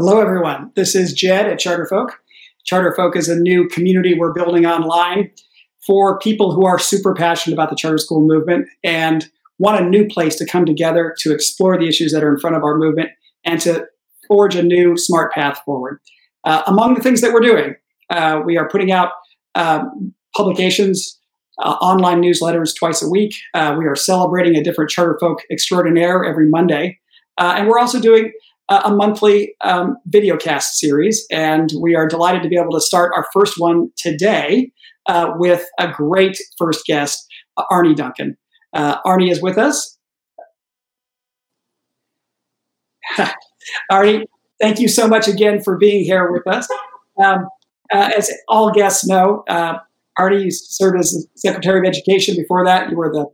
Hello, 0.00 0.20
everyone. 0.20 0.70
This 0.76 0.94
is 0.94 1.12
Jed 1.12 1.46
at 1.46 1.58
CharterFolk. 1.58 2.10
CharterFolk 2.70 3.16
is 3.16 3.28
a 3.28 3.34
new 3.34 3.66
community 3.66 4.14
we're 4.14 4.32
building 4.32 4.64
online 4.64 5.32
for 5.84 6.20
people 6.20 6.52
who 6.54 6.64
are 6.64 6.78
super 6.78 7.14
passionate 7.14 7.56
about 7.56 7.68
the 7.68 7.74
charter 7.74 7.98
school 7.98 8.20
movement 8.20 8.68
and 8.84 9.28
want 9.58 9.84
a 9.84 9.88
new 9.88 10.06
place 10.06 10.36
to 10.36 10.46
come 10.46 10.64
together 10.64 11.16
to 11.18 11.32
explore 11.32 11.76
the 11.76 11.88
issues 11.88 12.12
that 12.12 12.22
are 12.22 12.32
in 12.32 12.38
front 12.38 12.54
of 12.54 12.62
our 12.62 12.78
movement 12.78 13.10
and 13.44 13.60
to 13.62 13.88
forge 14.28 14.54
a 14.54 14.62
new 14.62 14.96
smart 14.96 15.32
path 15.32 15.60
forward. 15.64 15.98
Uh, 16.44 16.62
among 16.68 16.94
the 16.94 17.02
things 17.02 17.20
that 17.20 17.32
we're 17.32 17.40
doing, 17.40 17.74
uh, 18.10 18.40
we 18.44 18.56
are 18.56 18.68
putting 18.68 18.92
out 18.92 19.10
um, 19.56 20.14
publications, 20.32 21.18
uh, 21.58 21.72
online 21.80 22.22
newsletters 22.22 22.72
twice 22.72 23.02
a 23.02 23.10
week. 23.10 23.34
Uh, 23.52 23.74
we 23.76 23.84
are 23.84 23.96
celebrating 23.96 24.54
a 24.54 24.62
different 24.62 24.92
CharterFolk 24.92 25.38
extraordinaire 25.50 26.24
every 26.24 26.48
Monday. 26.48 27.00
Uh, 27.36 27.54
and 27.56 27.66
we're 27.66 27.80
also 27.80 28.00
doing 28.00 28.32
a 28.68 28.94
monthly 28.94 29.54
um, 29.62 29.96
video 30.06 30.36
cast 30.36 30.78
series. 30.78 31.26
And 31.30 31.70
we 31.80 31.94
are 31.94 32.06
delighted 32.06 32.42
to 32.42 32.48
be 32.48 32.56
able 32.56 32.72
to 32.72 32.80
start 32.80 33.12
our 33.14 33.26
first 33.32 33.54
one 33.58 33.90
today 33.96 34.72
uh, 35.06 35.32
with 35.36 35.64
a 35.78 35.88
great 35.88 36.38
first 36.58 36.84
guest, 36.86 37.26
Arne 37.70 37.94
Duncan. 37.94 38.36
Arne 38.74 39.28
is 39.28 39.42
with 39.42 39.58
us. 39.58 39.98
Arne, 43.90 44.24
thank 44.60 44.78
you 44.78 44.88
so 44.88 45.08
much 45.08 45.28
again 45.28 45.62
for 45.62 45.76
being 45.76 46.04
here 46.04 46.30
with 46.30 46.46
us. 46.46 46.68
Um, 47.22 47.48
uh, 47.92 48.10
as 48.16 48.30
all 48.48 48.70
guests 48.70 49.06
know, 49.06 49.44
uh, 49.48 49.78
Arne 50.18 50.48
served 50.50 50.98
as 50.98 51.26
Secretary 51.36 51.78
of 51.78 51.86
Education. 51.86 52.36
Before 52.36 52.64
that, 52.64 52.90
you 52.90 52.96
were 52.96 53.10
the 53.12 53.26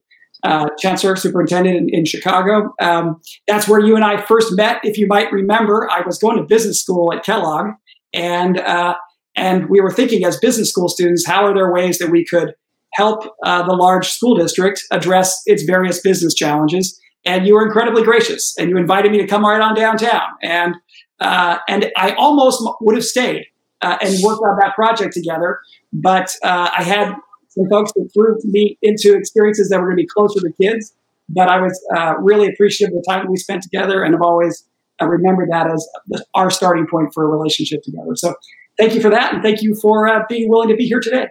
uh, 0.44 0.68
Chancellor 0.78 1.16
Superintendent 1.16 1.76
in, 1.76 1.88
in 1.88 2.04
Chicago. 2.04 2.74
Um, 2.80 3.20
that's 3.48 3.66
where 3.66 3.80
you 3.80 3.96
and 3.96 4.04
I 4.04 4.20
first 4.20 4.54
met. 4.54 4.78
If 4.84 4.98
you 4.98 5.06
might 5.06 5.32
remember, 5.32 5.88
I 5.90 6.02
was 6.02 6.18
going 6.18 6.36
to 6.36 6.44
business 6.44 6.80
school 6.80 7.12
at 7.12 7.24
Kellogg, 7.24 7.72
and 8.12 8.60
uh, 8.60 8.94
and 9.36 9.68
we 9.68 9.80
were 9.80 9.90
thinking 9.90 10.24
as 10.24 10.36
business 10.38 10.70
school 10.70 10.88
students, 10.88 11.26
how 11.26 11.44
are 11.44 11.54
there 11.54 11.72
ways 11.72 11.98
that 11.98 12.10
we 12.10 12.24
could 12.24 12.54
help 12.92 13.34
uh, 13.44 13.66
the 13.66 13.74
large 13.74 14.08
school 14.10 14.36
district 14.36 14.84
address 14.92 15.42
its 15.46 15.64
various 15.64 16.00
business 16.00 16.34
challenges? 16.34 17.00
And 17.24 17.46
you 17.46 17.54
were 17.54 17.64
incredibly 17.64 18.04
gracious, 18.04 18.54
and 18.58 18.68
you 18.68 18.76
invited 18.76 19.10
me 19.10 19.18
to 19.18 19.26
come 19.26 19.44
right 19.44 19.60
on 19.60 19.74
downtown, 19.74 20.28
and 20.42 20.76
uh, 21.20 21.58
and 21.68 21.90
I 21.96 22.12
almost 22.12 22.62
would 22.82 22.96
have 22.96 23.04
stayed 23.04 23.46
uh, 23.80 23.96
and 24.02 24.22
worked 24.22 24.42
on 24.42 24.58
that 24.60 24.74
project 24.74 25.14
together. 25.14 25.60
But 25.90 26.36
uh, 26.42 26.68
I 26.76 26.82
had 26.82 27.14
some 27.54 27.68
folks 27.68 27.92
that 27.92 28.10
threw 28.12 28.36
me 28.44 28.78
into 28.82 29.16
experiences 29.16 29.68
that 29.68 29.80
were 29.80 29.86
going 29.86 29.98
to 29.98 30.02
be 30.02 30.06
closer 30.06 30.40
to 30.40 30.52
kids. 30.60 30.94
But 31.28 31.48
I 31.48 31.60
was 31.60 31.80
uh, 31.96 32.14
really 32.18 32.48
appreciative 32.48 32.94
of 32.94 33.02
the 33.02 33.10
time 33.10 33.26
we 33.30 33.36
spent 33.36 33.62
together 33.62 34.02
and 34.02 34.14
I've 34.14 34.22
always 34.22 34.64
uh, 35.00 35.06
remembered 35.06 35.48
that 35.50 35.66
as 35.70 35.88
our 36.34 36.50
starting 36.50 36.86
point 36.86 37.14
for 37.14 37.24
a 37.24 37.28
relationship 37.28 37.82
together. 37.82 38.14
So 38.14 38.34
thank 38.78 38.94
you 38.94 39.00
for 39.00 39.10
that. 39.10 39.34
And 39.34 39.42
thank 39.42 39.62
you 39.62 39.74
for 39.74 40.06
uh, 40.06 40.24
being 40.28 40.48
willing 40.48 40.68
to 40.68 40.76
be 40.76 40.86
here 40.86 41.00
today. 41.00 41.28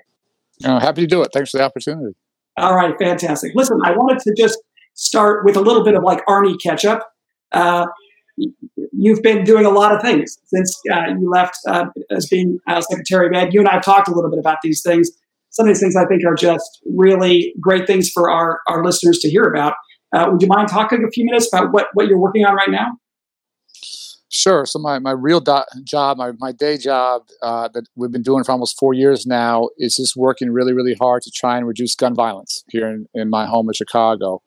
Oh, 0.65 0.79
happy 0.79 1.01
to 1.01 1.07
do 1.07 1.21
it. 1.21 1.29
Thanks 1.33 1.51
for 1.51 1.57
the 1.57 1.63
opportunity. 1.63 2.15
All 2.57 2.75
right, 2.75 2.95
fantastic. 2.97 3.53
Listen, 3.55 3.79
I 3.83 3.91
wanted 3.91 4.19
to 4.19 4.33
just 4.37 4.59
start 4.93 5.43
with 5.43 5.57
a 5.57 5.61
little 5.61 5.83
bit 5.83 5.95
of 5.95 6.03
like 6.03 6.21
Arne 6.27 6.57
catch 6.57 6.85
up. 6.85 7.13
Uh, 7.51 7.85
you've 8.91 9.21
been 9.21 9.43
doing 9.43 9.65
a 9.65 9.69
lot 9.69 9.93
of 9.93 10.01
things 10.01 10.37
since 10.45 10.79
uh, 10.91 11.07
you 11.19 11.29
left 11.29 11.57
uh, 11.67 11.85
as 12.11 12.27
being 12.27 12.59
uh, 12.67 12.81
Secretary 12.81 13.27
of 13.27 13.33
Ed. 13.33 13.53
You 13.53 13.59
and 13.59 13.69
I 13.69 13.73
have 13.73 13.83
talked 13.83 14.07
a 14.07 14.13
little 14.13 14.29
bit 14.29 14.39
about 14.39 14.57
these 14.63 14.81
things. 14.81 15.11
Some 15.53 15.67
of 15.67 15.69
these 15.69 15.79
things 15.79 15.95
I 15.95 16.05
think 16.05 16.23
are 16.25 16.35
just 16.35 16.81
really 16.85 17.53
great 17.61 17.87
things 17.87 18.09
for 18.09 18.29
our, 18.29 18.59
our 18.67 18.83
listeners 18.83 19.19
to 19.19 19.29
hear 19.29 19.45
about. 19.45 19.73
Uh, 20.13 20.27
would 20.31 20.41
you 20.41 20.47
mind 20.47 20.67
talking 20.67 21.03
a 21.03 21.11
few 21.11 21.25
minutes 21.25 21.47
about 21.51 21.71
what, 21.73 21.87
what 21.93 22.07
you're 22.07 22.19
working 22.19 22.45
on 22.45 22.55
right 22.55 22.69
now? 22.69 22.97
Sure. 24.29 24.65
So 24.65 24.79
my, 24.79 24.97
my 24.97 25.11
real 25.11 25.39
do- 25.39 25.61
job, 25.83 26.17
my, 26.17 26.31
my 26.39 26.51
day 26.51 26.77
job 26.77 27.21
uh, 27.43 27.69
that 27.75 27.85
we've 27.95 28.11
been 28.11 28.23
doing 28.23 28.43
for 28.43 28.51
almost 28.51 28.79
four 28.79 28.95
years 28.95 29.27
now 29.27 29.69
is 29.77 29.95
just 29.95 30.15
working 30.15 30.49
really, 30.49 30.73
really 30.73 30.95
hard 30.95 31.21
to 31.21 31.31
try 31.31 31.55
and 31.55 31.67
reduce 31.67 31.93
gun 31.93 32.15
violence 32.15 32.63
here 32.67 32.87
in, 32.87 33.05
in 33.13 33.29
my 33.29 33.45
home 33.45 33.69
of 33.69 33.75
Chicago. 33.75 34.41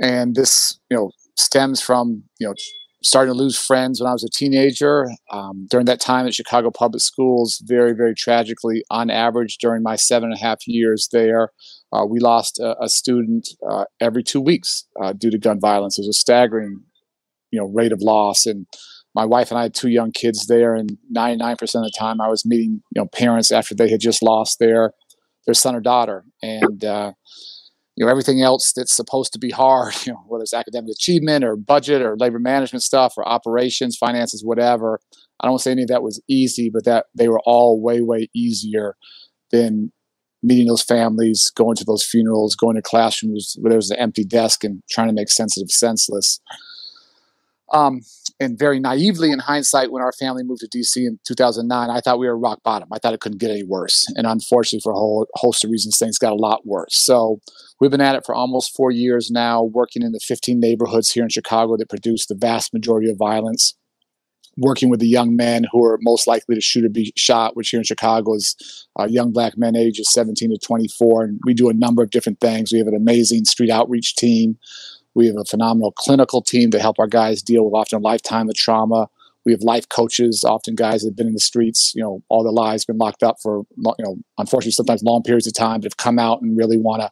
And 0.00 0.34
this, 0.34 0.78
you 0.90 0.96
know, 0.96 1.10
stems 1.36 1.82
from, 1.82 2.24
you 2.40 2.46
know, 2.46 2.54
starting 3.04 3.34
to 3.34 3.38
lose 3.38 3.58
friends 3.58 4.00
when 4.00 4.08
I 4.08 4.12
was 4.12 4.24
a 4.24 4.30
teenager. 4.30 5.06
Um, 5.30 5.66
during 5.70 5.86
that 5.86 6.00
time 6.00 6.26
at 6.26 6.34
Chicago 6.34 6.70
Public 6.70 7.02
Schools, 7.02 7.62
very, 7.64 7.92
very 7.92 8.14
tragically, 8.14 8.82
on 8.90 9.10
average, 9.10 9.58
during 9.58 9.82
my 9.82 9.94
seven 9.94 10.30
and 10.30 10.38
a 10.38 10.42
half 10.42 10.66
years 10.66 11.08
there, 11.12 11.50
uh, 11.92 12.04
we 12.06 12.18
lost 12.18 12.58
a, 12.58 12.74
a 12.82 12.88
student 12.88 13.48
uh, 13.68 13.84
every 14.00 14.22
two 14.22 14.40
weeks 14.40 14.86
uh, 15.02 15.12
due 15.12 15.30
to 15.30 15.38
gun 15.38 15.60
violence. 15.60 15.98
It 15.98 16.02
was 16.02 16.16
a 16.16 16.18
staggering, 16.18 16.80
you 17.50 17.60
know, 17.60 17.66
rate 17.66 17.92
of 17.92 18.00
loss. 18.00 18.46
And 18.46 18.66
my 19.14 19.26
wife 19.26 19.50
and 19.50 19.58
I 19.58 19.64
had 19.64 19.74
two 19.74 19.90
young 19.90 20.10
kids 20.10 20.46
there, 20.46 20.74
and 20.74 20.96
99% 21.14 21.52
of 21.62 21.68
the 21.68 21.92
time, 21.96 22.20
I 22.20 22.28
was 22.28 22.46
meeting, 22.46 22.82
you 22.94 23.02
know, 23.02 23.06
parents 23.06 23.52
after 23.52 23.74
they 23.74 23.90
had 23.90 24.00
just 24.00 24.22
lost 24.22 24.58
their 24.58 24.92
their 25.46 25.54
son 25.54 25.76
or 25.76 25.80
daughter, 25.80 26.24
and 26.42 26.82
uh, 26.82 27.12
you 27.96 28.04
know 28.04 28.10
everything 28.10 28.42
else 28.42 28.72
that's 28.72 28.94
supposed 28.94 29.32
to 29.32 29.38
be 29.38 29.50
hard 29.50 29.94
you 30.06 30.12
know 30.12 30.22
whether 30.26 30.42
it's 30.42 30.54
academic 30.54 30.90
achievement 30.90 31.44
or 31.44 31.56
budget 31.56 32.02
or 32.02 32.16
labor 32.16 32.38
management 32.38 32.82
stuff 32.82 33.14
or 33.16 33.26
operations 33.28 33.96
finances 33.96 34.44
whatever 34.44 35.00
i 35.40 35.46
don't 35.46 35.60
say 35.60 35.70
any 35.70 35.82
of 35.82 35.88
that 35.88 36.02
was 36.02 36.20
easy 36.28 36.70
but 36.70 36.84
that 36.84 37.06
they 37.14 37.28
were 37.28 37.40
all 37.44 37.80
way 37.80 38.00
way 38.00 38.28
easier 38.34 38.96
than 39.50 39.92
meeting 40.44 40.66
those 40.66 40.82
families 40.82 41.50
going 41.56 41.74
to 41.74 41.84
those 41.84 42.04
funerals 42.04 42.54
going 42.54 42.76
to 42.76 42.82
classrooms 42.82 43.56
where 43.60 43.70
there 43.70 43.78
was 43.78 43.90
an 43.90 43.98
empty 43.98 44.24
desk 44.24 44.62
and 44.62 44.82
trying 44.90 45.08
to 45.08 45.14
make 45.14 45.30
sense 45.30 45.60
of 45.60 45.70
senseless. 45.70 46.38
Um, 47.72 48.02
and 48.44 48.58
very 48.58 48.78
naively 48.78 49.32
in 49.32 49.40
hindsight, 49.40 49.90
when 49.90 50.02
our 50.02 50.12
family 50.12 50.44
moved 50.44 50.60
to 50.60 50.68
DC 50.68 50.96
in 50.96 51.18
2009, 51.26 51.90
I 51.90 52.00
thought 52.00 52.18
we 52.18 52.26
were 52.26 52.38
rock 52.38 52.62
bottom. 52.62 52.88
I 52.92 52.98
thought 52.98 53.14
it 53.14 53.20
couldn't 53.20 53.38
get 53.38 53.50
any 53.50 53.64
worse. 53.64 54.06
And 54.16 54.26
unfortunately, 54.26 54.82
for 54.82 54.92
a 54.92 54.96
whole 54.96 55.26
host 55.34 55.64
of 55.64 55.70
reasons, 55.70 55.98
things 55.98 56.18
got 56.18 56.32
a 56.32 56.36
lot 56.36 56.66
worse. 56.66 56.94
So 56.94 57.40
we've 57.80 57.90
been 57.90 58.00
at 58.00 58.14
it 58.14 58.24
for 58.24 58.34
almost 58.34 58.76
four 58.76 58.90
years 58.90 59.30
now, 59.30 59.62
working 59.62 60.02
in 60.02 60.12
the 60.12 60.20
15 60.20 60.60
neighborhoods 60.60 61.10
here 61.10 61.24
in 61.24 61.28
Chicago 61.30 61.76
that 61.76 61.88
produce 61.88 62.26
the 62.26 62.36
vast 62.36 62.72
majority 62.72 63.10
of 63.10 63.16
violence. 63.16 63.74
Working 64.56 64.88
with 64.88 65.00
the 65.00 65.08
young 65.08 65.34
men 65.34 65.64
who 65.72 65.84
are 65.84 65.98
most 66.00 66.28
likely 66.28 66.54
to 66.54 66.60
shoot 66.60 66.84
or 66.84 66.88
be 66.88 67.12
shot, 67.16 67.56
which 67.56 67.70
here 67.70 67.80
in 67.80 67.84
Chicago 67.84 68.34
is 68.34 68.86
uh, 68.96 69.08
young 69.10 69.32
black 69.32 69.58
men 69.58 69.74
ages 69.74 70.12
17 70.12 70.50
to 70.50 70.58
24. 70.58 71.24
And 71.24 71.40
we 71.44 71.54
do 71.54 71.68
a 71.68 71.74
number 71.74 72.04
of 72.04 72.10
different 72.10 72.38
things. 72.38 72.72
We 72.72 72.78
have 72.78 72.86
an 72.86 72.94
amazing 72.94 73.46
street 73.46 73.70
outreach 73.70 74.14
team. 74.14 74.56
We 75.14 75.26
have 75.26 75.36
a 75.36 75.44
phenomenal 75.44 75.92
clinical 75.92 76.42
team 76.42 76.70
to 76.72 76.78
help 76.78 76.98
our 76.98 77.06
guys 77.06 77.42
deal 77.42 77.64
with 77.64 77.74
often 77.74 77.98
a 77.98 78.02
lifetime 78.02 78.48
of 78.48 78.54
trauma. 78.54 79.08
We 79.44 79.52
have 79.52 79.62
life 79.62 79.88
coaches, 79.88 80.42
often 80.42 80.74
guys 80.74 81.02
that 81.02 81.08
have 81.08 81.16
been 81.16 81.26
in 81.26 81.34
the 81.34 81.40
streets, 81.40 81.92
you 81.94 82.02
know, 82.02 82.22
all 82.28 82.42
their 82.42 82.52
lives, 82.52 82.84
been 82.84 82.98
locked 82.98 83.22
up 83.22 83.36
for, 83.42 83.64
you 83.76 83.94
know, 83.98 84.16
unfortunately, 84.38 84.72
sometimes 84.72 85.02
long 85.02 85.22
periods 85.22 85.46
of 85.46 85.54
time, 85.54 85.80
but 85.80 85.84
have 85.84 85.98
come 85.98 86.18
out 86.18 86.40
and 86.40 86.56
really 86.56 86.78
want 86.78 87.02
to 87.02 87.10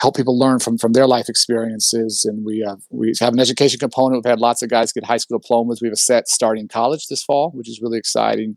help 0.00 0.16
people 0.16 0.38
learn 0.38 0.58
from 0.58 0.78
from 0.78 0.92
their 0.92 1.06
life 1.06 1.28
experiences. 1.28 2.24
And 2.24 2.44
we 2.44 2.60
have 2.60 2.82
we 2.90 3.12
have 3.20 3.32
an 3.32 3.40
education 3.40 3.78
component. 3.78 4.24
We've 4.24 4.30
had 4.30 4.40
lots 4.40 4.62
of 4.62 4.68
guys 4.68 4.92
get 4.92 5.04
high 5.04 5.16
school 5.16 5.38
diplomas. 5.38 5.80
We 5.80 5.88
have 5.88 5.94
a 5.94 5.96
set 5.96 6.28
starting 6.28 6.68
college 6.68 7.06
this 7.08 7.22
fall, 7.22 7.50
which 7.50 7.68
is 7.68 7.80
really 7.80 7.98
exciting 7.98 8.56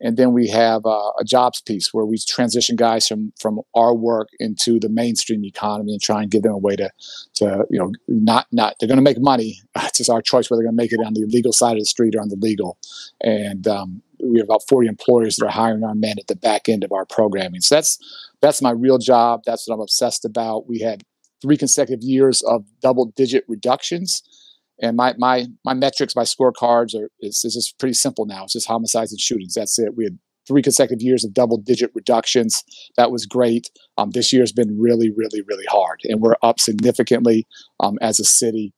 and 0.00 0.16
then 0.16 0.32
we 0.32 0.48
have 0.48 0.86
uh, 0.86 1.10
a 1.18 1.24
jobs 1.24 1.60
piece 1.60 1.92
where 1.92 2.06
we 2.06 2.18
transition 2.18 2.76
guys 2.76 3.06
from 3.06 3.32
from 3.38 3.60
our 3.74 3.94
work 3.94 4.28
into 4.38 4.80
the 4.80 4.88
mainstream 4.88 5.44
economy 5.44 5.92
and 5.92 6.02
try 6.02 6.22
and 6.22 6.30
give 6.30 6.42
them 6.42 6.52
a 6.52 6.58
way 6.58 6.76
to 6.76 6.90
to 7.34 7.64
you 7.70 7.78
know 7.78 7.92
not 8.08 8.46
not 8.50 8.76
they're 8.78 8.88
going 8.88 8.96
to 8.96 9.02
make 9.02 9.20
money. 9.20 9.60
It's 9.90 9.98
just 9.98 10.10
our 10.10 10.22
choice 10.22 10.50
whether 10.50 10.60
they're 10.60 10.70
going 10.70 10.76
to 10.76 10.82
make 10.82 10.92
it 10.92 11.04
on 11.04 11.14
the 11.14 11.22
illegal 11.22 11.52
side 11.52 11.72
of 11.72 11.80
the 11.80 11.86
street 11.86 12.14
or 12.14 12.20
on 12.20 12.28
the 12.28 12.36
legal. 12.36 12.78
And 13.22 13.66
um, 13.66 14.02
we 14.22 14.38
have 14.38 14.46
about 14.46 14.62
40 14.68 14.88
employers 14.88 15.36
that 15.36 15.46
are 15.46 15.50
hiring 15.50 15.84
our 15.84 15.94
men 15.94 16.16
at 16.18 16.26
the 16.26 16.36
back 16.36 16.68
end 16.68 16.84
of 16.84 16.92
our 16.92 17.04
programming. 17.04 17.60
So 17.60 17.74
that's 17.74 17.98
that's 18.40 18.62
my 18.62 18.70
real 18.70 18.98
job. 18.98 19.42
That's 19.44 19.68
what 19.68 19.74
i'm 19.74 19.80
obsessed 19.80 20.24
about. 20.24 20.68
We 20.68 20.80
had 20.80 21.02
three 21.42 21.56
consecutive 21.56 22.02
years 22.02 22.42
of 22.42 22.64
double 22.82 23.06
digit 23.16 23.44
reductions 23.48 24.22
and 24.82 24.96
my 24.96 25.14
my 25.18 25.46
my 25.64 25.74
metrics, 25.74 26.16
my 26.16 26.22
scorecards 26.22 26.94
are 26.94 27.10
is, 27.20 27.44
is 27.44 27.54
just 27.54 27.78
pretty 27.78 27.94
simple 27.94 28.26
now. 28.26 28.44
It's 28.44 28.54
just 28.54 28.68
homicides 28.68 29.12
and 29.12 29.20
shootings. 29.20 29.54
That's 29.54 29.78
it. 29.78 29.96
We 29.96 30.04
had 30.04 30.18
three 30.46 30.62
consecutive 30.62 31.02
years 31.02 31.24
of 31.24 31.34
double 31.34 31.58
digit 31.58 31.90
reductions. 31.94 32.64
That 32.96 33.10
was 33.10 33.26
great. 33.26 33.70
Um, 33.98 34.10
this 34.10 34.32
year 34.32 34.42
has 34.42 34.52
been 34.52 34.80
really, 34.80 35.10
really, 35.10 35.42
really 35.42 35.66
hard, 35.68 36.00
and 36.04 36.20
we're 36.20 36.36
up 36.42 36.60
significantly 36.60 37.46
um, 37.80 37.98
as 38.00 38.18
a 38.20 38.24
city. 38.24 38.72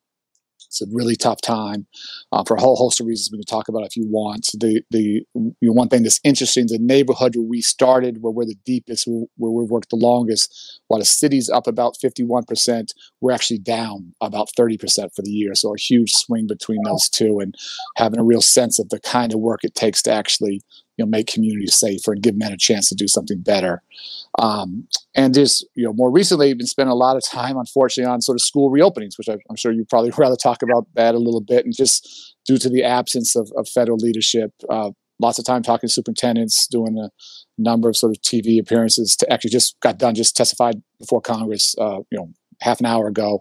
It's 0.73 0.83
a 0.83 0.87
really 0.91 1.17
tough 1.17 1.43
time 1.43 1.87
uh, 2.33 2.43
for 2.45 2.57
a 2.57 2.61
whole 2.61 2.77
host 2.77 3.01
of 3.01 3.07
reasons 3.07 3.31
we 3.31 3.39
can 3.39 3.45
talk 3.45 3.69
about 3.69 3.85
if 3.85 3.95
you 3.97 4.07
want. 4.07 4.49
The 4.55 4.83
the 4.91 5.23
you 5.35 5.55
know, 5.61 5.73
one 5.73 5.89
thing 5.89 6.03
that's 6.03 6.21
interesting, 6.25 6.67
the 6.67 6.79
neighborhood 6.79 7.37
where 7.37 7.47
we 7.47 7.61
started, 7.61 8.23
where 8.23 8.33
we're 8.33 8.47
the 8.47 8.57
deepest, 8.65 9.07
where 9.07 9.51
we've 9.51 9.71
worked 9.71 9.91
the 9.91 9.97
longest, 9.97 10.81
while 10.89 10.99
the 10.99 11.05
city's 11.05 11.51
up 11.51 11.67
about 11.67 11.97
51%, 12.03 12.93
we're 13.21 13.33
actually 13.33 13.59
down 13.59 14.15
about 14.21 14.49
30% 14.59 14.81
for 15.15 15.23
the 15.23 15.31
year. 15.31 15.55
So 15.55 15.75
a 15.75 15.79
huge 15.79 16.13
swing 16.13 16.47
between 16.47 16.83
those 16.85 17.09
two 17.09 17.39
and 17.41 17.55
having 17.97 18.19
a 18.19 18.25
real 18.25 18.43
sense 18.43 18.79
of 18.79 18.89
the 18.89 19.01
kind 19.01 19.33
of 19.35 19.41
work 19.41 19.61
it 19.65 19.75
takes 19.75 20.03
to 20.03 20.13
actually 20.13 20.63
you 20.97 21.05
know 21.05 21.09
make 21.09 21.27
communities 21.27 21.75
safer 21.75 22.13
and 22.13 22.23
give 22.23 22.37
men 22.37 22.53
a 22.53 22.57
chance 22.57 22.89
to 22.89 22.95
do 22.95 23.09
something 23.09 23.41
better. 23.41 23.83
Um, 24.39 24.89
and 25.15 25.35
just 25.35 25.67
you 25.75 25.85
know 25.85 25.93
more 25.93 26.11
recently, 26.11 26.53
been 26.55 26.67
spending 26.67 26.93
a 26.93 26.97
lot 26.97 27.17
of 27.17 27.25
time, 27.25 27.57
unfortunately, 27.57 28.11
on 28.11 28.21
sort 28.21 28.37
of 28.37 28.43
school 28.43 28.71
reopenings, 28.71 29.19
which 29.19 29.29
I, 29.29 29.35
am 29.51 29.57
sure 29.57 29.73
you 29.73 29.85
probably 29.85 30.13
rather 30.19 30.37
talk 30.37 30.63
about 30.63 30.87
that 30.95 31.15
a 31.15 31.19
little 31.19 31.41
bit, 31.41 31.65
and 31.65 31.75
just 31.75 32.37
due 32.47 32.59
to 32.59 32.69
the 32.69 32.83
absence 32.83 33.37
of, 33.37 33.51
of 33.57 33.69
federal 33.69 33.99
leadership. 33.99 34.53
Uh, 34.69 34.91
lots 35.21 35.39
of 35.39 35.45
time 35.45 35.63
talking 35.63 35.87
to 35.87 35.93
superintendents, 35.93 36.67
doing 36.67 36.99
a 36.99 37.09
number 37.57 37.89
of 37.89 37.97
sort 37.97 38.11
of 38.11 38.21
TV 38.23 38.59
appearances. 38.61 39.15
To 39.17 39.33
actually 39.33 39.51
just 39.51 39.79
got 39.81 39.99
done, 39.99 40.15
just 40.15 40.37
testified 40.37 40.83
before 40.99 41.21
Congress, 41.21 41.77
uh, 41.79 41.99
you 42.11 42.19
know, 42.19 42.31
half 42.63 42.81
an 42.81 42.87
hour 42.87 43.07
ago, 43.07 43.41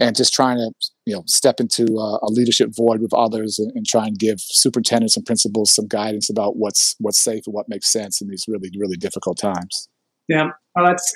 and 0.00 0.16
just 0.16 0.32
trying 0.32 0.58
to 0.58 0.72
you 1.06 1.14
know 1.14 1.22
step 1.26 1.60
into 1.60 1.84
a, 1.98 2.18
a 2.22 2.28
leadership 2.30 2.70
void 2.74 3.00
with 3.00 3.12
others 3.14 3.58
and, 3.58 3.72
and, 3.74 3.86
try 3.86 4.06
and 4.06 4.18
give 4.18 4.40
superintendents 4.40 5.16
and 5.16 5.24
principals 5.24 5.72
some 5.72 5.86
guidance 5.86 6.28
about 6.28 6.56
what's 6.56 6.96
what's 6.98 7.18
safe 7.18 7.44
and 7.46 7.54
what 7.54 7.68
makes 7.68 7.88
sense 7.88 8.20
in 8.20 8.28
these 8.28 8.44
really 8.48 8.70
really 8.78 8.96
difficult 8.96 9.38
times. 9.38 9.88
Yeah, 10.28 10.50
well, 10.74 10.86
that's 10.86 11.14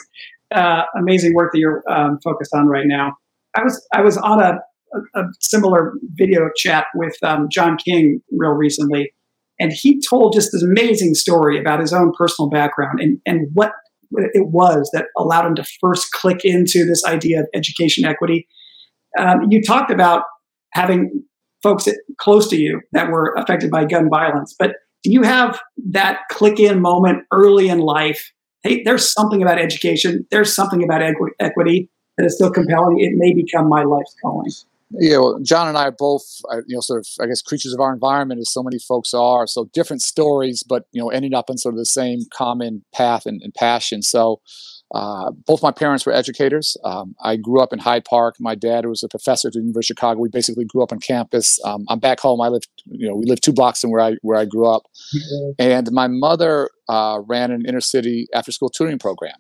uh, 0.54 0.82
amazing 0.96 1.34
work 1.34 1.52
that 1.52 1.58
you're 1.58 1.82
um, 1.88 2.18
focused 2.22 2.54
on 2.54 2.66
right 2.66 2.86
now. 2.86 3.16
I 3.54 3.62
was 3.62 3.86
I 3.92 4.02
was 4.02 4.16
on 4.16 4.40
a, 4.40 4.58
a, 4.94 5.20
a 5.20 5.24
similar 5.40 5.94
video 6.14 6.48
chat 6.56 6.86
with 6.94 7.16
um, 7.22 7.48
John 7.50 7.76
King 7.76 8.22
real 8.30 8.52
recently, 8.52 9.12
and 9.60 9.72
he 9.72 10.00
told 10.00 10.32
just 10.34 10.50
this 10.52 10.62
amazing 10.62 11.14
story 11.14 11.58
about 11.58 11.80
his 11.80 11.92
own 11.92 12.12
personal 12.16 12.48
background 12.48 13.00
and 13.00 13.20
and 13.26 13.48
what 13.52 13.72
it 14.16 14.46
was 14.48 14.90
that 14.92 15.06
allowed 15.16 15.46
him 15.46 15.54
to 15.56 15.64
first 15.80 16.12
click 16.12 16.44
into 16.44 16.84
this 16.84 17.04
idea 17.04 17.40
of 17.40 17.46
education 17.54 18.04
equity. 18.04 18.46
Um, 19.18 19.50
you 19.50 19.62
talked 19.62 19.90
about 19.90 20.24
having 20.72 21.24
folks 21.62 21.88
close 22.18 22.48
to 22.48 22.56
you 22.56 22.80
that 22.92 23.10
were 23.10 23.34
affected 23.36 23.70
by 23.70 23.84
gun 23.84 24.08
violence, 24.08 24.54
but 24.58 24.76
do 25.02 25.12
you 25.12 25.22
have 25.22 25.60
that 25.90 26.20
click 26.30 26.60
in 26.60 26.80
moment 26.80 27.24
early 27.32 27.68
in 27.68 27.78
life? 27.78 28.32
Hey, 28.62 28.82
there's 28.84 29.12
something 29.12 29.42
about 29.42 29.58
education, 29.58 30.26
there's 30.30 30.54
something 30.54 30.82
about 30.82 31.02
equi- 31.02 31.32
equity 31.40 31.90
that 32.16 32.26
is 32.26 32.34
still 32.34 32.50
compelling. 32.50 33.00
It 33.00 33.12
may 33.14 33.34
become 33.34 33.68
my 33.68 33.82
life's 33.82 34.14
calling. 34.22 34.50
Yeah, 34.98 35.18
well, 35.18 35.38
John 35.42 35.68
and 35.68 35.78
I 35.78 35.84
are 35.84 35.94
both, 35.96 36.24
uh, 36.50 36.58
you 36.66 36.76
know, 36.76 36.80
sort 36.80 37.00
of, 37.00 37.06
I 37.20 37.26
guess, 37.26 37.42
creatures 37.42 37.72
of 37.72 37.80
our 37.80 37.92
environment, 37.92 38.40
as 38.40 38.52
so 38.52 38.62
many 38.62 38.78
folks 38.78 39.14
are. 39.14 39.46
So 39.46 39.68
different 39.72 40.02
stories, 40.02 40.62
but 40.62 40.84
you 40.92 41.00
know, 41.00 41.10
ending 41.10 41.34
up 41.34 41.48
in 41.48 41.58
sort 41.58 41.74
of 41.74 41.78
the 41.78 41.86
same 41.86 42.20
common 42.32 42.84
path 42.94 43.26
and, 43.26 43.40
and 43.42 43.54
passion. 43.54 44.02
So 44.02 44.40
uh, 44.94 45.30
both 45.46 45.62
my 45.62 45.70
parents 45.70 46.04
were 46.04 46.12
educators. 46.12 46.76
Um, 46.84 47.14
I 47.22 47.36
grew 47.36 47.60
up 47.62 47.72
in 47.72 47.78
Hyde 47.78 48.04
Park. 48.04 48.36
My 48.38 48.54
dad 48.54 48.84
was 48.84 49.02
a 49.02 49.08
professor 49.08 49.48
at 49.48 49.54
the 49.54 49.60
University 49.60 49.94
of 49.94 49.96
Chicago. 49.96 50.20
We 50.20 50.28
basically 50.28 50.66
grew 50.66 50.82
up 50.82 50.92
on 50.92 50.98
campus. 50.98 51.58
Um, 51.64 51.86
I'm 51.88 51.98
back 51.98 52.20
home. 52.20 52.40
I 52.40 52.48
lived, 52.48 52.68
you 52.84 53.08
know, 53.08 53.14
we 53.14 53.24
lived 53.24 53.42
two 53.42 53.54
blocks 53.54 53.80
from 53.80 53.90
where 53.90 54.02
I 54.02 54.16
where 54.20 54.38
I 54.38 54.44
grew 54.44 54.70
up. 54.70 54.82
Mm-hmm. 55.16 55.50
And 55.58 55.92
my 55.92 56.08
mother 56.08 56.68
uh, 56.88 57.20
ran 57.26 57.50
an 57.50 57.64
inner 57.66 57.80
city 57.80 58.26
after 58.34 58.52
school 58.52 58.68
tutoring 58.68 58.98
program, 58.98 59.36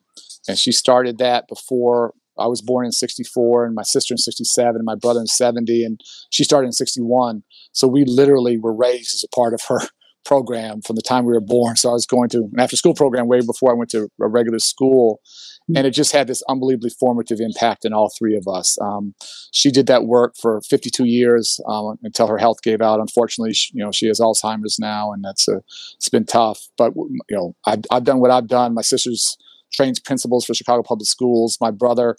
and 0.48 0.58
she 0.58 0.72
started 0.72 1.18
that 1.18 1.48
before 1.48 2.14
I 2.38 2.46
was 2.46 2.62
born 2.62 2.86
in 2.86 2.92
64 2.92 3.66
and 3.66 3.74
my 3.74 3.82
sister 3.82 4.14
in 4.14 4.18
67 4.18 4.76
and 4.76 4.84
my 4.84 4.94
brother 4.94 5.20
in 5.20 5.26
70 5.26 5.84
and 5.84 6.00
she 6.30 6.44
started 6.44 6.66
in 6.66 6.72
61. 6.72 7.42
So 7.72 7.86
we 7.86 8.04
literally 8.04 8.58
were 8.58 8.74
raised 8.74 9.14
as 9.14 9.24
a 9.24 9.34
part 9.34 9.54
of 9.54 9.62
her 9.68 9.80
program 10.24 10.80
from 10.82 10.94
the 10.94 11.02
time 11.02 11.24
we 11.24 11.32
were 11.32 11.40
born. 11.40 11.74
So 11.74 11.90
I 11.90 11.92
was 11.92 12.06
going 12.06 12.28
to 12.30 12.48
an 12.52 12.60
after 12.60 12.76
school 12.76 12.94
program 12.94 13.26
way 13.26 13.40
before 13.40 13.72
I 13.72 13.74
went 13.74 13.90
to 13.90 14.08
a 14.20 14.28
regular 14.28 14.60
school. 14.60 15.20
Hmm. 15.68 15.78
And 15.78 15.86
it 15.86 15.90
just 15.90 16.12
had 16.12 16.26
this 16.26 16.42
unbelievably 16.48 16.90
formative 16.90 17.40
impact 17.40 17.84
in 17.84 17.92
all 17.92 18.10
three 18.16 18.36
of 18.36 18.46
us. 18.46 18.78
Um, 18.80 19.14
she 19.52 19.70
did 19.70 19.86
that 19.88 20.04
work 20.04 20.34
for 20.40 20.60
52 20.62 21.04
years 21.04 21.60
um, 21.68 21.98
until 22.02 22.28
her 22.28 22.38
health 22.38 22.62
gave 22.62 22.80
out. 22.80 23.00
Unfortunately, 23.00 23.52
she, 23.52 23.72
you 23.74 23.84
know, 23.84 23.92
she 23.92 24.06
has 24.06 24.20
Alzheimer's 24.20 24.78
now, 24.78 25.12
and 25.12 25.24
that's 25.24 25.48
a, 25.48 25.60
it's 25.96 26.08
been 26.08 26.26
tough. 26.26 26.68
But 26.76 26.94
you 26.96 27.20
know, 27.30 27.56
I've, 27.66 27.82
I've 27.90 28.04
done 28.04 28.20
what 28.20 28.30
I've 28.30 28.48
done. 28.48 28.74
My 28.74 28.82
sister's 28.82 29.36
trains 29.72 30.00
principals 30.00 30.44
for 30.44 30.54
Chicago 30.54 30.82
Public 30.82 31.08
Schools. 31.08 31.58
My 31.60 31.70
brother, 31.70 32.16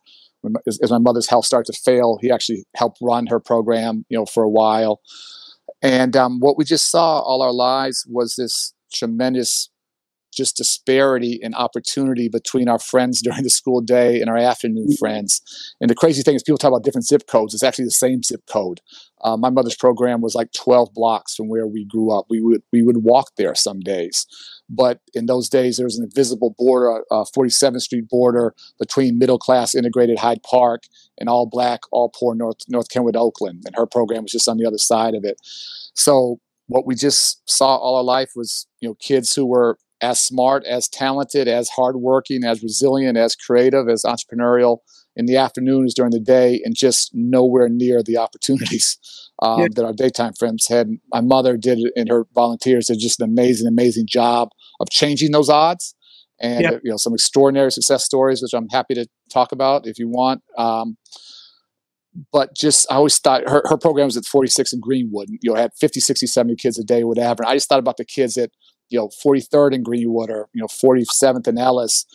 as, 0.68 0.80
as 0.82 0.92
my 0.92 1.00
mother's 1.00 1.28
health 1.28 1.46
started 1.46 1.72
to 1.72 1.80
fail, 1.80 2.18
he 2.22 2.32
actually 2.32 2.66
helped 2.76 2.98
run 3.02 3.28
her 3.28 3.40
program, 3.40 4.06
you 4.10 4.18
know, 4.18 4.26
for 4.26 4.44
a 4.44 4.50
while. 4.50 5.02
And 5.82 6.16
um, 6.16 6.40
what 6.40 6.58
we 6.58 6.66
just 6.66 6.90
saw 6.90 7.20
all 7.20 7.42
our 7.42 7.52
lives 7.52 8.06
was 8.10 8.36
this 8.36 8.74
tremendous 8.94 9.70
just 10.36 10.58
disparity 10.58 11.40
in 11.42 11.54
opportunity 11.54 12.28
between 12.28 12.68
our 12.68 12.80
friends 12.80 13.22
during 13.24 13.44
the 13.44 13.50
school 13.50 13.82
day 13.82 14.20
and 14.20 14.30
our 14.30 14.38
afternoon 14.38 14.86
mm-hmm. 14.86 15.00
friends. 15.00 15.42
And 15.80 15.90
the 15.90 15.96
crazy 15.96 16.24
thing 16.24 16.36
is, 16.36 16.44
people 16.44 16.58
talk 16.58 16.70
about 16.70 16.84
different 16.84 17.06
zip 17.06 17.28
codes. 17.28 17.54
It's 17.54 17.64
actually 17.64 17.86
the 17.86 17.92
same 17.92 18.24
zip 18.24 18.42
code. 18.48 18.82
Uh, 19.22 19.38
my 19.38 19.50
mother's 19.50 19.76
program 19.76 20.22
was 20.22 20.36
like 20.36 20.52
12 20.54 20.94
blocks 20.94 21.36
from 21.36 21.48
where 21.48 21.68
we 21.68 21.86
grew 21.86 22.12
up. 22.12 22.26
We 22.30 22.42
would 22.42 22.62
we 22.72 22.82
would 22.82 23.04
walk 23.04 23.32
there 23.38 23.56
some 23.56 23.80
days, 23.80 24.26
but 24.76 25.00
in 25.14 25.26
those 25.26 25.50
days 25.50 25.78
there 25.78 25.86
was 25.86 25.98
an 25.98 26.04
invisible 26.04 26.56
border, 26.58 27.04
uh, 27.12 27.26
47th 27.36 27.82
Street 27.82 28.10
border 28.10 28.54
between 28.80 29.18
middle 29.18 29.38
class 29.38 29.76
integrated 29.76 30.20
Hyde 30.20 30.42
Park 30.44 30.84
and 31.18 31.30
all 31.30 31.46
black, 31.46 31.82
all 31.92 32.10
poor 32.10 32.36
North 32.36 32.58
North 32.68 32.90
Kenwood, 32.90 33.16
Oakland. 33.16 33.64
And 33.66 33.76
her 33.76 33.86
program 33.86 34.24
was 34.24 34.32
just 34.32 34.50
on 34.50 34.58
the 34.58 34.66
other 34.66 34.78
side 34.78 35.16
of 35.16 35.24
it. 35.24 35.38
So 35.94 36.40
what 36.68 36.86
we 36.86 36.96
just 36.96 37.42
saw 37.50 37.76
all 37.76 37.96
our 37.96 38.04
life 38.04 38.32
was 38.36 38.68
you 38.80 38.90
know 38.90 38.96
kids 38.96 39.34
who 39.36 39.46
were 39.46 39.78
as 40.02 40.20
smart, 40.20 40.66
as 40.66 40.90
talented, 40.90 41.48
as 41.48 41.70
hardworking, 41.70 42.44
as 42.44 42.62
resilient, 42.62 43.18
as 43.18 43.36
creative, 43.36 43.88
as 43.88 44.04
entrepreneurial 44.04 44.80
in 45.16 45.28
the 45.28 45.38
afternoons 45.38 45.94
during 45.94 46.12
the 46.12 46.20
day, 46.20 46.62
and 46.66 46.76
just 46.76 47.12
nowhere 47.14 47.70
near 47.70 48.04
the 48.04 48.18
opportunities 48.18 48.98
um, 49.42 49.62
yeah. 49.62 49.68
that 49.76 49.86
our 49.86 49.94
daytime 49.94 50.34
friends 50.34 50.68
had. 50.68 50.90
My 51.12 51.22
mother 51.22 51.56
did 51.56 51.80
it 51.80 51.94
in 51.96 52.08
her 52.08 52.26
volunteers 52.36 52.88
did 52.88 53.00
just 53.00 53.22
an 53.22 53.30
amazing, 53.30 53.68
amazing 53.68 54.08
job 54.08 54.50
of 54.84 54.90
changing 54.90 55.32
those 55.32 55.50
odds. 55.50 55.96
And 56.40 56.62
yeah. 56.62 56.72
you 56.84 56.92
know 56.92 56.98
some 56.98 57.14
extraordinary 57.14 57.72
success 57.72 58.04
stories, 58.04 58.42
which 58.42 58.54
I'm 58.54 58.68
happy 58.70 58.96
to 58.96 59.08
talk 59.32 59.52
about 59.52 59.88
if 59.88 59.98
you 59.98 60.10
want. 60.10 60.42
Um, 60.58 60.98
but 62.32 62.56
just 62.56 62.86
I 62.92 62.96
always 62.96 63.18
thought 63.18 63.48
her, 63.48 63.64
her 63.66 63.78
program 63.78 64.06
was 64.06 64.18
at 64.18 64.26
46 64.26 64.74
in 64.74 64.80
Greenwood. 64.80 65.30
And, 65.30 65.40
You 65.42 65.52
know, 65.52 65.60
had 65.60 65.72
50, 65.80 66.00
60, 66.00 66.28
70 66.28 66.56
kids 66.56 66.78
a 66.78 66.84
day, 66.84 67.04
whatever. 67.04 67.44
And 67.44 67.50
I 67.50 67.56
just 67.56 67.70
thought 67.70 67.80
about 67.80 67.98
the 67.98 68.06
kids 68.06 68.38
at 68.38 68.52
you 68.90 69.00
know 69.00 69.10
43rd 69.24 69.74
in 69.74 69.84
Greenwood 69.84 70.30
or 70.30 70.50
you 70.54 70.62
know 70.62 70.68
47th 70.68 71.48
in 71.48 71.58
Ellis 71.58 72.06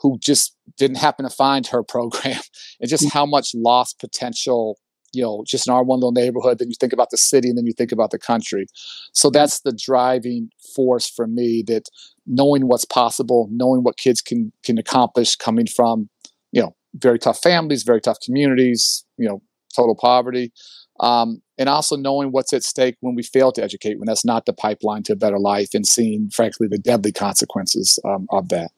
who 0.00 0.18
just 0.18 0.56
didn't 0.76 0.98
happen 0.98 1.28
to 1.28 1.34
find 1.34 1.66
her 1.68 1.82
program 1.88 2.40
and 2.80 2.88
just 2.88 3.12
how 3.12 3.26
much 3.26 3.50
lost 3.54 3.98
potential 3.98 4.78
you 5.12 5.22
know 5.22 5.44
just 5.46 5.66
in 5.66 5.72
our 5.72 5.82
one 5.82 5.98
little 5.98 6.12
neighborhood 6.12 6.58
then 6.58 6.68
you 6.68 6.74
think 6.78 6.92
about 6.92 7.10
the 7.10 7.16
city 7.16 7.48
and 7.48 7.56
then 7.56 7.66
you 7.66 7.72
think 7.72 7.92
about 7.92 8.10
the 8.10 8.18
country 8.18 8.66
so 9.12 9.30
that's 9.30 9.60
the 9.60 9.72
driving 9.72 10.50
force 10.74 11.08
for 11.08 11.26
me 11.26 11.62
that 11.66 11.88
knowing 12.26 12.68
what's 12.68 12.84
possible 12.84 13.48
knowing 13.50 13.82
what 13.82 13.96
kids 13.96 14.20
can 14.20 14.52
can 14.62 14.78
accomplish 14.78 15.36
coming 15.36 15.66
from 15.66 16.08
you 16.52 16.60
know 16.60 16.74
very 16.94 17.18
tough 17.18 17.40
families 17.40 17.82
very 17.82 18.00
tough 18.00 18.18
communities 18.24 19.04
you 19.16 19.28
know 19.28 19.42
total 19.74 19.94
poverty 19.94 20.52
um, 21.00 21.42
and 21.58 21.68
also 21.68 21.96
knowing 21.96 22.30
what's 22.30 22.52
at 22.52 22.62
stake 22.62 22.96
when 23.00 23.14
we 23.14 23.22
fail 23.22 23.52
to 23.52 23.62
educate, 23.62 23.98
when 23.98 24.06
that's 24.06 24.24
not 24.24 24.46
the 24.46 24.52
pipeline 24.52 25.02
to 25.04 25.12
a 25.12 25.16
better 25.16 25.38
life, 25.38 25.68
and 25.74 25.86
seeing, 25.86 26.30
frankly, 26.30 26.66
the 26.68 26.78
deadly 26.78 27.12
consequences 27.12 27.98
um, 28.04 28.26
of 28.30 28.48
that. 28.48 28.70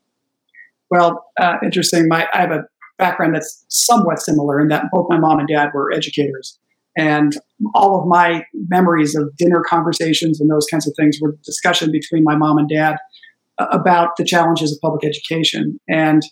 Well, 0.91 1.25
uh, 1.39 1.57
interesting. 1.63 2.09
My, 2.09 2.27
I 2.35 2.41
have 2.41 2.51
a 2.51 2.65
background 3.01 3.35
that's 3.35 3.65
somewhat 3.69 4.21
similar 4.21 4.61
in 4.61 4.69
that 4.69 4.85
both 4.93 5.07
my 5.09 5.19
mom 5.19 5.39
and 5.39 5.49
dad 5.49 5.71
were 5.75 5.93
educators. 5.93 6.59
And 6.97 7.33
all 7.75 8.01
of 8.01 8.07
my 8.07 8.45
memories 8.69 9.15
of 9.15 9.35
dinner 9.37 9.63
conversations 9.67 10.41
and 10.41 10.51
those 10.51 10.67
kinds 10.71 10.87
of 10.87 10.95
things 10.99 11.19
were 11.21 11.37
discussion 11.45 11.91
between 11.93 12.25
my 12.25 12.37
mom 12.37 12.59
and 12.59 12.69
dad 12.69 12.97
uh, 13.59 13.67
about 13.71 14.17
the 14.17 14.25
challenges 14.25 14.73
of 14.73 14.81
public 14.81 15.05
education. 15.05 15.79
And 15.89 16.23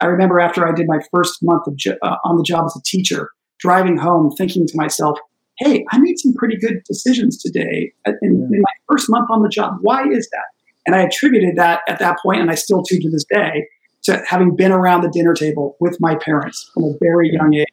I 0.00 0.06
remember 0.06 0.40
after 0.40 0.66
I 0.66 0.72
did 0.72 0.86
my 0.86 1.00
first 1.12 1.38
month 1.42 1.66
of 1.66 1.76
jo- 1.76 1.96
uh, 2.02 2.16
on 2.24 2.36
the 2.36 2.42
job 2.42 2.64
as 2.66 2.76
a 2.76 2.82
teacher, 2.84 3.30
driving 3.58 3.96
home 3.96 4.30
thinking 4.36 4.66
to 4.66 4.76
myself, 4.76 5.18
hey, 5.58 5.84
I 5.90 5.98
made 5.98 6.18
some 6.18 6.32
pretty 6.34 6.56
good 6.56 6.82
decisions 6.86 7.40
today 7.40 7.92
in, 8.06 8.16
in, 8.22 8.60
my 8.60 8.72
first 8.88 9.10
month 9.10 9.28
on 9.30 9.42
the 9.42 9.48
job. 9.48 9.74
Why 9.80 10.04
is 10.08 10.28
that? 10.30 10.44
And 10.86 10.94
I 10.94 11.02
attributed 11.02 11.56
that 11.56 11.80
at 11.88 11.98
that 11.98 12.18
point, 12.22 12.40
and 12.40 12.50
I 12.50 12.54
still 12.54 12.82
do 12.82 12.98
to 13.00 13.10
this 13.10 13.24
day, 13.24 13.66
to 14.08 14.22
having 14.26 14.56
been 14.56 14.72
around 14.72 15.02
the 15.02 15.10
dinner 15.10 15.34
table 15.34 15.76
with 15.80 15.98
my 16.00 16.16
parents 16.16 16.70
from 16.72 16.84
a 16.84 16.92
very 17.00 17.30
young 17.32 17.54
age, 17.54 17.66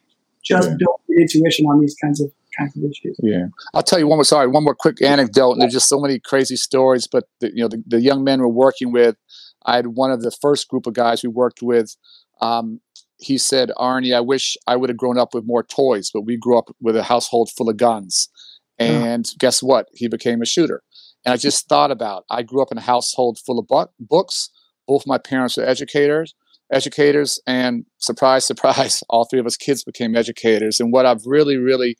just 0.44 0.68
yeah. 0.68 0.76
built 0.78 1.00
intuition 1.18 1.66
on 1.66 1.80
these 1.80 1.96
kinds 2.00 2.20
of 2.20 2.30
kinds 2.58 2.76
of 2.76 2.84
issues. 2.84 3.18
Yeah, 3.22 3.46
I'll 3.74 3.82
tell 3.82 3.98
you 3.98 4.06
one 4.06 4.18
more. 4.18 4.24
Sorry, 4.24 4.46
one 4.46 4.64
more 4.64 4.74
quick 4.74 5.02
anecdote. 5.02 5.52
And 5.52 5.62
there's 5.62 5.72
just 5.72 5.88
so 5.88 6.00
many 6.00 6.18
crazy 6.18 6.56
stories, 6.56 7.06
but 7.06 7.24
the, 7.40 7.50
you 7.54 7.62
know, 7.62 7.68
the, 7.68 7.82
the 7.86 8.00
young 8.00 8.24
men 8.24 8.40
we're 8.40 8.48
working 8.48 8.92
with. 8.92 9.16
I 9.64 9.76
had 9.76 9.88
one 9.88 10.12
of 10.12 10.22
the 10.22 10.30
first 10.30 10.68
group 10.68 10.86
of 10.86 10.94
guys 10.94 11.22
we 11.22 11.28
worked 11.28 11.60
with. 11.60 11.96
Um, 12.40 12.80
he 13.18 13.38
said, 13.38 13.72
Arne, 13.76 14.12
I 14.12 14.20
wish 14.20 14.56
I 14.66 14.76
would 14.76 14.90
have 14.90 14.96
grown 14.96 15.18
up 15.18 15.34
with 15.34 15.44
more 15.46 15.64
toys, 15.64 16.10
but 16.12 16.22
we 16.22 16.36
grew 16.36 16.58
up 16.58 16.68
with 16.80 16.96
a 16.96 17.02
household 17.02 17.50
full 17.50 17.68
of 17.68 17.76
guns. 17.76 18.28
And 18.78 19.24
mm. 19.24 19.38
guess 19.38 19.62
what? 19.62 19.88
He 19.92 20.06
became 20.06 20.42
a 20.42 20.46
shooter. 20.46 20.82
And 21.24 21.32
I 21.32 21.36
just 21.36 21.68
thought 21.68 21.90
about 21.90 22.24
I 22.30 22.42
grew 22.42 22.62
up 22.62 22.70
in 22.70 22.78
a 22.78 22.82
household 22.82 23.38
full 23.44 23.58
of 23.58 23.66
bu- 23.66 23.92
books. 23.98 24.50
Both 24.86 25.06
my 25.06 25.18
parents 25.18 25.56
were 25.56 25.64
educators, 25.64 26.34
educators, 26.72 27.40
and 27.46 27.86
surprise, 27.98 28.46
surprise, 28.46 29.02
all 29.08 29.24
three 29.24 29.40
of 29.40 29.46
us 29.46 29.56
kids 29.56 29.84
became 29.84 30.16
educators. 30.16 30.80
And 30.80 30.92
what 30.92 31.06
I've 31.06 31.26
really, 31.26 31.56
really 31.56 31.96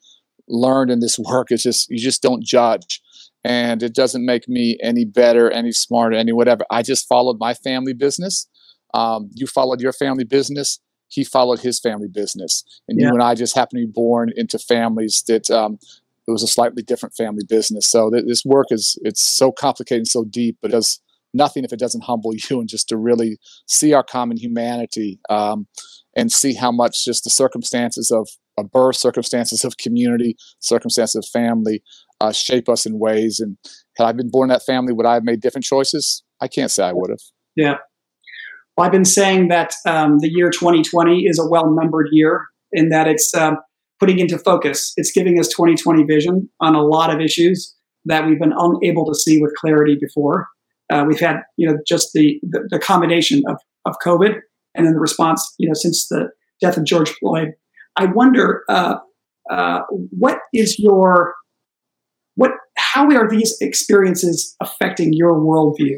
learned 0.49 0.91
in 0.91 1.01
this 1.01 1.19
work 1.31 1.51
is 1.51 1.63
just 1.63 1.91
you 1.91 1.99
just 1.99 2.23
don't 2.23 2.43
judge. 2.43 3.01
And 3.45 3.81
it 3.83 3.95
doesn't 3.95 4.27
make 4.27 4.49
me 4.49 4.77
any 4.83 5.05
better 5.05 5.51
any 5.51 5.71
smarter 5.71 6.17
any 6.17 6.33
whatever. 6.33 6.65
I 6.71 6.83
just 6.83 7.07
followed 7.07 7.39
my 7.39 7.55
family 7.55 7.93
business. 7.93 8.49
Um, 8.93 9.31
you 9.35 9.47
followed 9.47 9.81
your 9.81 9.93
family 9.93 10.25
business 10.25 10.81
he 11.09 11.25
followed 11.25 11.61
his 11.61 11.81
family 11.81 12.09
business. 12.09 12.65
And 12.89 12.99
yeah. 12.99 13.09
you 13.09 13.13
and 13.13 13.23
i 13.23 13.35
just 13.35 13.55
happen 13.55 13.81
to 13.81 13.87
be 13.87 13.93
born 13.93 14.33
into 14.37 14.59
families 14.59 15.23
that 15.29 15.51
um, 15.51 15.79
it 16.27 16.31
was 16.31 16.43
a 16.43 16.49
slightly 16.49 16.83
different 16.83 17.15
family 17.15 17.45
business. 17.49 17.89
So 17.89 18.11
th- 18.11 18.25
this 18.27 18.45
work 18.45 18.67
is 18.71 18.99
it's 19.03 19.23
so 19.23 19.53
complicated 19.53 20.01
and 20.01 20.09
so 20.09 20.25
deep 20.25 20.59
but 20.61 20.71
it 20.71 20.73
does 20.73 21.01
nothing 21.37 21.65
if 21.65 21.73
it 21.73 21.79
doesn't 21.79 22.05
humble 22.05 22.33
you 22.51 22.61
and 22.61 22.69
just 22.69 22.89
to 22.89 22.97
really 22.97 23.39
see 23.67 23.93
our 23.93 24.05
common 24.05 24.37
humanity 24.37 25.21
um, 25.29 25.67
and 26.17 26.33
see 26.33 26.55
how 26.55 26.73
much 26.73 27.05
just 27.05 27.25
the 27.25 27.31
circumstances 27.31 28.11
of 28.11 28.29
a 28.59 28.65
birth, 28.65 28.97
circumstances 28.97 29.65
of 29.65 29.77
community, 29.77 30.35
circumstances 30.61 31.17
of 31.17 31.27
family 31.29 31.83
uh, 32.21 32.33
shape 32.33 32.69
us 32.69 32.87
in 32.87 32.99
ways. 32.99 33.39
And 33.39 33.59
had 33.97 34.07
I 34.07 34.13
been 34.13 34.31
born 34.31 34.51
in 34.51 34.55
that 34.55 34.65
family, 34.65 34.93
would 34.93 35.07
I 35.07 35.15
have 35.15 35.25
made 35.25 35.41
different 35.41 35.65
choices? 35.65 36.23
I 36.41 36.49
can't 36.49 36.71
say 36.71 36.85
I 36.85 36.93
would 36.93 37.11
have. 37.11 37.21
Yeah. 37.55 37.75
Well, 38.77 38.87
I've 38.87 38.93
been 38.93 39.05
saying 39.05 39.49
that 39.49 39.75
um, 39.87 40.19
the 40.21 40.29
year 40.29 40.51
2020 40.51 41.25
is 41.27 41.39
a 41.39 41.49
well 41.49 41.71
numbered 41.71 42.09
year 42.13 42.47
in 42.73 42.91
that 42.91 43.09
it's 43.09 43.35
um, 43.35 43.59
putting 44.01 44.19
into 44.19 44.39
focus. 44.39 44.93
It's 44.97 45.13
giving 45.13 45.39
us 45.39 45.49
2020 45.49 46.05
vision 46.05 46.49
on 46.61 46.75
a 46.75 46.83
lot 46.83 47.15
of 47.15 47.21
issues 47.21 47.75
that 48.05 48.27
we've 48.27 48.39
been 48.39 48.55
unable 48.57 49.07
to 49.07 49.15
see 49.15 49.41
with 49.41 49.55
clarity 49.55 49.97
before. 50.01 50.47
Uh, 50.91 51.05
we've 51.07 51.21
had, 51.21 51.39
you 51.57 51.69
know, 51.69 51.77
just 51.87 52.13
the, 52.13 52.39
the, 52.43 52.67
the 52.71 52.79
combination 52.79 53.43
of, 53.49 53.57
of 53.85 53.97
COVID 54.05 54.39
and 54.75 54.87
then 54.87 54.95
the 54.95 55.01
response, 55.01 55.55
you 55.59 55.69
know, 55.69 55.75
since 55.75 56.09
the 56.09 56.29
death 56.61 56.77
of 56.77 56.85
George 56.85 57.11
Floyd 57.11 57.55
I 57.97 58.07
wonder 58.07 58.63
uh, 58.69 58.97
uh, 59.51 59.81
what 59.91 60.39
is 60.53 60.79
your 60.79 61.35
what 62.35 62.51
how 62.77 63.07
are 63.11 63.29
these 63.29 63.57
experiences 63.61 64.55
affecting 64.61 65.13
your 65.13 65.35
worldview, 65.35 65.97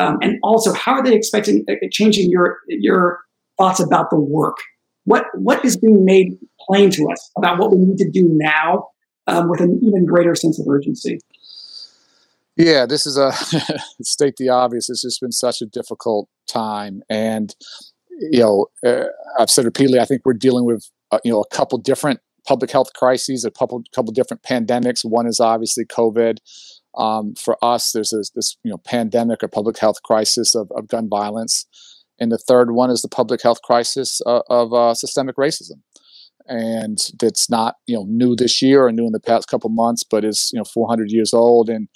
um, 0.00 0.18
and 0.20 0.38
also 0.42 0.72
how 0.72 0.92
are 0.92 1.04
they 1.04 1.14
expecting 1.14 1.64
uh, 1.70 1.74
changing 1.92 2.30
your 2.30 2.58
your 2.68 3.20
thoughts 3.56 3.80
about 3.80 4.10
the 4.10 4.18
work? 4.18 4.56
What 5.04 5.26
what 5.34 5.64
is 5.64 5.76
being 5.76 6.04
made 6.04 6.36
plain 6.68 6.90
to 6.90 7.08
us 7.10 7.30
about 7.38 7.58
what 7.58 7.70
we 7.70 7.78
need 7.78 7.98
to 7.98 8.10
do 8.10 8.26
now 8.28 8.88
um, 9.28 9.48
with 9.48 9.60
an 9.60 9.78
even 9.82 10.04
greater 10.04 10.34
sense 10.34 10.58
of 10.58 10.66
urgency? 10.68 11.20
Yeah, 12.56 12.86
this 12.86 13.06
is 13.06 13.18
a 13.18 13.32
state 14.02 14.36
the 14.36 14.48
obvious. 14.48 14.88
It's 14.88 15.02
just 15.02 15.20
been 15.20 15.32
such 15.32 15.60
a 15.60 15.66
difficult 15.66 16.28
time, 16.48 17.02
and 17.10 17.54
you 18.18 18.40
know, 18.40 18.66
uh, 18.84 19.08
I've 19.38 19.50
said 19.50 19.66
repeatedly. 19.66 20.00
I 20.00 20.06
think 20.06 20.22
we're 20.24 20.32
dealing 20.32 20.64
with 20.64 20.90
uh, 21.10 21.18
you 21.22 21.30
know 21.30 21.40
a 21.40 21.54
couple 21.54 21.78
different 21.78 22.20
public 22.46 22.70
health 22.70 22.92
crises, 22.94 23.44
a 23.44 23.50
couple 23.50 23.82
couple 23.94 24.12
different 24.12 24.42
pandemics. 24.42 25.04
One 25.04 25.26
is 25.26 25.38
obviously 25.38 25.84
COVID. 25.84 26.38
Um, 26.96 27.34
for 27.34 27.62
us, 27.62 27.92
there's 27.92 28.08
this, 28.08 28.30
this, 28.30 28.56
you 28.64 28.70
know 28.70 28.78
pandemic 28.78 29.42
or 29.42 29.48
public 29.48 29.78
health 29.78 30.02
crisis 30.02 30.54
of, 30.54 30.70
of, 30.74 30.88
gun 30.88 31.10
violence, 31.10 31.66
and 32.18 32.32
the 32.32 32.38
third 32.38 32.70
one 32.70 32.90
is 32.90 33.02
the 33.02 33.08
public 33.08 33.42
health 33.42 33.60
crisis 33.60 34.22
uh, 34.24 34.40
of 34.48 34.72
uh, 34.72 34.94
systemic 34.94 35.36
racism, 35.36 35.82
and 36.46 36.96
that's 37.20 37.50
not 37.50 37.74
you 37.86 37.96
know 37.96 38.06
new 38.08 38.34
this 38.34 38.62
year 38.62 38.86
or 38.86 38.92
new 38.92 39.04
in 39.04 39.12
the 39.12 39.20
past 39.20 39.46
couple 39.46 39.68
months, 39.68 40.04
but 40.04 40.24
is 40.24 40.48
you 40.54 40.58
know 40.58 40.64
400 40.64 41.10
years 41.10 41.34
old, 41.34 41.68
and 41.68 41.88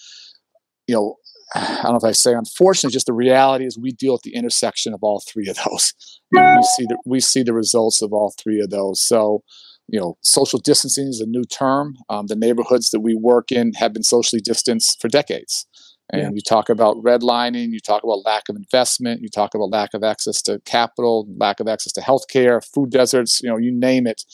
you 0.91 0.97
know 0.97 1.17
I 1.55 1.83
don't 1.83 1.93
know 1.93 1.99
if 1.99 2.05
I 2.05 2.13
say 2.13 2.33
unfortunately, 2.33 2.93
just 2.93 3.07
the 3.07 3.13
reality 3.13 3.67
is 3.67 3.79
we 3.79 3.93
deal 3.93 4.15
at 4.15 4.23
the 4.23 4.35
intersection 4.35 4.93
of 4.93 5.01
all 5.03 5.21
three 5.21 5.49
of 5.49 5.57
those. 5.65 5.95
we 6.33 6.63
see 6.77 6.87
the 6.89 6.99
we 7.05 7.21
see 7.21 7.43
the 7.43 7.55
results 7.55 8.03
of 8.03 8.13
all 8.13 8.35
three 8.41 8.61
of 8.61 8.71
those. 8.71 9.01
So, 9.01 9.43
you 9.89 9.99
know, 9.99 10.17
social 10.23 10.59
distancing 10.59 11.09
is 11.09 11.21
a 11.21 11.27
new 11.27 11.45
term. 11.45 11.97
Um, 12.09 12.27
the 12.27 12.37
neighborhoods 12.37 12.91
that 12.91 13.01
we 13.01 13.15
work 13.15 13.51
in 13.51 13.73
have 13.75 13.93
been 13.93 14.05
socially 14.05 14.41
distanced 14.41 15.01
for 15.01 15.09
decades. 15.09 15.67
And 16.13 16.23
yeah. 16.23 16.31
you 16.35 16.41
talk 16.41 16.69
about 16.69 16.97
redlining, 16.97 17.69
you 17.71 17.79
talk 17.79 18.03
about 18.03 18.25
lack 18.25 18.49
of 18.49 18.57
investment, 18.57 19.23
you 19.23 19.29
talk 19.29 19.55
about 19.55 19.71
lack 19.71 19.95
of 19.95 20.03
access 20.03 20.43
to 20.43 20.61
capital, 20.65 21.29
lack 21.37 21.61
of 21.61 21.69
access 21.69 21.93
to 21.93 22.01
healthcare, 22.01 22.61
food 22.75 22.91
deserts, 22.91 23.41
you 23.43 23.49
know, 23.49 23.59
you 23.59 23.71
name 23.71 24.09
it. 24.09 24.25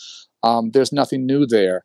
Um, 0.43 0.71
there's 0.71 0.93
nothing 0.93 1.27
new 1.27 1.47
there. 1.47 1.85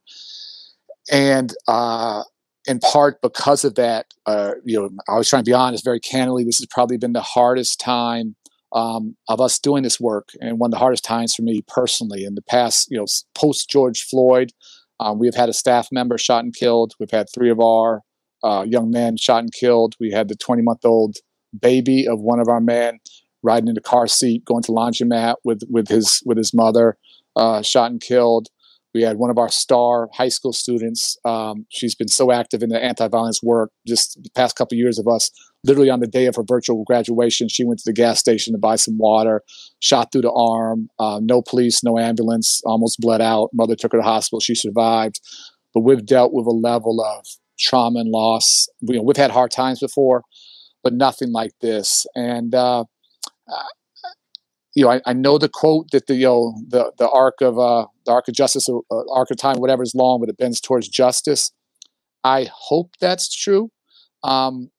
And 1.11 1.53
uh, 1.67 2.23
in 2.67 2.79
part 2.79 3.21
because 3.21 3.63
of 3.63 3.75
that, 3.75 4.07
uh, 4.25 4.53
you 4.63 4.79
know, 4.79 4.89
I 5.07 5.17
was 5.17 5.29
trying 5.29 5.43
to 5.43 5.49
be 5.49 5.53
honest, 5.53 5.83
very 5.83 5.99
candidly, 5.99 6.43
this 6.43 6.59
has 6.59 6.67
probably 6.67 6.97
been 6.97 7.13
the 7.13 7.21
hardest 7.21 7.79
time 7.79 8.35
um, 8.73 9.15
of 9.27 9.41
us 9.41 9.59
doing 9.59 9.83
this 9.83 9.99
work, 9.99 10.29
and 10.39 10.59
one 10.59 10.69
of 10.69 10.71
the 10.71 10.77
hardest 10.77 11.03
times 11.03 11.33
for 11.35 11.41
me 11.41 11.61
personally. 11.67 12.23
In 12.23 12.35
the 12.35 12.41
past, 12.41 12.87
you 12.89 12.97
know, 12.97 13.05
post 13.35 13.69
George 13.69 14.03
Floyd, 14.03 14.51
um, 14.99 15.19
we 15.19 15.27
have 15.27 15.35
had 15.35 15.49
a 15.49 15.53
staff 15.53 15.89
member 15.91 16.17
shot 16.17 16.43
and 16.43 16.55
killed. 16.55 16.93
We've 16.99 17.11
had 17.11 17.27
three 17.33 17.49
of 17.49 17.59
our 17.59 18.01
uh, 18.43 18.65
young 18.67 18.91
men 18.91 19.17
shot 19.17 19.43
and 19.43 19.51
killed. 19.51 19.95
We 19.99 20.11
had 20.11 20.29
the 20.29 20.35
20 20.35 20.61
month 20.61 20.85
old 20.85 21.17
baby 21.59 22.07
of 22.07 22.21
one 22.21 22.39
of 22.39 22.47
our 22.47 22.61
men 22.61 22.99
riding 23.43 23.67
in 23.67 23.75
the 23.75 23.81
car 23.81 24.07
seat, 24.07 24.45
going 24.45 24.63
to 24.63 24.71
laundromat 24.71 25.35
with 25.43 25.63
with 25.69 25.87
his 25.87 26.21
with 26.25 26.37
his 26.37 26.53
mother, 26.53 26.97
uh, 27.35 27.61
shot 27.61 27.91
and 27.91 27.99
killed. 27.99 28.47
We 28.93 29.01
had 29.03 29.17
one 29.17 29.29
of 29.29 29.37
our 29.37 29.49
star 29.49 30.09
high 30.13 30.29
school 30.29 30.53
students. 30.53 31.17
Um, 31.23 31.65
she's 31.69 31.95
been 31.95 32.07
so 32.07 32.31
active 32.31 32.61
in 32.61 32.69
the 32.69 32.83
anti-violence 32.83 33.41
work. 33.41 33.71
Just 33.87 34.21
the 34.21 34.29
past 34.35 34.55
couple 34.55 34.75
of 34.75 34.79
years 34.79 34.99
of 34.99 35.07
us, 35.07 35.31
literally 35.63 35.89
on 35.89 36.01
the 36.01 36.07
day 36.07 36.25
of 36.25 36.35
her 36.35 36.43
virtual 36.43 36.83
graduation, 36.83 37.47
she 37.47 37.63
went 37.63 37.79
to 37.79 37.89
the 37.89 37.93
gas 37.93 38.19
station 38.19 38.53
to 38.53 38.59
buy 38.59 38.75
some 38.75 38.97
water, 38.97 39.43
shot 39.79 40.11
through 40.11 40.23
the 40.23 40.31
arm. 40.31 40.89
Uh, 40.99 41.19
no 41.23 41.41
police, 41.41 41.83
no 41.83 41.97
ambulance, 41.97 42.61
almost 42.65 42.99
bled 42.99 43.21
out. 43.21 43.49
Mother 43.53 43.75
took 43.75 43.93
her 43.93 43.99
to 43.99 44.03
hospital. 44.03 44.39
She 44.39 44.55
survived. 44.55 45.21
But 45.73 45.81
we've 45.81 46.05
dealt 46.05 46.33
with 46.33 46.45
a 46.47 46.51
level 46.51 47.01
of 47.01 47.25
trauma 47.57 47.99
and 47.99 48.09
loss. 48.09 48.67
We, 48.81 48.97
have 48.97 49.17
had 49.17 49.31
hard 49.31 49.51
times 49.51 49.79
before, 49.79 50.23
but 50.83 50.93
nothing 50.93 51.31
like 51.31 51.51
this. 51.61 52.05
And 52.13 52.53
uh, 52.53 52.83
you 54.73 54.85
know, 54.85 54.91
I, 54.91 55.01
I, 55.05 55.13
know 55.13 55.37
the 55.37 55.49
quote 55.49 55.91
that 55.91 56.07
the 56.07 56.15
you 56.15 56.25
know 56.25 56.55
the 56.67 56.91
the 56.97 57.09
arc 57.09 57.41
of 57.41 57.59
uh, 57.59 57.87
the 58.05 58.11
arc 58.11 58.27
of 58.27 58.35
justice, 58.35 58.69
uh, 58.69 59.11
arc 59.13 59.31
of 59.31 59.37
time, 59.37 59.57
whatever 59.57 59.83
is 59.83 59.93
long, 59.95 60.19
but 60.19 60.29
it 60.29 60.37
bends 60.37 60.61
towards 60.61 60.87
justice. 60.87 61.51
I 62.23 62.49
hope 62.53 62.91
that's 62.99 63.33
true. 63.33 63.71
Um, 64.23 64.71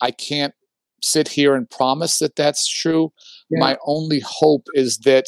I 0.00 0.10
can't 0.10 0.54
sit 1.02 1.28
here 1.28 1.54
and 1.54 1.68
promise 1.68 2.18
that 2.18 2.36
that's 2.36 2.66
true. 2.66 3.12
Yeah. 3.50 3.60
My 3.60 3.76
only 3.86 4.22
hope 4.24 4.66
is 4.74 4.98
that 4.98 5.26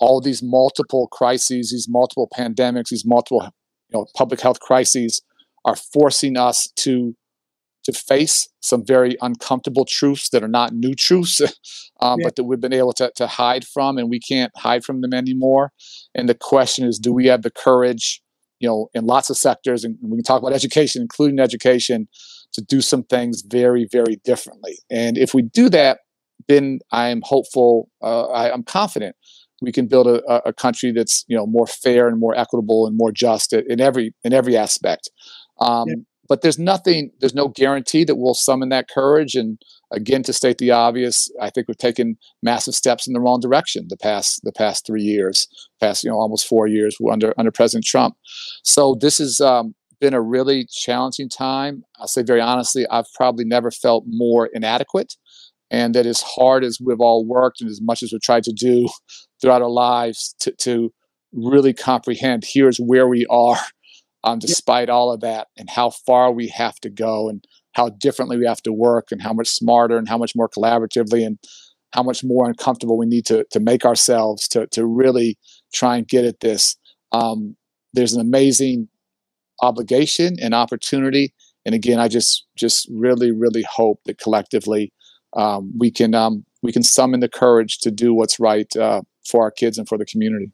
all 0.00 0.20
these 0.20 0.42
multiple 0.42 1.06
crises, 1.08 1.70
these 1.70 1.86
multiple 1.88 2.28
pandemics, 2.36 2.88
these 2.88 3.06
multiple 3.06 3.42
you 3.44 3.98
know 3.98 4.06
public 4.16 4.40
health 4.40 4.58
crises 4.58 5.22
are 5.64 5.76
forcing 5.76 6.36
us 6.36 6.68
to 6.76 7.14
to 7.84 7.92
face 7.92 8.48
some 8.60 8.84
very 8.84 9.16
uncomfortable 9.20 9.84
truths 9.84 10.30
that 10.30 10.42
are 10.42 10.48
not 10.48 10.72
new 10.72 10.94
truths, 10.94 11.40
um, 12.00 12.20
yeah. 12.20 12.24
but 12.24 12.36
that 12.36 12.44
we've 12.44 12.60
been 12.60 12.72
able 12.72 12.92
to, 12.92 13.10
to 13.16 13.26
hide 13.26 13.66
from, 13.66 13.98
and 13.98 14.08
we 14.08 14.20
can't 14.20 14.52
hide 14.56 14.84
from 14.84 15.00
them 15.00 15.12
anymore. 15.12 15.72
And 16.14 16.28
the 16.28 16.34
question 16.34 16.86
is, 16.86 16.98
do 16.98 17.12
we 17.12 17.26
have 17.26 17.42
the 17.42 17.50
courage, 17.50 18.22
you 18.60 18.68
know, 18.68 18.88
in 18.94 19.06
lots 19.06 19.30
of 19.30 19.36
sectors, 19.36 19.84
and 19.84 19.96
we 20.02 20.18
can 20.18 20.24
talk 20.24 20.40
about 20.40 20.54
education, 20.54 21.02
including 21.02 21.40
education, 21.40 22.08
to 22.52 22.62
do 22.62 22.80
some 22.80 23.02
things 23.02 23.42
very, 23.46 23.88
very 23.90 24.20
differently. 24.24 24.78
And 24.90 25.16
if 25.16 25.34
we 25.34 25.42
do 25.42 25.68
that, 25.70 26.00
then 26.48 26.80
I'm 26.90 27.22
hopeful, 27.24 27.88
uh, 28.02 28.26
I, 28.26 28.52
am 28.52 28.62
confident 28.62 29.16
we 29.62 29.70
can 29.70 29.86
build 29.86 30.08
a, 30.08 30.48
a, 30.48 30.52
country 30.52 30.90
that's 30.90 31.24
you 31.28 31.36
know 31.36 31.46
more 31.46 31.68
fair 31.68 32.08
and 32.08 32.18
more 32.18 32.36
equitable 32.36 32.84
and 32.84 32.96
more 32.96 33.12
just 33.12 33.52
in 33.52 33.80
every 33.80 34.12
in 34.24 34.32
every 34.32 34.56
aspect. 34.56 35.08
Um, 35.60 35.84
yeah 35.88 35.94
but 36.32 36.40
there's 36.40 36.58
nothing 36.58 37.10
there's 37.20 37.34
no 37.34 37.48
guarantee 37.48 38.04
that 38.04 38.16
we'll 38.16 38.32
summon 38.32 38.70
that 38.70 38.88
courage. 38.88 39.34
And 39.34 39.58
again 39.90 40.22
to 40.22 40.32
state 40.32 40.56
the 40.56 40.70
obvious 40.70 41.30
i 41.42 41.50
think 41.50 41.68
we've 41.68 41.76
taken 41.76 42.16
massive 42.42 42.74
steps 42.74 43.06
in 43.06 43.12
the 43.12 43.20
wrong 43.20 43.38
direction 43.38 43.84
the 43.90 43.96
past 43.98 44.40
the 44.42 44.52
past 44.52 44.86
three 44.86 45.02
years 45.02 45.46
past 45.78 46.02
you 46.02 46.08
know 46.08 46.16
almost 46.16 46.46
four 46.46 46.66
years 46.66 46.96
under 47.10 47.34
under 47.36 47.50
president 47.50 47.84
trump. 47.84 48.14
So 48.64 48.96
this 48.98 49.18
has 49.18 49.42
um, 49.42 49.74
been 50.00 50.14
a 50.14 50.22
really 50.22 50.66
challenging 50.72 51.28
time. 51.28 51.84
I'll 51.98 52.08
say 52.08 52.22
very 52.22 52.40
honestly 52.40 52.86
i've 52.90 53.12
probably 53.14 53.44
never 53.44 53.70
felt 53.70 54.04
more 54.06 54.48
inadequate. 54.54 55.12
And 55.70 55.94
that 55.94 56.06
as 56.06 56.22
hard 56.22 56.64
as 56.64 56.78
we've 56.82 57.00
all 57.00 57.26
worked 57.26 57.60
and 57.60 57.68
as 57.68 57.80
much 57.82 58.02
as 58.02 58.10
we've 58.10 58.22
tried 58.22 58.44
to 58.44 58.52
do 58.52 58.88
throughout 59.42 59.60
our 59.60 59.76
lives 59.86 60.34
to, 60.40 60.52
to 60.62 60.94
really 61.32 61.74
comprehend 61.74 62.44
here's 62.46 62.78
where 62.78 63.06
we 63.06 63.26
are 63.28 63.58
um, 64.24 64.38
despite 64.38 64.88
all 64.88 65.12
of 65.12 65.20
that 65.20 65.48
and 65.56 65.68
how 65.70 65.90
far 65.90 66.32
we 66.32 66.48
have 66.48 66.78
to 66.80 66.90
go 66.90 67.28
and 67.28 67.44
how 67.72 67.88
differently 67.88 68.36
we 68.36 68.46
have 68.46 68.62
to 68.62 68.72
work 68.72 69.10
and 69.10 69.22
how 69.22 69.32
much 69.32 69.48
smarter 69.48 69.96
and 69.96 70.08
how 70.08 70.18
much 70.18 70.36
more 70.36 70.48
collaboratively 70.48 71.26
and 71.26 71.38
how 71.92 72.02
much 72.02 72.22
more 72.22 72.48
uncomfortable 72.48 72.96
we 72.96 73.06
need 73.06 73.26
to, 73.26 73.44
to 73.50 73.60
make 73.60 73.84
ourselves 73.84 74.48
to, 74.48 74.66
to 74.68 74.86
really 74.86 75.38
try 75.72 75.96
and 75.96 76.08
get 76.08 76.24
at 76.24 76.40
this. 76.40 76.76
Um, 77.12 77.56
there's 77.92 78.14
an 78.14 78.20
amazing 78.20 78.88
obligation 79.62 80.36
and 80.40 80.54
opportunity. 80.54 81.34
And 81.64 81.74
again, 81.74 82.00
I 82.00 82.08
just 82.08 82.46
just 82.56 82.88
really, 82.90 83.30
really 83.30 83.64
hope 83.70 84.00
that 84.04 84.18
collectively 84.18 84.92
um, 85.36 85.72
we 85.78 85.90
can 85.90 86.14
um, 86.14 86.44
we 86.62 86.72
can 86.72 86.82
summon 86.82 87.20
the 87.20 87.28
courage 87.28 87.78
to 87.80 87.90
do 87.90 88.14
what's 88.14 88.40
right 88.40 88.74
uh, 88.76 89.02
for 89.26 89.42
our 89.42 89.50
kids 89.50 89.78
and 89.78 89.88
for 89.88 89.98
the 89.98 90.04
community. 90.04 90.50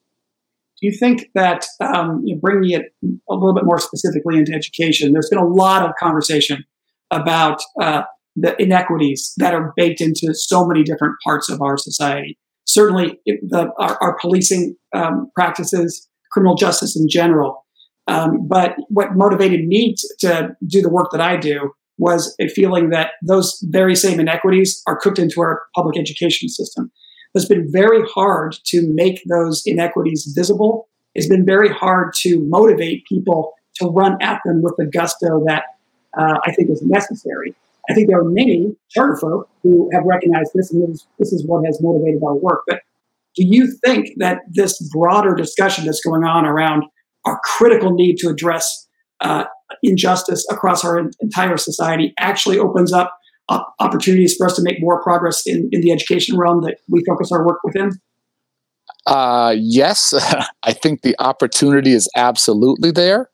Do 0.80 0.87
you 0.87 0.97
think 0.97 1.26
that 1.35 1.66
um, 1.80 2.23
you 2.25 2.35
know, 2.35 2.40
bringing 2.40 2.70
it 2.70 2.87
a 3.02 3.35
little 3.35 3.54
bit 3.54 3.64
more 3.64 3.78
specifically 3.78 4.38
into 4.38 4.52
education, 4.52 5.12
there's 5.12 5.28
been 5.28 5.38
a 5.38 5.47
lot 5.47 5.85
of 5.85 5.92
conversation 5.99 6.64
about 7.11 7.61
uh, 7.80 8.02
the 8.37 8.61
inequities 8.62 9.32
that 9.38 9.54
are 9.54 9.73
baked 9.76 10.00
into 10.00 10.32
so 10.35 10.66
many 10.66 10.82
different 10.85 11.14
parts 11.25 11.49
of 11.50 11.61
our 11.61 11.76
society. 11.76 12.38
Certainly, 12.66 13.18
the, 13.26 13.70
our, 13.78 13.99
our 14.00 14.16
policing 14.20 14.76
um, 14.94 15.30
practices, 15.35 16.08
criminal 16.30 16.54
justice 16.54 16.97
in 16.97 17.08
general. 17.08 17.64
Um, 18.06 18.47
but 18.47 18.75
what 18.88 19.16
motivated 19.16 19.66
me 19.66 19.94
to, 19.94 20.14
to 20.20 20.49
do 20.66 20.80
the 20.80 20.90
work 20.90 21.11
that 21.12 21.20
I 21.20 21.37
do 21.37 21.73
was 21.99 22.35
a 22.40 22.49
feeling 22.49 22.90
that 22.90 23.12
those 23.26 23.58
very 23.70 23.97
same 23.97 24.20
inequities 24.20 24.82
are 24.87 24.97
cooked 24.97 25.18
into 25.18 25.40
our 25.40 25.62
public 25.75 25.99
education 25.99 26.49
system. 26.49 26.92
It's 27.38 27.49
been 27.49 27.71
very 27.71 28.02
hard 28.09 28.57
to 28.66 28.92
make 28.92 29.23
those 29.28 29.62
inequities 29.64 30.33
visible. 30.35 30.88
It's 31.14 31.28
been 31.28 31.47
very 31.47 31.68
hard 31.68 32.12
to 32.23 32.40
motivate 32.49 33.04
people 33.07 33.52
to 33.76 33.87
run 33.87 34.16
at 34.21 34.40
them 34.45 34.61
with 34.61 34.75
the 34.76 34.87
gusto 34.87 35.45
that 35.47 35.62
uh, 36.18 36.38
I 36.45 36.52
think 36.52 36.68
is 36.71 36.83
necessary. 36.83 37.54
I 37.88 37.95
think 37.95 38.09
there 38.09 38.18
are 38.18 38.25
many 38.25 38.76
charter 38.90 39.16
folk 39.16 39.49
who 39.62 39.88
have 39.92 40.02
recognized 40.04 40.50
this, 40.54 40.73
and 40.73 40.92
this, 40.92 41.07
this 41.18 41.33
is 41.33 41.47
what 41.47 41.64
has 41.64 41.80
motivated 41.80 42.23
our 42.23 42.35
work. 42.35 42.62
But 42.66 42.80
do 43.35 43.47
you 43.47 43.73
think 43.85 44.11
that 44.16 44.40
this 44.50 44.78
broader 44.92 45.35
discussion 45.35 45.87
that's 45.87 46.00
going 46.00 46.25
on 46.25 46.45
around 46.45 46.85
our 47.25 47.40
critical 47.45 47.95
need 47.95 48.16
to 48.16 48.28
address 48.28 48.88
uh, 49.21 49.45
injustice 49.83 50.47
across 50.50 50.85
our 50.85 51.09
entire 51.21 51.57
society 51.57 52.14
actually 52.18 52.59
opens 52.59 52.92
up 52.92 53.17
opportunities 53.49 54.37
for 54.37 54.47
us 54.47 54.57
to 54.57 54.62
make 54.62 54.81
more 54.81 55.02
progress 55.02 55.43
in, 55.47 55.69
in 55.73 55.81
the 55.81 55.93
education 55.93 56.38
realm 56.38 56.62
that 56.62 56.78
we 56.88 57.02
focus 57.05 57.33
our 57.33 57.47
work 57.47 57.61
within? 57.64 57.93
Uh, 59.07 59.55
yes, 59.59 60.12
I 60.62 60.73
think 60.73 61.02
the 61.02 61.17
opportunity 61.19 61.93
is 61.93 62.09
absolutely 62.17 62.90
there. 62.90 63.31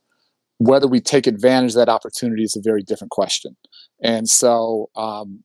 Whether 0.59 0.87
we 0.87 1.01
take 1.01 1.27
advantage 1.27 1.73
of 1.73 1.77
that 1.77 1.89
opportunity 1.89 2.45
is 2.45 2.57
a 2.57 2.63
very 2.63 2.83
different 2.83 3.11
question. 3.11 3.57
And 4.03 4.29
so, 4.29 4.89
um, 4.95 5.43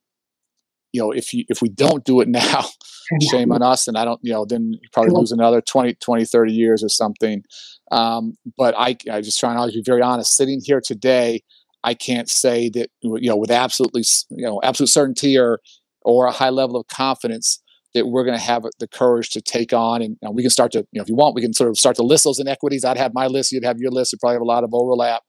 you 0.93 1.01
know, 1.01 1.11
if 1.11 1.33
you, 1.33 1.45
if 1.49 1.61
we 1.61 1.69
don't 1.69 2.03
do 2.03 2.21
it 2.21 2.27
now, 2.27 2.65
shame 3.31 3.51
on 3.51 3.61
us. 3.61 3.87
And 3.87 3.97
I 3.97 4.05
don't, 4.05 4.19
you 4.23 4.31
know, 4.31 4.45
then 4.45 4.73
you 4.73 4.89
probably 4.91 5.11
lose 5.11 5.31
another 5.31 5.61
20, 5.61 5.95
20, 5.95 6.25
30 6.25 6.53
years 6.53 6.83
or 6.83 6.89
something. 6.89 7.43
Um, 7.91 8.37
but 8.57 8.75
I, 8.77 8.97
I 9.11 9.21
just 9.21 9.39
try 9.39 9.49
and 9.49 9.59
always 9.59 9.73
be 9.73 9.83
very 9.83 10.01
honest. 10.01 10.35
Sitting 10.35 10.61
here 10.63 10.81
today, 10.83 11.41
I 11.83 11.93
can't 11.93 12.29
say 12.29 12.69
that 12.69 12.89
you 13.01 13.29
know 13.29 13.37
with 13.37 13.51
absolutely 13.51 14.03
you 14.29 14.45
know 14.45 14.59
absolute 14.63 14.89
certainty 14.89 15.37
or 15.37 15.59
or 16.03 16.25
a 16.25 16.31
high 16.31 16.49
level 16.49 16.75
of 16.75 16.87
confidence 16.87 17.61
that 17.93 18.07
we're 18.07 18.23
going 18.23 18.37
to 18.37 18.43
have 18.43 18.63
the 18.79 18.87
courage 18.87 19.29
to 19.31 19.41
take 19.41 19.73
on 19.73 20.01
and, 20.01 20.15
and 20.21 20.35
we 20.35 20.43
can 20.43 20.51
start 20.51 20.71
to 20.73 20.79
you 20.79 20.99
know 20.99 21.01
if 21.01 21.09
you 21.09 21.15
want 21.15 21.35
we 21.35 21.41
can 21.41 21.53
sort 21.53 21.69
of 21.69 21.77
start 21.77 21.95
to 21.95 22.03
list 22.03 22.23
those 22.23 22.39
inequities. 22.39 22.85
I'd 22.85 22.97
have 22.97 23.13
my 23.13 23.27
list, 23.27 23.51
you'd 23.51 23.65
have 23.65 23.79
your 23.79 23.91
list. 23.91 24.11
You 24.11 24.19
probably 24.19 24.35
have 24.35 24.41
a 24.41 24.45
lot 24.45 24.63
of 24.63 24.73
overlap, 24.73 25.23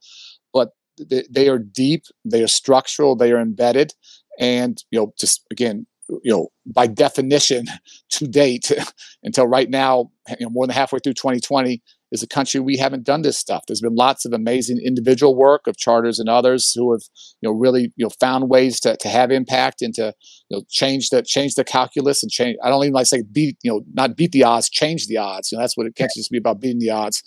but 0.53 0.71
they, 0.99 1.25
they 1.31 1.49
are 1.49 1.59
deep, 1.59 2.05
they 2.25 2.43
are 2.43 2.49
structural, 2.49 3.17
they 3.17 3.33
are 3.33 3.41
embedded, 3.41 3.93
and 4.39 4.83
you 4.91 4.99
know 4.99 5.13
just 5.19 5.45
again 5.51 5.87
you 6.09 6.33
know 6.33 6.49
by 6.67 6.87
definition 6.87 7.67
to 8.11 8.27
date 8.27 8.73
until 9.23 9.47
right 9.47 9.71
now 9.71 10.11
you 10.39 10.47
know 10.47 10.51
more 10.51 10.67
than 10.67 10.75
halfway 10.75 10.99
through 10.99 11.15
2020 11.15 11.83
is 12.13 12.23
a 12.23 12.29
country 12.29 12.61
we 12.61 12.77
haven't 12.77 13.05
done 13.05 13.23
this 13.23 13.39
stuff. 13.39 13.65
There's 13.67 13.81
been 13.81 13.95
lots 13.95 14.25
of 14.25 14.33
amazing 14.33 14.81
individual 14.85 15.37
work 15.37 15.67
of 15.67 15.77
charters 15.77 16.19
and 16.19 16.29
others 16.29 16.73
who 16.73 16.93
have 16.93 17.03
you 17.41 17.49
know 17.49 17.55
really 17.55 17.93
you 17.97 18.05
know 18.05 18.11
found 18.21 18.49
ways 18.49 18.81
to, 18.81 18.97
to 18.97 19.09
have 19.09 19.31
impact 19.31 19.83
and 19.83 19.95
to 19.95 20.15
you 20.49 20.57
know 20.57 20.65
change 20.69 21.11
the 21.11 21.23
change 21.23 21.55
the 21.55 21.65
calculus 21.65 22.23
and 22.23 22.31
change. 22.31 22.57
I 22.63 22.69
don't 22.69 22.85
even 22.85 22.95
like 22.95 23.07
say 23.07 23.23
beat 23.23 23.59
you 23.63 23.71
know 23.71 23.83
not 23.93 24.17
beat 24.17 24.33
the 24.33 24.45
odds, 24.45 24.69
change 24.69 25.07
the 25.07 25.19
odds. 25.19 25.53
You 25.53 25.59
know 25.59 25.63
that's 25.63 25.77
what 25.77 25.87
it 25.87 25.95
can't 25.95 26.11
just 26.15 26.31
be 26.31 26.39
about 26.39 26.61
beating 26.61 26.81
the 26.81 26.91
odds. 26.91 27.23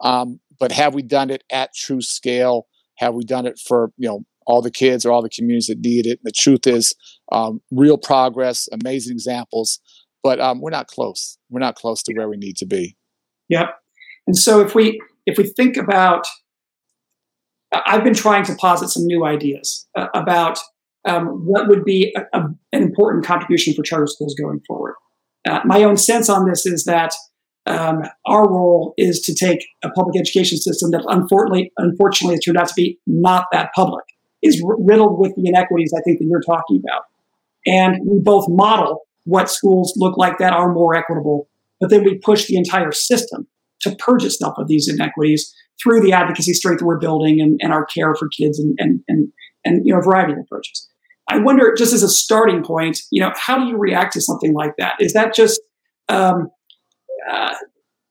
Um, 0.00 0.40
but 0.58 0.72
have 0.72 0.94
we 0.94 1.02
done 1.02 1.30
it 1.30 1.44
at 1.50 1.74
true 1.74 2.00
scale? 2.00 2.66
Have 2.98 3.14
we 3.14 3.24
done 3.24 3.46
it 3.46 3.58
for 3.58 3.92
you 3.96 4.08
know 4.08 4.24
all 4.46 4.60
the 4.60 4.70
kids 4.70 5.06
or 5.06 5.12
all 5.12 5.22
the 5.22 5.30
communities 5.30 5.66
that 5.66 5.80
need 5.80 6.06
it? 6.06 6.18
And 6.18 6.24
the 6.24 6.32
truth 6.32 6.66
is, 6.66 6.94
um, 7.32 7.60
real 7.70 7.96
progress, 7.96 8.68
amazing 8.72 9.12
examples, 9.12 9.80
but 10.22 10.40
um, 10.40 10.60
we're 10.60 10.70
not 10.70 10.88
close. 10.88 11.38
We're 11.50 11.60
not 11.60 11.76
close 11.76 12.02
to 12.04 12.14
where 12.14 12.28
we 12.28 12.36
need 12.36 12.56
to 12.58 12.66
be. 12.66 12.96
Yep. 13.48 13.74
And 14.26 14.36
so 14.36 14.60
if 14.60 14.74
we 14.74 15.00
if 15.26 15.38
we 15.38 15.44
think 15.44 15.76
about, 15.76 16.26
I've 17.72 18.04
been 18.04 18.14
trying 18.14 18.44
to 18.44 18.54
posit 18.54 18.90
some 18.90 19.04
new 19.06 19.24
ideas 19.24 19.86
uh, 19.96 20.08
about 20.14 20.58
um, 21.06 21.26
what 21.46 21.68
would 21.68 21.84
be 21.84 22.14
a, 22.16 22.38
a, 22.38 22.42
an 22.72 22.82
important 22.82 23.24
contribution 23.24 23.74
for 23.74 23.82
charter 23.82 24.06
schools 24.06 24.34
going 24.34 24.60
forward. 24.66 24.94
Uh, 25.48 25.60
my 25.64 25.82
own 25.82 25.96
sense 25.96 26.28
on 26.28 26.48
this 26.48 26.64
is 26.66 26.84
that 26.84 27.12
um, 27.66 28.02
our 28.26 28.48
role 28.48 28.94
is 28.96 29.20
to 29.20 29.34
take 29.34 29.66
a 29.82 29.90
public 29.90 30.18
education 30.18 30.58
system 30.58 30.90
that 30.90 31.04
unfortunately, 31.08 31.72
unfortunately, 31.78 32.38
turned 32.38 32.58
out 32.58 32.68
to 32.68 32.74
be 32.74 32.98
not 33.06 33.46
that 33.52 33.70
public, 33.74 34.04
is 34.42 34.62
riddled 34.62 35.18
with 35.18 35.34
the 35.36 35.46
inequities 35.46 35.92
I 35.96 36.02
think 36.02 36.18
that 36.18 36.26
you're 36.26 36.42
talking 36.42 36.82
about. 36.84 37.04
And 37.66 37.98
we 38.06 38.18
both 38.20 38.46
model 38.48 39.02
what 39.24 39.50
schools 39.50 39.94
look 39.96 40.18
like 40.18 40.38
that 40.38 40.52
are 40.52 40.72
more 40.72 40.94
equitable, 40.94 41.48
but 41.80 41.88
then 41.88 42.04
we 42.04 42.18
push 42.18 42.46
the 42.46 42.56
entire 42.56 42.92
system 42.92 43.46
to 43.84 43.96
purge 43.96 44.24
itself 44.24 44.54
of 44.58 44.68
these 44.68 44.88
inequities 44.88 45.54
through 45.82 46.00
the 46.00 46.12
advocacy 46.12 46.52
strength 46.52 46.82
we're 46.82 46.98
building 46.98 47.40
and, 47.40 47.58
and 47.62 47.72
our 47.72 47.84
care 47.86 48.14
for 48.14 48.28
kids 48.28 48.58
and, 48.58 48.74
and, 48.78 49.00
and, 49.08 49.28
and, 49.64 49.86
you 49.86 49.92
know, 49.92 50.00
a 50.00 50.02
variety 50.02 50.32
of 50.32 50.38
approaches. 50.38 50.88
I 51.28 51.38
wonder, 51.38 51.74
just 51.76 51.92
as 51.92 52.02
a 52.02 52.08
starting 52.08 52.62
point, 52.62 52.98
you 53.10 53.20
know, 53.20 53.32
how 53.34 53.58
do 53.58 53.64
you 53.64 53.78
react 53.78 54.12
to 54.12 54.20
something 54.20 54.52
like 54.52 54.74
that? 54.76 54.94
Is 55.00 55.14
that 55.14 55.34
just 55.34 55.60
um, 56.08 56.50
uh, 57.30 57.54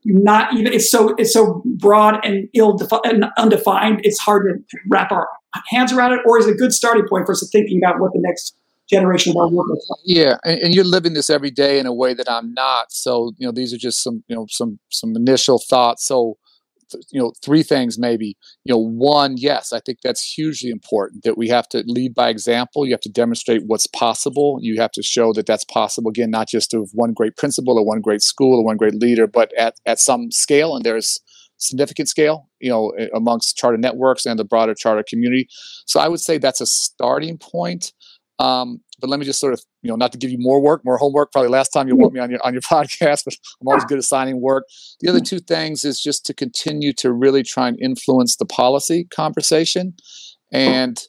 not 0.04 0.54
even? 0.54 0.74
It's 0.74 0.90
so 0.90 1.14
it's 1.18 1.32
so 1.32 1.62
broad 1.78 2.26
and 2.26 2.48
ill 2.56 2.78
and 3.04 3.26
undefined. 3.38 4.02
It's 4.04 4.20
hard 4.20 4.48
to 4.68 4.78
wrap 4.90 5.12
our 5.12 5.28
hands 5.68 5.94
around 5.94 6.14
it. 6.14 6.22
Or 6.26 6.40
is 6.40 6.48
it 6.48 6.56
a 6.56 6.58
good 6.58 6.74
starting 6.74 7.06
point 7.08 7.28
for 7.28 7.34
us 7.34 7.40
to 7.42 7.46
thinking 7.48 7.80
about 7.84 8.00
what 8.00 8.12
the 8.14 8.20
next 8.20 8.58
generation 8.94 9.32
of 9.32 9.38
our 9.38 9.50
workers. 9.50 9.86
Yeah, 10.06 10.38
and, 10.44 10.60
and, 10.60 10.74
you're 10.74 10.86
living 10.86 11.14
this 11.14 11.30
every 11.30 11.52
day 11.52 11.80
in 11.80 11.86
a 11.86 11.94
way 11.94 12.14
that 12.14 12.30
I'm 12.30 12.54
not. 12.54 12.92
So 12.92 13.32
you 13.38 13.48
know, 13.48 13.52
these 13.52 13.74
are 13.74 13.78
just 13.78 14.04
some 14.04 14.24
you 14.28 14.36
know 14.36 14.48
some 14.50 14.80
some 14.90 15.16
initial 15.16 15.60
thoughts. 15.60 16.06
So 16.06 16.38
you 17.12 17.20
know, 17.20 17.34
three 17.44 17.64
things 17.64 17.98
maybe. 17.98 18.38
You 18.64 18.74
know, 18.74 18.80
one, 18.80 19.36
yes, 19.38 19.74
I 19.74 19.80
think 19.80 20.00
that's 20.04 20.24
hugely 20.24 20.70
important 20.70 21.24
that 21.24 21.38
we 21.38 21.50
have 21.50 21.68
to 21.70 21.84
lead 21.88 22.14
by 22.14 22.30
example. 22.30 22.86
You 22.86 22.94
have 22.94 23.02
to 23.02 23.10
demonstrate 23.10 23.64
what's 23.66 23.88
possible. 23.88 24.58
You 24.62 24.80
have 24.80 24.92
to 24.92 25.04
show 25.04 25.34
that 25.34 25.46
that's 25.46 25.66
possible. 25.66 26.10
Again, 26.10 26.32
not 26.32 26.48
just 26.48 26.74
of 26.74 26.90
one 26.94 27.14
great 27.14 27.38
principal 27.38 27.78
or 27.78 27.86
one 27.86 28.02
great 28.02 28.22
school 28.22 28.60
or 28.60 28.66
one 28.66 28.78
great 28.78 28.96
leader, 28.96 29.28
but 29.28 29.54
at 29.58 29.76
at 29.86 30.00
some 30.00 30.32
scale. 30.32 30.76
And 30.76 30.86
there's 30.86 31.20
significant 31.58 32.10
scale, 32.10 32.50
you 32.60 32.70
know, 32.70 32.94
amongst 33.16 33.58
charter 33.58 33.78
networks 33.78 34.26
and 34.26 34.38
the 34.38 34.44
broader 34.44 34.74
charter 34.74 35.04
community. 35.08 35.48
So 35.86 36.00
I 36.00 36.08
would 36.08 36.20
say 36.20 36.38
that's 36.38 36.62
a 36.62 36.66
starting 36.66 37.38
point. 37.38 37.94
Um, 38.44 38.82
but 39.00 39.10
let 39.10 39.20
me 39.20 39.26
just 39.26 39.40
sort 39.40 39.54
of, 39.54 39.62
you 39.82 39.90
know, 39.90 39.96
not 39.96 40.12
to 40.12 40.18
give 40.18 40.30
you 40.30 40.38
more 40.38 40.62
work, 40.62 40.84
more 40.84 40.98
homework. 40.98 41.32
Probably 41.32 41.50
last 41.50 41.70
time 41.70 41.88
you 41.88 41.96
want 41.96 42.14
me 42.14 42.20
on 42.20 42.30
your 42.30 42.46
on 42.46 42.54
your 42.54 42.62
podcast, 42.76 43.24
but 43.26 43.36
I'm 43.62 43.68
always 43.68 43.86
good 43.86 43.98
at 43.98 44.04
signing 44.04 44.42
work. 44.42 44.66
The 45.00 45.10
other 45.10 45.22
two 45.22 45.40
things 45.40 45.86
is 45.86 46.02
just 46.02 46.26
to 46.26 46.34
continue 46.34 46.92
to 46.94 47.12
really 47.12 47.42
try 47.42 47.70
and 47.70 47.80
influence 47.82 48.36
the 48.36 48.46
policy 48.46 49.06
conversation, 49.06 49.94
and 50.52 51.02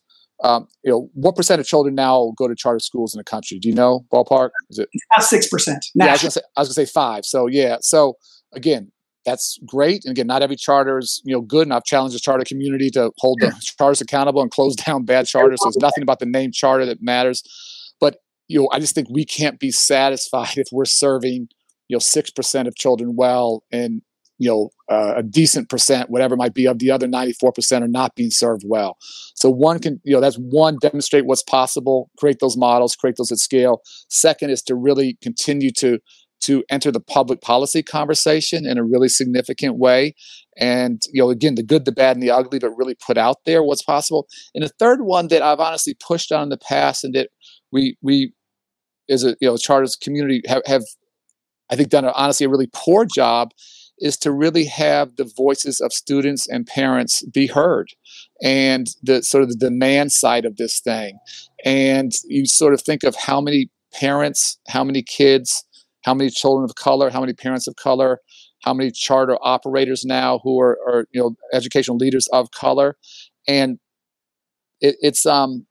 um, 0.45 0.69
you 0.85 0.93
know, 0.93 1.11
what 1.15 1.35
percent 1.35 1.61
of 1.61 1.67
children 1.67 1.95
now 1.97 2.33
go 2.37 2.47
to 2.47 2.55
charter 2.55 2.79
schools 2.79 3.15
in 3.15 3.19
the 3.19 3.25
country? 3.25 3.59
Do 3.59 3.69
you 3.69 3.75
know 3.75 4.05
ballpark? 4.13 4.51
Is 4.71 4.79
it 4.79 4.89
about 5.13 5.25
six 5.25 5.49
percent? 5.49 5.85
Yeah, 5.95 6.07
I 6.07 6.13
was, 6.13 6.21
say, 6.35 6.41
I 6.57 6.61
was 6.61 6.69
gonna 6.69 6.87
say 6.87 6.93
five. 6.93 7.25
So 7.25 7.49
yeah, 7.49 7.79
so 7.81 8.15
again, 8.53 8.93
that's 9.25 9.59
great. 9.67 10.05
And 10.05 10.13
again, 10.13 10.27
not 10.27 10.43
every 10.43 10.57
charter 10.57 10.99
is 10.99 11.23
you 11.25 11.35
know 11.35 11.41
good. 11.41 11.67
And 11.67 11.73
I've 11.73 11.85
challenged 11.85 12.15
the 12.15 12.21
charter 12.21 12.45
community 12.45 12.91
to 12.91 13.11
hold 13.19 13.39
the 13.41 13.55
charters 13.61 14.01
accountable 14.01 14.43
and 14.43 14.51
close 14.51 14.77
down 14.87 15.05
bad 15.05 15.27
charters. 15.27 15.61
So 15.63 15.69
it's 15.69 15.79
nothing 15.79 16.03
about 16.03 16.19
the 16.19 16.27
name 16.27 16.53
charter 16.53 16.87
that 16.87 17.03
matters. 17.03 17.43
But 18.01 18.19
you 18.49 18.61
know, 18.61 18.69
I 18.73 18.79
just 18.79 18.95
think 18.95 19.09
we 19.11 19.25
can't 19.25 19.59
be 19.59 19.71
satisfied 19.71 20.57
if 20.57 20.69
we're 20.73 20.85
serving 20.85 21.49
you 21.89 21.95
know 21.95 22.01
six 22.01 22.31
percent 22.31 22.69
of 22.69 22.75
children 22.75 23.15
well 23.17 23.63
and 23.71 24.03
you 24.39 24.51
know 24.51 24.71
uh, 24.91 25.15
a 25.17 25.23
decent 25.23 25.69
percent 25.69 26.11
whatever 26.11 26.37
might 26.37 26.55
be 26.55 26.67
of 26.67 26.79
the 26.79 26.91
other 26.91 27.07
94% 27.07 27.83
are 27.83 27.89
not 27.89 28.15
being 28.15 28.31
served 28.31 28.63
well 28.67 28.97
so 29.35 29.49
one 29.51 29.79
can 29.79 30.01
you 30.05 30.15
know 30.15 30.21
that's 30.21 30.37
one 30.37 30.77
demonstrate 30.81 31.27
what's 31.27 31.43
possible 31.43 32.11
create 32.19 32.39
those 32.41 32.57
models 32.57 32.97
create 32.97 33.17
those 33.17 33.33
at 33.33 33.39
scale 33.39 33.81
second 34.09 34.51
is 34.51 34.63
to 34.63 34.75
really 34.75 35.17
continue 35.23 35.71
to 35.71 35.99
to 36.45 36.65
enter 36.71 36.91
the 36.91 37.01
public 37.01 37.41
policy 37.41 37.83
conversation 37.83 38.67
in 38.67 38.79
a 38.79 38.85
really 38.85 39.09
significant 39.09 39.77
way. 39.77 40.15
And 40.57 41.03
you 41.13 41.23
know 41.23 41.31
again 41.31 41.57
the 41.57 41.63
good 41.63 41.85
the 41.85 41.93
bad 41.93 42.17
and 42.17 42.23
the 42.23 42.31
ugly 42.31 42.59
but 42.59 42.77
really 42.77 42.95
put 42.95 43.19
out 43.19 43.39
there 43.45 43.63
what's 43.63 43.83
possible. 43.83 44.27
And 44.55 44.65
the 44.65 44.73
third 44.79 45.03
one 45.03 45.29
that 45.29 45.43
i've 45.43 45.61
honestly 45.61 45.95
pushed 45.95 46.31
on 46.33 46.45
in 46.45 46.49
the 46.49 46.59
past 46.59 47.05
and 47.05 47.15
that 47.15 47.31
we 47.73 47.97
we 48.03 48.33
as 49.11 49.25
a 49.25 49.37
you 49.41 49.49
know 49.49 49.57
charters 49.57 49.97
community 49.97 50.43
have, 50.47 50.63
have 50.67 50.83
i 51.71 51.77
think 51.77 51.89
done 51.89 52.05
honestly 52.05 52.47
a 52.47 52.49
really 52.49 52.71
poor 52.73 53.05
job 53.05 53.51
is 53.99 54.17
to 54.19 54.33
really 54.33 54.65
have 54.65 55.17
the 55.17 55.31
voices 55.37 55.81
of 55.81 55.93
students 55.93 56.49
and 56.49 56.67
parents 56.67 57.23
be 57.27 57.47
heard 57.47 57.89
and 58.43 58.89
the 59.03 59.23
sort 59.23 59.43
of 59.43 59.49
the 59.51 59.57
demand 59.57 60.13
side 60.13 60.45
of 60.45 60.57
this 60.57 60.81
thing. 60.81 61.19
And 61.65 62.13
you 62.25 62.47
sort 62.47 62.75
of 62.75 62.83
think 62.83 63.05
of 63.05 63.15
how 63.17 63.41
many 63.41 63.71
parents 63.93 64.59
how 64.69 64.83
many 64.83 65.03
kids 65.03 65.65
how 66.05 66.15
many 66.15 66.31
children 66.31 66.65
of 66.65 66.75
color, 66.77 67.11
how 67.11 67.21
many 67.21 67.33
parents 67.33 67.67
of 67.67 67.77
color, 67.77 68.21
how 68.63 68.75
many 68.75 68.91
charter 68.91 69.37
operators 69.43 70.05
now 70.05 70.41
who 70.43 70.61
are, 70.61 70.79
are 70.87 71.07
you 71.13 71.21
know 71.21 71.37
educational 71.53 71.97
leaders 71.97 72.27
of 72.33 72.51
color, 72.51 72.97
and 73.49 73.79
it, 74.81 74.97
it's 75.01 75.27
um 75.27 75.67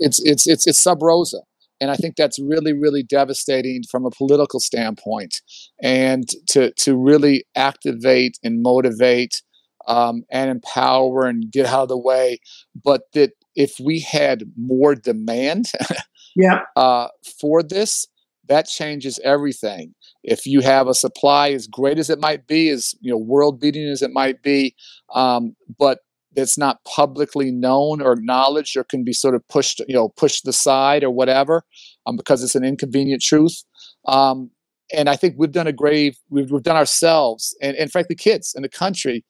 it's 0.00 0.20
it's 0.24 0.46
it's 0.46 0.66
it's 0.66 0.82
sub 0.82 1.02
rosa. 1.02 1.40
And 1.80 1.92
I 1.92 1.94
think 1.94 2.16
that's 2.16 2.40
really, 2.40 2.72
really 2.72 3.04
devastating 3.04 3.82
from 3.88 4.04
a 4.04 4.10
political 4.10 4.58
standpoint. 4.58 5.40
And 5.80 6.28
to 6.50 6.72
to 6.72 6.96
really 6.96 7.44
activate 7.54 8.36
and 8.42 8.62
motivate 8.62 9.42
um, 9.86 10.24
and 10.30 10.50
empower 10.50 11.26
and 11.26 11.50
get 11.50 11.66
out 11.66 11.82
of 11.82 11.88
the 11.88 11.98
way, 11.98 12.38
but 12.74 13.02
that 13.14 13.30
if 13.54 13.76
we 13.82 14.00
had 14.00 14.44
more 14.56 14.94
demand, 14.94 15.72
yeah, 16.36 16.60
uh, 16.76 17.08
for 17.40 17.62
this, 17.62 18.06
that 18.48 18.66
changes 18.66 19.20
everything. 19.24 19.94
If 20.24 20.46
you 20.46 20.60
have 20.60 20.88
a 20.88 20.94
supply 20.94 21.50
as 21.50 21.66
great 21.66 21.98
as 21.98 22.10
it 22.10 22.20
might 22.20 22.46
be, 22.46 22.68
as 22.70 22.94
you 23.00 23.10
know, 23.10 23.18
world 23.18 23.60
beating 23.60 23.86
as 23.88 24.02
it 24.02 24.10
might 24.12 24.42
be, 24.42 24.74
um, 25.14 25.54
but 25.78 26.00
that's 26.34 26.58
not 26.58 26.82
publicly 26.84 27.50
known 27.50 28.00
or 28.00 28.12
acknowledged 28.12 28.76
or 28.76 28.84
can 28.84 29.04
be 29.04 29.12
sort 29.12 29.34
of 29.34 29.46
pushed 29.48 29.80
you 29.88 29.94
know 29.94 30.10
pushed 30.10 30.46
aside 30.46 31.02
or 31.02 31.10
whatever 31.10 31.64
um, 32.06 32.16
because 32.16 32.42
it's 32.42 32.54
an 32.54 32.64
inconvenient 32.64 33.22
truth 33.22 33.64
um, 34.06 34.50
and 34.94 35.08
i 35.08 35.16
think 35.16 35.34
we've 35.36 35.52
done 35.52 35.66
a 35.66 35.72
grave 35.72 36.16
we've, 36.30 36.50
we've 36.50 36.62
done 36.62 36.76
ourselves 36.76 37.56
and, 37.60 37.76
and 37.76 37.90
frankly 37.90 38.14
kids 38.14 38.52
in 38.54 38.62
the 38.62 38.68
country 38.68 39.24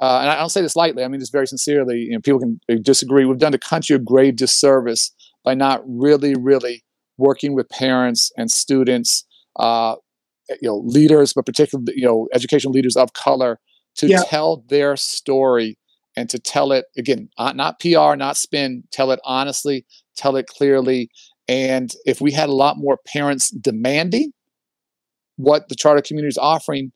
uh, 0.00 0.18
and 0.20 0.30
i 0.30 0.36
don't 0.36 0.50
say 0.50 0.60
this 0.60 0.76
lightly 0.76 1.04
i 1.04 1.08
mean 1.08 1.20
this 1.20 1.30
very 1.30 1.46
sincerely 1.46 1.98
you 2.00 2.12
know 2.12 2.20
people 2.20 2.40
can 2.40 2.60
disagree 2.82 3.24
we've 3.24 3.38
done 3.38 3.52
the 3.52 3.58
country 3.58 3.96
a 3.96 3.98
grave 3.98 4.36
disservice 4.36 5.12
by 5.44 5.54
not 5.54 5.80
really 5.86 6.34
really 6.34 6.82
working 7.18 7.54
with 7.54 7.68
parents 7.68 8.30
and 8.36 8.50
students 8.50 9.24
uh, 9.56 9.94
you 10.60 10.68
know 10.68 10.78
leaders 10.84 11.32
but 11.32 11.46
particularly 11.46 11.92
you 11.96 12.06
know 12.06 12.28
educational 12.34 12.72
leaders 12.72 12.96
of 12.96 13.12
color 13.12 13.58
to 13.94 14.06
yeah. 14.08 14.22
tell 14.26 14.64
their 14.68 14.96
story 14.96 15.76
and 16.16 16.28
to 16.30 16.38
tell 16.38 16.72
it 16.72 16.86
again, 16.96 17.28
uh, 17.38 17.52
not 17.52 17.80
PR, 17.80 18.14
not 18.16 18.36
spin, 18.36 18.84
tell 18.92 19.10
it 19.10 19.20
honestly, 19.24 19.86
tell 20.16 20.36
it 20.36 20.46
clearly. 20.46 21.10
And 21.48 21.92
if 22.04 22.20
we 22.20 22.32
had 22.32 22.48
a 22.48 22.54
lot 22.54 22.76
more 22.76 22.98
parents 23.06 23.50
demanding 23.50 24.32
what 25.36 25.68
the 25.68 25.74
charter 25.74 26.02
community 26.02 26.28
is 26.28 26.38
offering, 26.38 26.92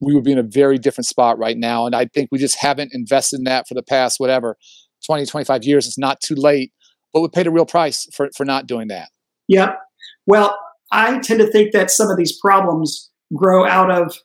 we 0.00 0.14
would 0.14 0.24
be 0.24 0.32
in 0.32 0.38
a 0.38 0.42
very 0.42 0.78
different 0.78 1.06
spot 1.06 1.38
right 1.38 1.56
now. 1.56 1.86
And 1.86 1.94
I 1.94 2.06
think 2.06 2.28
we 2.32 2.38
just 2.38 2.58
haven't 2.58 2.92
invested 2.92 3.38
in 3.38 3.44
that 3.44 3.68
for 3.68 3.74
the 3.74 3.82
past, 3.82 4.18
whatever, 4.18 4.56
20, 5.06 5.26
25 5.26 5.64
years. 5.64 5.86
It's 5.86 5.98
not 5.98 6.20
too 6.20 6.34
late, 6.34 6.72
but 7.12 7.20
we 7.20 7.28
paid 7.28 7.46
a 7.46 7.52
real 7.52 7.66
price 7.66 8.08
for, 8.12 8.28
for 8.36 8.44
not 8.44 8.66
doing 8.66 8.88
that. 8.88 9.10
Yeah. 9.52 9.74
Well, 10.26 10.58
I 10.90 11.18
tend 11.18 11.40
to 11.40 11.50
think 11.50 11.72
that 11.72 11.90
some 11.90 12.08
of 12.08 12.16
these 12.16 12.38
problems 12.38 13.10
grow 13.34 13.66
out 13.66 13.90
of 13.90 14.16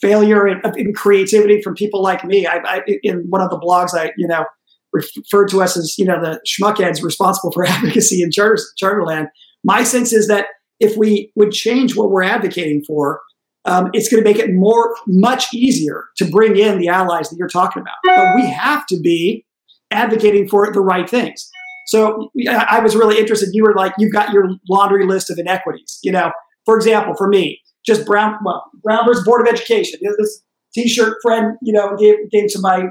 failure 0.00 0.46
in, 0.46 0.60
in 0.76 0.92
creativity 0.94 1.60
from 1.62 1.74
people 1.74 2.02
like 2.02 2.24
me. 2.24 2.46
I, 2.46 2.58
I, 2.64 2.82
in 3.02 3.26
one 3.28 3.40
of 3.40 3.50
the 3.50 3.58
blogs, 3.58 3.94
I 3.94 4.12
you 4.16 4.26
know 4.26 4.44
referred 4.92 5.48
to 5.48 5.62
us 5.62 5.76
as 5.76 5.98
you 5.98 6.04
know 6.04 6.20
the 6.20 6.40
schmuckheads 6.46 7.02
responsible 7.02 7.52
for 7.52 7.66
advocacy 7.68 8.22
in 8.22 8.30
charter, 8.30 8.62
Charterland. 8.82 9.28
My 9.62 9.84
sense 9.84 10.12
is 10.12 10.28
that 10.28 10.46
if 10.80 10.96
we 10.96 11.32
would 11.34 11.52
change 11.52 11.96
what 11.96 12.10
we're 12.10 12.22
advocating 12.22 12.82
for, 12.86 13.20
um, 13.66 13.90
it's 13.92 14.08
going 14.08 14.22
to 14.22 14.28
make 14.28 14.38
it 14.38 14.54
more 14.54 14.94
much 15.06 15.52
easier 15.52 16.04
to 16.16 16.24
bring 16.24 16.56
in 16.56 16.78
the 16.78 16.88
allies 16.88 17.28
that 17.28 17.36
you're 17.36 17.48
talking 17.48 17.82
about. 17.82 17.96
But 18.04 18.34
we 18.36 18.48
have 18.48 18.86
to 18.86 19.00
be 19.00 19.44
advocating 19.90 20.48
for 20.48 20.72
the 20.72 20.80
right 20.80 21.08
things. 21.08 21.50
So 21.86 22.30
I 22.48 22.80
was 22.80 22.96
really 22.96 23.18
interested. 23.18 23.50
You 23.52 23.62
were 23.62 23.74
like, 23.74 23.92
you've 23.98 24.12
got 24.12 24.32
your 24.32 24.48
laundry 24.68 25.06
list 25.06 25.30
of 25.30 25.38
inequities. 25.38 25.98
You 26.02 26.12
know, 26.12 26.32
for 26.64 26.76
example, 26.76 27.14
for 27.14 27.28
me, 27.28 27.60
just 27.84 28.04
Brown, 28.04 28.36
well, 28.44 28.64
Brown 28.82 29.06
versus 29.06 29.24
Board 29.24 29.46
of 29.46 29.52
Education. 29.52 30.00
You 30.02 30.10
know, 30.10 30.16
this 30.18 30.42
T-shirt 30.74 31.16
friend, 31.22 31.56
you 31.62 31.72
know, 31.72 31.96
gave 31.96 32.16
gave 32.30 32.48
to 32.50 32.58
my 32.60 32.88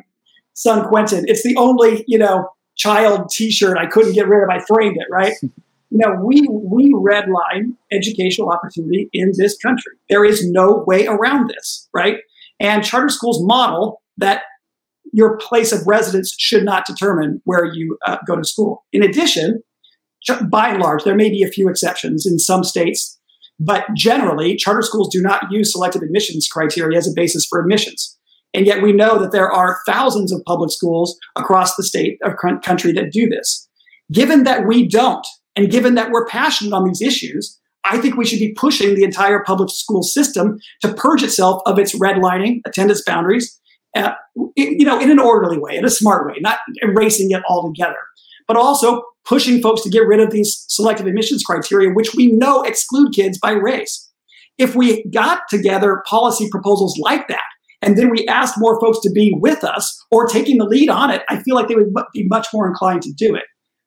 son 0.53 0.87
Quentin. 0.87 1.25
It's 1.27 1.43
the 1.43 1.55
only, 1.57 2.03
you 2.07 2.17
know, 2.17 2.47
child 2.75 3.29
T-shirt 3.31 3.77
I 3.77 3.85
couldn't 3.85 4.13
get 4.13 4.27
rid 4.27 4.43
of. 4.43 4.49
I 4.49 4.63
framed 4.65 4.97
it, 4.97 5.07
right? 5.11 5.33
you 5.41 5.51
know, 5.91 6.15
we 6.23 6.47
we 6.49 6.93
redline 6.93 7.75
educational 7.91 8.49
opportunity 8.49 9.09
in 9.13 9.31
this 9.37 9.57
country. 9.57 9.93
There 10.09 10.25
is 10.25 10.49
no 10.49 10.83
way 10.87 11.05
around 11.05 11.49
this, 11.49 11.89
right? 11.93 12.17
And 12.59 12.83
charter 12.83 13.09
schools 13.09 13.43
model 13.43 14.01
that 14.17 14.43
your 15.15 15.37
place 15.37 15.71
of 15.71 15.85
residence 15.87 16.35
should 16.37 16.63
not 16.63 16.85
determine 16.85 17.41
where 17.45 17.65
you 17.65 17.97
uh, 18.05 18.17
go 18.27 18.35
to 18.35 18.43
school. 18.43 18.83
In 18.91 19.01
addition, 19.01 19.61
by 20.49 20.69
and 20.69 20.81
large, 20.81 21.03
there 21.03 21.15
may 21.15 21.29
be 21.29 21.43
a 21.43 21.47
few 21.47 21.69
exceptions 21.69 22.25
in 22.25 22.39
some 22.39 22.63
states 22.63 23.15
but 23.59 23.85
generally, 23.95 24.55
charter 24.55 24.81
schools 24.81 25.09
do 25.09 25.21
not 25.21 25.51
use 25.51 25.71
selective 25.71 26.01
admissions 26.01 26.47
criteria 26.47 26.97
as 26.97 27.07
a 27.07 27.13
basis 27.15 27.45
for 27.45 27.59
admissions. 27.59 28.17
And 28.53 28.65
yet 28.65 28.81
we 28.81 28.93
know 28.93 29.19
that 29.19 29.31
there 29.31 29.51
are 29.51 29.79
thousands 29.85 30.31
of 30.31 30.43
public 30.45 30.71
schools 30.71 31.17
across 31.35 31.75
the 31.75 31.83
state 31.83 32.19
of 32.23 32.33
country 32.63 32.91
that 32.93 33.11
do 33.11 33.27
this. 33.27 33.67
Given 34.11 34.43
that 34.43 34.65
we 34.67 34.87
don't, 34.87 35.25
and 35.55 35.71
given 35.71 35.95
that 35.95 36.11
we're 36.11 36.27
passionate 36.27 36.73
on 36.73 36.85
these 36.85 37.01
issues, 37.01 37.59
I 37.85 37.97
think 37.99 38.15
we 38.15 38.25
should 38.25 38.39
be 38.39 38.53
pushing 38.53 38.95
the 38.95 39.03
entire 39.03 39.43
public 39.43 39.69
school 39.69 40.03
system 40.03 40.57
to 40.81 40.93
purge 40.93 41.23
itself 41.23 41.61
of 41.65 41.79
its 41.79 41.97
redlining, 41.97 42.59
attendance 42.65 43.03
boundaries, 43.03 43.59
uh, 43.95 44.13
you 44.55 44.85
know, 44.85 44.99
in 44.99 45.09
an 45.09 45.19
orderly 45.19 45.57
way, 45.57 45.75
in 45.75 45.85
a 45.85 45.89
smart 45.89 46.27
way, 46.27 46.35
not 46.39 46.59
erasing 46.81 47.31
it 47.31 47.41
altogether, 47.49 47.97
but 48.47 48.57
also 48.57 49.03
pushing 49.25 49.61
folks 49.61 49.81
to 49.81 49.89
get 49.89 50.05
rid 50.05 50.19
of 50.19 50.31
these 50.31 50.65
selective 50.67 51.07
admissions 51.07 51.43
criteria, 51.43 51.89
which 51.91 52.13
we 52.13 52.27
know 52.27 52.61
exclude 52.61 53.13
kids 53.13 53.39
by 53.39 53.51
race. 53.51 54.11
If 54.57 54.75
we 54.75 55.03
got 55.09 55.41
together 55.49 56.03
policy 56.07 56.49
proposals 56.49 56.97
like 56.99 57.27
that, 57.27 57.43
and 57.81 57.97
then 57.97 58.09
we 58.09 58.25
asked 58.27 58.55
more 58.57 58.79
folks 58.79 58.99
to 59.01 59.11
be 59.11 59.33
with 59.37 59.63
us 59.63 60.05
or 60.11 60.27
taking 60.27 60.57
the 60.57 60.65
lead 60.65 60.89
on 60.89 61.11
it, 61.11 61.23
I 61.29 61.41
feel 61.43 61.55
like 61.55 61.67
they 61.67 61.75
would 61.75 61.93
be 62.13 62.25
much 62.27 62.47
more 62.53 62.67
inclined 62.67 63.01
to 63.03 63.13
do 63.13 63.35
it. 63.35 63.43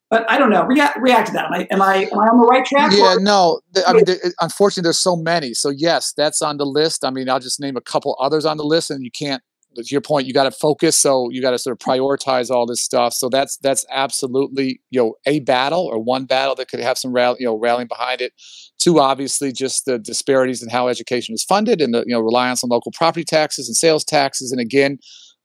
But 0.09 0.29
I 0.29 0.39
don't 0.39 0.49
know. 0.49 0.65
React, 0.65 0.97
react 1.01 1.27
to 1.27 1.33
that. 1.33 1.45
Am 1.45 1.53
I, 1.53 1.67
am 1.69 1.81
I, 1.81 1.95
am 2.11 2.19
I 2.19 2.27
on 2.27 2.41
the 2.41 2.47
right 2.47 2.65
track? 2.65 2.91
Yeah, 2.95 3.15
or? 3.15 3.19
no. 3.19 3.59
I 3.85 3.93
mean, 3.93 4.05
unfortunately, 4.41 4.87
there's 4.87 4.99
so 4.99 5.15
many. 5.15 5.53
So 5.53 5.69
yes, 5.69 6.13
that's 6.17 6.41
on 6.41 6.57
the 6.57 6.65
list. 6.65 7.05
I 7.05 7.11
mean, 7.11 7.29
I'll 7.29 7.39
just 7.39 7.59
name 7.59 7.77
a 7.77 7.81
couple 7.81 8.17
others 8.19 8.43
on 8.43 8.57
the 8.57 8.63
list, 8.63 8.89
and 8.89 9.03
you 9.03 9.11
can't 9.11 9.43
to 9.83 9.91
your 9.91 10.01
point, 10.01 10.27
you 10.27 10.33
got 10.33 10.43
to 10.43 10.51
focus. 10.51 10.99
So 10.99 11.29
you 11.31 11.41
got 11.41 11.51
to 11.51 11.59
sort 11.59 11.73
of 11.73 11.79
prioritize 11.79 12.49
all 12.49 12.65
this 12.65 12.81
stuff. 12.81 13.13
So 13.13 13.29
that's 13.29 13.57
that's 13.57 13.85
absolutely 13.91 14.81
you 14.89 15.01
know 15.01 15.15
a 15.25 15.39
battle 15.41 15.85
or 15.85 16.01
one 16.01 16.25
battle 16.25 16.55
that 16.55 16.67
could 16.69 16.79
have 16.79 16.97
some 16.97 17.13
rally, 17.13 17.37
you 17.39 17.45
know 17.45 17.57
rallying 17.57 17.87
behind 17.87 18.21
it. 18.21 18.33
Two, 18.77 18.99
obviously, 18.99 19.51
just 19.51 19.85
the 19.85 19.99
disparities 19.99 20.63
in 20.63 20.69
how 20.69 20.87
education 20.87 21.33
is 21.33 21.43
funded 21.43 21.81
and 21.81 21.93
the 21.93 22.03
you 22.05 22.13
know 22.13 22.21
reliance 22.21 22.63
on 22.63 22.69
local 22.69 22.91
property 22.91 23.23
taxes 23.23 23.67
and 23.67 23.75
sales 23.75 24.03
taxes. 24.03 24.51
And 24.51 24.61
again, 24.61 24.99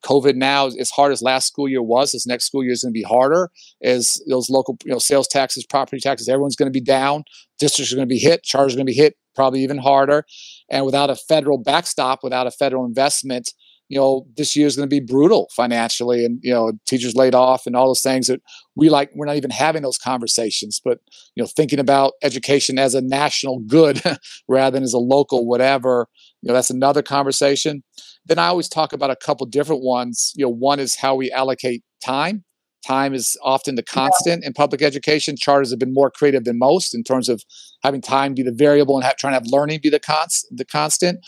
COVID 0.05 0.37
now, 0.37 0.66
as 0.66 0.90
hard 0.90 1.12
as 1.12 1.23
last 1.23 1.47
school 1.47 1.68
year 1.68 1.83
was, 1.83 2.12
this 2.12 2.27
next 2.27 2.47
school 2.47 2.62
year 2.62 2.73
is 2.73 2.83
going 2.83 2.92
to 2.92 2.99
be 2.99 3.03
harder 3.03 3.51
as 3.83 4.23
those 4.29 4.51
local 4.51 4.77
you 4.85 4.92
know 4.92 4.99
sales 4.99 5.29
taxes, 5.29 5.64
property 5.66 6.01
taxes, 6.01 6.29
everyone's 6.29 6.57
going 6.57 6.70
to 6.73 6.79
be 6.79 6.85
down. 6.85 7.25
Districts 7.59 7.92
are 7.92 7.97
going 7.97 8.09
to 8.09 8.12
be 8.12 8.18
hit. 8.18 8.42
Charters 8.42 8.75
are 8.75 8.77
going 8.77 8.87
to 8.87 8.92
be 8.92 8.97
hit 8.97 9.16
probably 9.35 9.62
even 9.62 9.79
harder. 9.79 10.25
And 10.70 10.87
without 10.87 11.11
a 11.11 11.16
federal 11.16 11.59
backstop, 11.59 12.20
without 12.23 12.47
a 12.47 12.51
federal 12.51 12.85
investment, 12.85 13.53
you 13.95 14.01
know, 14.01 14.27
this 14.37 14.57
year 14.57 14.67
is 14.67 14.75
going 14.75 14.89
to 14.89 14.93
be 14.93 14.99
brutal 14.99 15.49
financially 15.55 16.25
and, 16.25 16.41
you 16.43 16.53
know, 16.53 16.73
teachers 16.85 17.15
laid 17.15 17.33
off 17.33 17.65
and 17.65 17.77
all 17.77 17.87
those 17.87 18.03
things 18.03 18.27
that 18.27 18.43
we 18.75 18.91
like, 18.91 19.09
we're 19.15 19.25
not 19.25 19.37
even 19.37 19.51
having 19.51 19.83
those 19.83 19.99
conversations, 19.99 20.81
but, 20.85 20.99
you 21.37 21.43
know, 21.43 21.47
thinking 21.47 21.79
about 21.79 22.15
education 22.21 22.77
as 22.77 22.97
a 22.97 23.01
national 23.01 23.61
good 23.69 24.03
rather 24.49 24.75
than 24.75 24.83
as 24.83 24.95
a 24.95 24.99
local 24.99 25.47
whatever, 25.47 26.09
you 26.43 26.49
know, 26.49 26.55
that's 26.55 26.71
another 26.71 27.03
conversation. 27.03 27.85
Then 28.27 28.41
I 28.41 28.49
always 28.49 28.69
talk 28.69 28.93
about 28.93 29.13
a 29.13 29.17
couple 29.17 29.47
different 29.47 29.85
ones. 29.85 30.33
You 30.35 30.47
know, 30.47 30.51
one 30.51 30.81
is 30.81 30.97
how 30.97 31.15
we 31.15 31.31
allocate 31.31 31.85
time. 32.05 32.43
Time 32.85 33.15
is 33.15 33.39
often 33.45 33.77
the 33.77 33.85
constant 33.85 34.43
yeah. 34.43 34.49
in 34.49 34.55
public 34.55 34.83
education. 34.83 35.37
Charters 35.37 35.71
have 35.71 35.79
been 35.79 35.95
more 35.95 36.11
creative 36.11 36.43
than 36.43 36.59
most 36.59 36.97
in 36.97 37.05
terms 37.05 37.29
of 37.29 37.45
having 37.85 38.01
time 38.01 38.35
be 38.35 38.43
the 38.43 38.53
variable 38.53 38.97
and 38.97 39.05
have, 39.05 39.17
trying 39.17 39.35
to 39.35 39.39
have 39.39 39.47
learning 39.47 39.79
be 39.85 39.89
the, 39.89 40.01
const, 40.01 40.49
the 40.51 40.65
constant 40.65 41.25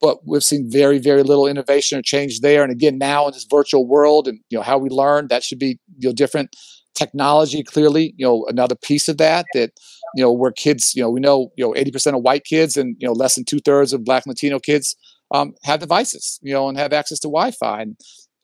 but 0.00 0.18
we've 0.26 0.42
seen 0.42 0.70
very 0.70 0.98
very 0.98 1.22
little 1.22 1.46
innovation 1.46 1.98
or 1.98 2.02
change 2.02 2.40
there 2.40 2.62
and 2.62 2.72
again 2.72 2.98
now 2.98 3.26
in 3.26 3.32
this 3.32 3.46
virtual 3.50 3.86
world 3.86 4.28
and 4.28 4.40
you 4.50 4.58
know 4.58 4.62
how 4.62 4.78
we 4.78 4.88
learn 4.88 5.28
that 5.28 5.42
should 5.42 5.58
be 5.58 5.78
you 5.98 6.08
know 6.08 6.14
different 6.14 6.54
technology 6.94 7.62
clearly 7.62 8.14
you 8.16 8.26
know 8.26 8.44
another 8.48 8.74
piece 8.74 9.08
of 9.08 9.16
that 9.18 9.46
that 9.54 9.70
you 10.14 10.22
know 10.22 10.32
where 10.32 10.52
kids 10.52 10.92
you 10.94 11.02
know 11.02 11.10
we 11.10 11.20
know 11.20 11.50
you 11.56 11.64
know 11.64 11.72
80% 11.72 12.16
of 12.16 12.22
white 12.22 12.44
kids 12.44 12.76
and 12.76 12.96
you 12.98 13.06
know 13.06 13.12
less 13.12 13.36
than 13.36 13.44
two-thirds 13.44 13.92
of 13.92 14.04
black 14.04 14.26
latino 14.26 14.58
kids 14.58 14.96
um, 15.32 15.54
have 15.62 15.80
devices 15.80 16.38
you 16.42 16.52
know 16.52 16.68
and 16.68 16.78
have 16.78 16.92
access 16.92 17.20
to 17.20 17.28
wi-fi 17.28 17.82
and 17.82 17.96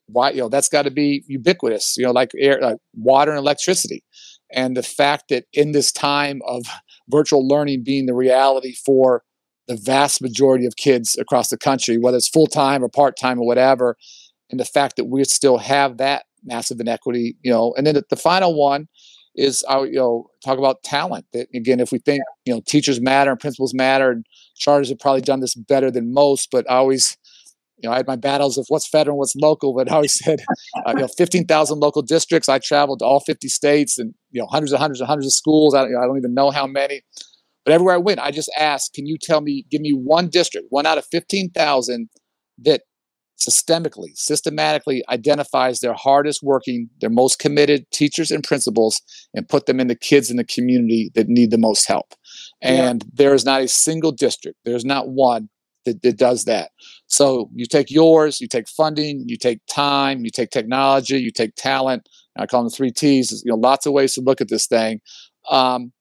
why 0.06 0.30
you 0.30 0.38
know 0.38 0.48
that's 0.48 0.68
got 0.68 0.82
to 0.82 0.90
be 0.90 1.24
ubiquitous 1.26 1.96
you 1.96 2.04
know 2.04 2.12
like 2.12 2.30
air 2.38 2.60
like 2.60 2.76
water 2.94 3.32
and 3.32 3.38
electricity 3.38 4.04
and 4.52 4.76
the 4.76 4.82
fact 4.82 5.24
that 5.28 5.44
in 5.52 5.72
this 5.72 5.90
time 5.90 6.40
of 6.46 6.64
virtual 7.08 7.46
learning 7.46 7.82
being 7.82 8.06
the 8.06 8.14
reality 8.14 8.74
for 8.84 9.22
the 9.68 9.76
vast 9.76 10.22
majority 10.22 10.66
of 10.66 10.76
kids 10.76 11.16
across 11.18 11.48
the 11.48 11.58
country, 11.58 11.98
whether 11.98 12.16
it's 12.16 12.28
full 12.28 12.46
time 12.46 12.82
or 12.82 12.88
part 12.88 13.16
time 13.16 13.38
or 13.38 13.46
whatever, 13.46 13.96
and 14.50 14.60
the 14.60 14.64
fact 14.64 14.96
that 14.96 15.06
we 15.06 15.24
still 15.24 15.58
have 15.58 15.98
that 15.98 16.24
massive 16.44 16.80
inequity, 16.80 17.36
you 17.42 17.50
know. 17.50 17.74
And 17.76 17.86
then 17.86 17.94
the, 17.94 18.04
the 18.08 18.16
final 18.16 18.58
one 18.58 18.88
is 19.34 19.64
I 19.68 19.82
you 19.84 19.92
know 19.92 20.30
talk 20.44 20.58
about 20.58 20.82
talent. 20.82 21.26
That 21.32 21.48
again, 21.54 21.80
if 21.80 21.92
we 21.92 21.98
think 21.98 22.22
you 22.44 22.54
know 22.54 22.62
teachers 22.66 23.00
matter 23.00 23.30
and 23.30 23.40
principals 23.40 23.74
matter, 23.74 24.10
and 24.10 24.24
charters 24.56 24.88
have 24.88 24.98
probably 24.98 25.22
done 25.22 25.40
this 25.40 25.54
better 25.54 25.90
than 25.90 26.12
most, 26.12 26.50
but 26.50 26.68
I 26.70 26.76
always 26.76 27.16
you 27.78 27.88
know, 27.88 27.92
I 27.92 27.98
had 27.98 28.06
my 28.06 28.16
battles 28.16 28.56
of 28.56 28.64
what's 28.68 28.88
federal, 28.88 29.18
what's 29.18 29.36
local, 29.36 29.74
but 29.74 29.90
I 29.90 29.96
always 29.96 30.14
said, 30.24 30.40
uh, 30.86 30.92
you 30.94 31.02
know, 31.02 31.08
15,000 31.08 31.78
local 31.78 32.02
districts. 32.02 32.48
I 32.48 32.58
traveled 32.58 33.00
to 33.00 33.04
all 33.04 33.20
50 33.20 33.48
states 33.48 33.98
and, 33.98 34.14
you 34.30 34.40
know, 34.40 34.46
hundreds 34.46 34.72
and 34.72 34.80
hundreds 34.80 35.00
and 35.00 35.08
hundreds 35.08 35.26
of 35.26 35.32
schools. 35.32 35.74
I, 35.74 35.84
you 35.84 35.92
know, 35.92 36.00
I 36.00 36.06
don't 36.06 36.16
even 36.16 36.34
know 36.34 36.50
how 36.50 36.66
many. 36.66 37.02
But 37.66 37.72
everywhere 37.72 37.96
I 37.96 37.98
went, 37.98 38.20
I 38.20 38.30
just 38.30 38.50
asked, 38.56 38.94
can 38.94 39.06
you 39.06 39.18
tell 39.20 39.40
me, 39.40 39.66
give 39.70 39.80
me 39.80 39.90
one 39.90 40.28
district, 40.28 40.68
one 40.70 40.86
out 40.86 40.98
of 40.98 41.06
15,000 41.10 42.08
that 42.62 42.82
systemically, 43.36 44.14
systematically 44.14 45.02
identifies 45.10 45.80
their 45.80 45.92
hardest 45.92 46.44
working, 46.44 46.88
their 47.00 47.10
most 47.10 47.40
committed 47.40 47.84
teachers 47.90 48.30
and 48.30 48.44
principals 48.44 49.02
and 49.34 49.48
put 49.48 49.66
them 49.66 49.80
in 49.80 49.88
the 49.88 49.96
kids 49.96 50.30
in 50.30 50.36
the 50.36 50.44
community 50.44 51.10
that 51.16 51.28
need 51.28 51.50
the 51.50 51.58
most 51.58 51.88
help. 51.88 52.14
And 52.62 53.02
yeah. 53.02 53.10
there 53.12 53.34
is 53.34 53.44
not 53.44 53.62
a 53.62 53.68
single 53.68 54.12
district, 54.12 54.58
there's 54.64 54.84
not 54.84 55.08
one 55.08 55.48
that, 55.86 56.02
that 56.02 56.16
does 56.16 56.44
that. 56.44 56.70
So 57.08 57.50
you 57.52 57.66
take 57.66 57.90
yours, 57.90 58.40
you 58.40 58.46
take 58.46 58.68
funding, 58.68 59.24
you 59.26 59.36
take 59.36 59.58
time, 59.68 60.24
you 60.24 60.30
take 60.30 60.50
technology, 60.50 61.18
you 61.18 61.32
take 61.32 61.56
talent. 61.56 62.08
I 62.38 62.46
call 62.46 62.62
them 62.62 62.68
the 62.68 62.76
three 62.76 62.92
T's. 62.92 63.42
You 63.44 63.52
know, 63.52 63.56
lots 63.56 63.86
of 63.86 63.92
ways 63.92 64.14
to 64.14 64.20
look 64.20 64.40
at 64.40 64.48
this 64.48 64.66
thing. 64.66 65.00
Um, 65.50 65.92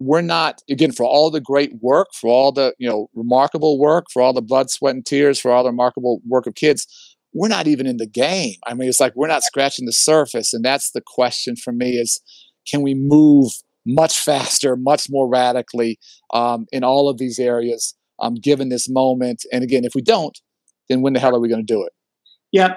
we're 0.00 0.22
not 0.22 0.62
again 0.68 0.90
for 0.90 1.04
all 1.04 1.30
the 1.30 1.40
great 1.40 1.72
work 1.80 2.08
for 2.14 2.28
all 2.28 2.50
the 2.50 2.74
you 2.78 2.88
know 2.88 3.08
remarkable 3.14 3.78
work 3.78 4.06
for 4.12 4.22
all 4.22 4.32
the 4.32 4.42
blood 4.42 4.70
sweat 4.70 4.94
and 4.94 5.06
tears 5.06 5.38
for 5.38 5.52
all 5.52 5.62
the 5.62 5.70
remarkable 5.70 6.20
work 6.26 6.46
of 6.46 6.54
kids 6.54 6.86
we're 7.32 7.46
not 7.46 7.68
even 7.68 7.86
in 7.86 7.98
the 7.98 8.08
game. 8.08 8.54
I 8.66 8.74
mean 8.74 8.88
it's 8.88 8.98
like 8.98 9.14
we're 9.14 9.28
not 9.28 9.44
scratching 9.44 9.86
the 9.86 9.92
surface 9.92 10.52
and 10.52 10.64
that's 10.64 10.90
the 10.90 11.02
question 11.06 11.54
for 11.54 11.72
me 11.72 11.92
is 11.92 12.20
can 12.68 12.82
we 12.82 12.94
move 12.94 13.52
much 13.86 14.18
faster 14.18 14.76
much 14.76 15.06
more 15.08 15.28
radically 15.28 15.98
um, 16.34 16.66
in 16.72 16.82
all 16.82 17.08
of 17.08 17.18
these 17.18 17.38
areas 17.38 17.94
um, 18.18 18.34
given 18.34 18.68
this 18.68 18.88
moment? 18.88 19.44
And 19.52 19.62
again 19.62 19.84
if 19.84 19.94
we 19.94 20.02
don't 20.02 20.38
then 20.88 21.02
when 21.02 21.12
the 21.12 21.20
hell 21.20 21.36
are 21.36 21.40
we 21.40 21.48
going 21.48 21.64
to 21.64 21.74
do 21.74 21.84
it? 21.84 21.92
Yeah 22.50 22.74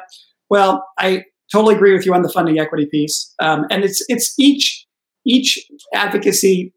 well 0.50 0.86
i 1.00 1.24
totally 1.52 1.76
agree 1.76 1.94
with 1.94 2.06
you 2.06 2.14
on 2.14 2.24
the 2.24 2.30
funding 2.30 2.60
equity 2.60 2.88
piece. 2.90 3.34
Um, 3.40 3.66
and 3.70 3.84
it's 3.84 4.04
it's 4.08 4.34
each 4.38 4.86
each 5.26 5.60
advocacy 5.94 6.74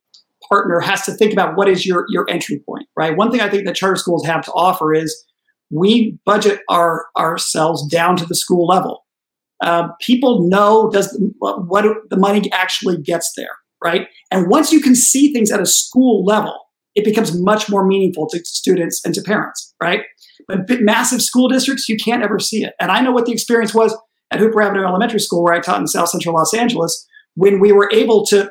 partner 0.48 0.80
has 0.80 1.02
to 1.02 1.12
think 1.12 1.32
about 1.32 1.56
what 1.56 1.68
is 1.68 1.86
your 1.86 2.06
your 2.08 2.28
entry 2.28 2.62
point, 2.66 2.86
right? 2.96 3.16
One 3.16 3.30
thing 3.30 3.40
I 3.40 3.48
think 3.48 3.66
that 3.66 3.76
charter 3.76 3.96
schools 3.96 4.24
have 4.26 4.44
to 4.44 4.52
offer 4.52 4.94
is 4.94 5.24
we 5.70 6.18
budget 6.24 6.60
our 6.68 7.06
ourselves 7.16 7.86
down 7.88 8.16
to 8.16 8.26
the 8.26 8.34
school 8.34 8.66
level. 8.66 9.04
Uh, 9.62 9.88
people 10.00 10.48
know 10.48 10.90
does 10.90 11.18
what, 11.38 11.66
what 11.66 11.84
the 12.10 12.16
money 12.16 12.50
actually 12.52 12.98
gets 12.98 13.32
there, 13.36 13.56
right? 13.82 14.08
And 14.30 14.48
once 14.48 14.72
you 14.72 14.80
can 14.80 14.94
see 14.94 15.32
things 15.32 15.50
at 15.50 15.60
a 15.60 15.66
school 15.66 16.24
level, 16.24 16.58
it 16.94 17.04
becomes 17.04 17.38
much 17.40 17.68
more 17.68 17.86
meaningful 17.86 18.28
to 18.28 18.38
students 18.44 19.04
and 19.04 19.14
to 19.14 19.22
parents, 19.22 19.74
right? 19.82 20.02
But 20.48 20.68
massive 20.80 21.22
school 21.22 21.48
districts, 21.48 21.88
you 21.88 21.96
can't 21.96 22.22
ever 22.22 22.38
see 22.38 22.64
it. 22.64 22.74
And 22.80 22.90
I 22.90 23.00
know 23.00 23.12
what 23.12 23.26
the 23.26 23.32
experience 23.32 23.74
was 23.74 23.96
at 24.30 24.40
Hooper 24.40 24.62
Avenue 24.62 24.84
Elementary 24.84 25.20
School, 25.20 25.42
where 25.42 25.54
I 25.54 25.60
taught 25.60 25.80
in 25.80 25.86
South 25.86 26.08
Central 26.08 26.34
Los 26.34 26.52
Angeles, 26.52 27.06
when 27.34 27.60
we 27.60 27.72
were 27.72 27.90
able 27.92 28.26
to 28.26 28.50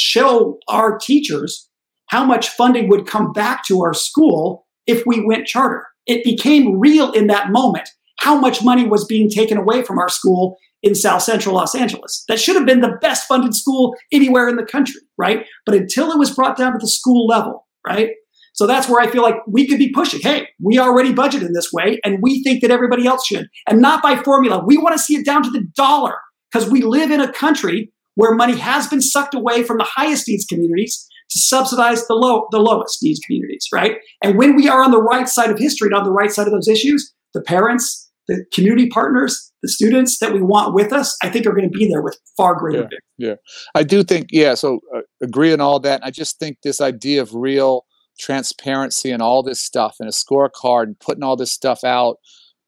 show 0.00 0.58
our 0.68 0.98
teachers 0.98 1.68
how 2.06 2.24
much 2.24 2.48
funding 2.48 2.88
would 2.88 3.06
come 3.06 3.32
back 3.32 3.64
to 3.66 3.82
our 3.82 3.94
school 3.94 4.66
if 4.86 5.04
we 5.06 5.24
went 5.24 5.46
charter. 5.46 5.86
It 6.06 6.24
became 6.24 6.80
real 6.80 7.12
in 7.12 7.28
that 7.28 7.50
moment 7.50 7.88
how 8.18 8.38
much 8.38 8.62
money 8.62 8.86
was 8.86 9.04
being 9.06 9.30
taken 9.30 9.56
away 9.56 9.82
from 9.82 9.98
our 9.98 10.08
school 10.08 10.56
in 10.82 10.94
South 10.94 11.22
Central 11.22 11.54
Los 11.54 11.74
Angeles. 11.74 12.24
That 12.28 12.40
should 12.40 12.56
have 12.56 12.66
been 12.66 12.80
the 12.80 12.98
best 13.00 13.26
funded 13.26 13.54
school 13.54 13.94
anywhere 14.12 14.48
in 14.48 14.56
the 14.56 14.64
country, 14.64 15.00
right? 15.16 15.46
But 15.66 15.74
until 15.74 16.10
it 16.10 16.18
was 16.18 16.34
brought 16.34 16.56
down 16.56 16.72
to 16.72 16.78
the 16.78 16.88
school 16.88 17.26
level, 17.26 17.66
right? 17.86 18.10
So 18.52 18.66
that's 18.66 18.88
where 18.88 19.00
I 19.00 19.10
feel 19.10 19.22
like 19.22 19.36
we 19.46 19.66
could 19.66 19.78
be 19.78 19.92
pushing. 19.92 20.20
Hey, 20.20 20.48
we 20.62 20.78
already 20.78 21.12
budget 21.12 21.42
in 21.42 21.52
this 21.52 21.72
way, 21.72 22.00
and 22.04 22.18
we 22.20 22.42
think 22.42 22.62
that 22.62 22.70
everybody 22.70 23.06
else 23.06 23.26
should, 23.26 23.48
and 23.68 23.80
not 23.80 24.02
by 24.02 24.16
formula. 24.16 24.62
We 24.64 24.76
want 24.76 24.94
to 24.96 25.02
see 25.02 25.16
it 25.16 25.24
down 25.24 25.42
to 25.44 25.50
the 25.50 25.66
dollar 25.74 26.14
because 26.50 26.68
we 26.68 26.82
live 26.82 27.10
in 27.10 27.20
a 27.20 27.32
country 27.32 27.92
where 28.14 28.34
money 28.34 28.56
has 28.58 28.86
been 28.88 29.00
sucked 29.00 29.34
away 29.34 29.62
from 29.62 29.78
the 29.78 29.84
highest 29.84 30.28
needs 30.28 30.44
communities 30.44 31.06
to 31.30 31.38
subsidize 31.38 32.06
the 32.06 32.14
low 32.14 32.46
the 32.50 32.58
lowest 32.58 32.98
needs 33.02 33.20
communities, 33.20 33.66
right? 33.72 33.96
And 34.22 34.36
when 34.36 34.56
we 34.56 34.68
are 34.68 34.82
on 34.82 34.90
the 34.90 35.02
right 35.02 35.28
side 35.28 35.50
of 35.50 35.58
history 35.58 35.88
and 35.88 35.94
on 35.94 36.04
the 36.04 36.12
right 36.12 36.30
side 36.30 36.46
of 36.46 36.52
those 36.52 36.68
issues, 36.68 37.12
the 37.34 37.42
parents, 37.42 38.10
the 38.28 38.44
community 38.52 38.88
partners, 38.88 39.52
the 39.62 39.68
students 39.68 40.18
that 40.18 40.32
we 40.32 40.42
want 40.42 40.74
with 40.74 40.92
us, 40.92 41.16
I 41.22 41.30
think 41.30 41.46
are 41.46 41.52
going 41.52 41.70
to 41.70 41.78
be 41.78 41.88
there 41.88 42.02
with 42.02 42.18
far 42.36 42.56
greater. 42.56 42.88
Yeah, 43.16 43.28
yeah. 43.28 43.34
I 43.74 43.84
do 43.84 44.02
think 44.02 44.28
yeah. 44.30 44.54
So 44.54 44.80
uh, 44.94 45.00
agree 45.22 45.52
on 45.52 45.60
all 45.60 45.78
that. 45.80 46.04
I 46.04 46.10
just 46.10 46.38
think 46.38 46.58
this 46.62 46.80
idea 46.80 47.22
of 47.22 47.34
real 47.34 47.84
transparency 48.18 49.10
and 49.10 49.22
all 49.22 49.42
this 49.42 49.62
stuff 49.62 49.96
and 50.00 50.08
a 50.08 50.12
scorecard 50.12 50.84
and 50.84 51.00
putting 51.00 51.22
all 51.22 51.36
this 51.36 51.52
stuff 51.52 51.84
out 51.84 52.16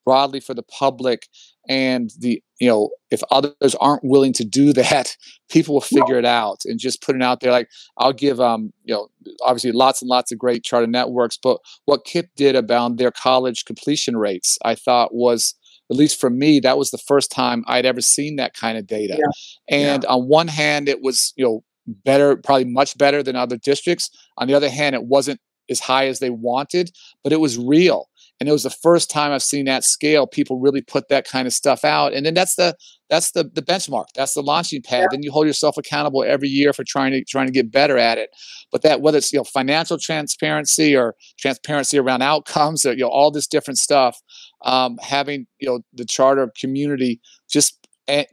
broadly 0.04 0.40
for 0.40 0.54
the 0.54 0.62
public 0.62 1.26
and 1.68 2.10
the 2.18 2.42
you 2.58 2.68
know 2.68 2.90
if 3.10 3.22
others 3.30 3.74
aren't 3.80 4.04
willing 4.04 4.32
to 4.32 4.44
do 4.44 4.72
that 4.82 5.16
people 5.50 5.74
will 5.74 5.80
figure 5.80 6.18
it 6.18 6.24
out 6.24 6.60
and 6.64 6.78
just 6.78 7.02
put 7.02 7.16
it 7.16 7.22
out 7.22 7.40
there 7.40 7.52
like 7.52 7.68
i'll 7.98 8.12
give 8.12 8.40
um 8.40 8.72
you 8.84 8.94
know 8.94 9.08
obviously 9.44 9.72
lots 9.72 10.02
and 10.02 10.08
lots 10.08 10.32
of 10.32 10.38
great 10.38 10.64
charter 10.64 10.86
networks 10.86 11.38
but 11.42 11.58
what 11.84 12.04
KIPP 12.04 12.28
did 12.36 12.56
about 12.56 12.96
their 12.96 13.10
college 13.10 13.64
completion 13.64 14.16
rates 14.16 14.58
i 14.64 14.74
thought 14.74 15.14
was 15.14 15.54
at 15.90 15.96
least 15.96 16.20
for 16.20 16.30
me 16.30 16.60
that 16.60 16.78
was 16.78 16.90
the 16.90 16.98
first 16.98 17.30
time 17.30 17.64
i'd 17.66 17.86
ever 17.86 18.00
seen 18.00 18.36
that 18.36 18.54
kind 18.54 18.78
of 18.78 18.86
data 18.86 19.16
yeah. 19.18 19.76
and 19.76 20.02
yeah. 20.02 20.10
on 20.10 20.28
one 20.28 20.48
hand 20.48 20.88
it 20.88 21.02
was 21.02 21.32
you 21.36 21.44
know 21.44 21.64
better 21.86 22.36
probably 22.36 22.64
much 22.64 22.96
better 22.96 23.22
than 23.22 23.34
other 23.34 23.56
districts 23.56 24.10
on 24.38 24.46
the 24.46 24.54
other 24.54 24.70
hand 24.70 24.94
it 24.94 25.04
wasn't 25.04 25.40
as 25.68 25.80
high 25.80 26.06
as 26.06 26.18
they 26.18 26.30
wanted 26.30 26.90
but 27.24 27.32
it 27.32 27.40
was 27.40 27.58
real 27.58 28.08
and 28.42 28.48
it 28.48 28.52
was 28.52 28.64
the 28.64 28.70
first 28.70 29.08
time 29.08 29.30
I've 29.30 29.40
seen 29.40 29.66
that 29.66 29.84
scale. 29.84 30.26
People 30.26 30.58
really 30.58 30.82
put 30.82 31.08
that 31.10 31.24
kind 31.24 31.46
of 31.46 31.52
stuff 31.52 31.84
out, 31.84 32.12
and 32.12 32.26
then 32.26 32.34
that's 32.34 32.56
the 32.56 32.74
that's 33.08 33.30
the 33.30 33.44
the 33.44 33.62
benchmark. 33.62 34.06
That's 34.16 34.34
the 34.34 34.42
launching 34.42 34.82
pad. 34.82 35.02
Yeah. 35.02 35.06
Then 35.12 35.22
you 35.22 35.30
hold 35.30 35.46
yourself 35.46 35.78
accountable 35.78 36.24
every 36.24 36.48
year 36.48 36.72
for 36.72 36.82
trying 36.82 37.12
to 37.12 37.22
trying 37.22 37.46
to 37.46 37.52
get 37.52 37.70
better 37.70 37.96
at 37.96 38.18
it. 38.18 38.30
But 38.72 38.82
that 38.82 39.00
whether 39.00 39.18
it's 39.18 39.32
you 39.32 39.38
know 39.38 39.44
financial 39.44 39.96
transparency 39.96 40.96
or 40.96 41.14
transparency 41.38 42.00
around 42.00 42.22
outcomes, 42.22 42.84
or 42.84 42.94
you 42.94 43.02
know 43.02 43.10
all 43.10 43.30
this 43.30 43.46
different 43.46 43.78
stuff, 43.78 44.20
um, 44.64 44.98
having 45.00 45.46
you 45.60 45.68
know 45.68 45.78
the 45.92 46.04
charter 46.04 46.50
community 46.58 47.20
just 47.48 47.86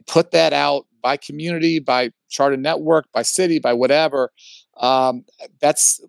put 0.08 0.32
that 0.32 0.52
out 0.52 0.86
by 1.00 1.16
community, 1.16 1.78
by 1.78 2.10
charter 2.28 2.56
network, 2.56 3.06
by 3.14 3.22
city, 3.22 3.60
by 3.60 3.74
whatever. 3.74 4.32
Um, 4.78 5.24
that's 5.60 6.00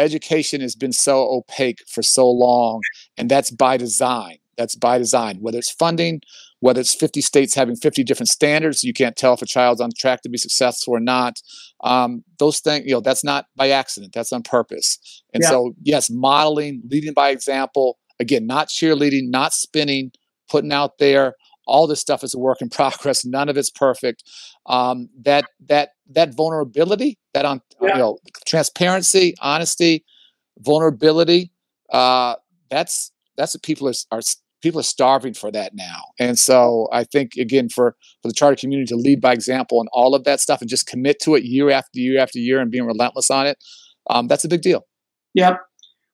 education 0.00 0.60
has 0.60 0.74
been 0.74 0.92
so 0.92 1.28
opaque 1.30 1.80
for 1.88 2.02
so 2.02 2.28
long, 2.28 2.80
and 3.16 3.30
that's 3.30 3.50
by 3.50 3.76
design. 3.76 4.38
That's 4.56 4.74
by 4.74 4.98
design. 4.98 5.38
Whether 5.40 5.58
it's 5.58 5.72
funding, 5.72 6.20
whether 6.60 6.80
it's 6.80 6.94
50 6.94 7.20
states 7.22 7.54
having 7.54 7.76
50 7.76 8.04
different 8.04 8.28
standards, 8.28 8.84
you 8.84 8.92
can't 8.92 9.16
tell 9.16 9.34
if 9.34 9.42
a 9.42 9.46
child's 9.46 9.80
on 9.80 9.90
track 9.96 10.22
to 10.22 10.28
be 10.28 10.36
successful 10.36 10.94
or 10.94 11.00
not. 11.00 11.40
Um, 11.82 12.24
those 12.38 12.60
things, 12.60 12.84
you 12.86 12.92
know, 12.92 13.00
that's 13.00 13.24
not 13.24 13.46
by 13.56 13.70
accident. 13.70 14.12
That's 14.12 14.32
on 14.32 14.42
purpose. 14.42 15.22
And 15.32 15.42
yeah. 15.42 15.48
so, 15.48 15.72
yes, 15.82 16.10
modeling, 16.10 16.82
leading 16.90 17.14
by 17.14 17.30
example. 17.30 17.98
Again, 18.18 18.46
not 18.46 18.68
cheerleading, 18.68 19.30
not 19.30 19.54
spinning, 19.54 20.12
putting 20.50 20.72
out 20.72 20.98
there 20.98 21.34
all 21.66 21.86
this 21.86 22.00
stuff 22.00 22.24
is 22.24 22.34
a 22.34 22.38
work 22.38 22.60
in 22.60 22.68
progress 22.80 23.24
none 23.24 23.48
of 23.48 23.56
it's 23.56 23.70
perfect 23.70 24.24
um, 24.66 25.08
that 25.22 25.44
that 25.68 25.90
that 26.08 26.34
vulnerability 26.34 27.18
that 27.32 27.44
on 27.44 27.60
yeah. 27.80 27.94
you 27.94 27.98
know 27.98 28.18
transparency 28.46 29.34
honesty 29.40 30.04
vulnerability 30.58 31.50
uh, 31.92 32.34
that's 32.70 33.12
that's 33.36 33.54
what 33.54 33.62
people 33.62 33.88
are, 33.88 33.94
are 34.12 34.20
people 34.62 34.80
are 34.80 34.84
starving 34.84 35.34
for 35.34 35.50
that 35.50 35.74
now 35.74 36.02
and 36.18 36.38
so 36.38 36.88
i 36.92 37.02
think 37.02 37.36
again 37.36 37.68
for 37.68 37.96
for 38.22 38.28
the 38.28 38.34
charter 38.34 38.56
community 38.56 38.86
to 38.86 38.96
lead 38.96 39.20
by 39.20 39.32
example 39.32 39.80
and 39.80 39.88
all 39.92 40.14
of 40.14 40.24
that 40.24 40.40
stuff 40.40 40.60
and 40.60 40.68
just 40.68 40.86
commit 40.86 41.18
to 41.20 41.34
it 41.34 41.44
year 41.44 41.70
after 41.70 41.98
year 41.98 42.20
after 42.20 42.38
year 42.38 42.60
and 42.60 42.70
being 42.70 42.84
relentless 42.84 43.30
on 43.30 43.46
it 43.46 43.56
um, 44.10 44.26
that's 44.28 44.44
a 44.44 44.48
big 44.48 44.60
deal 44.60 44.86
yep 45.34 45.60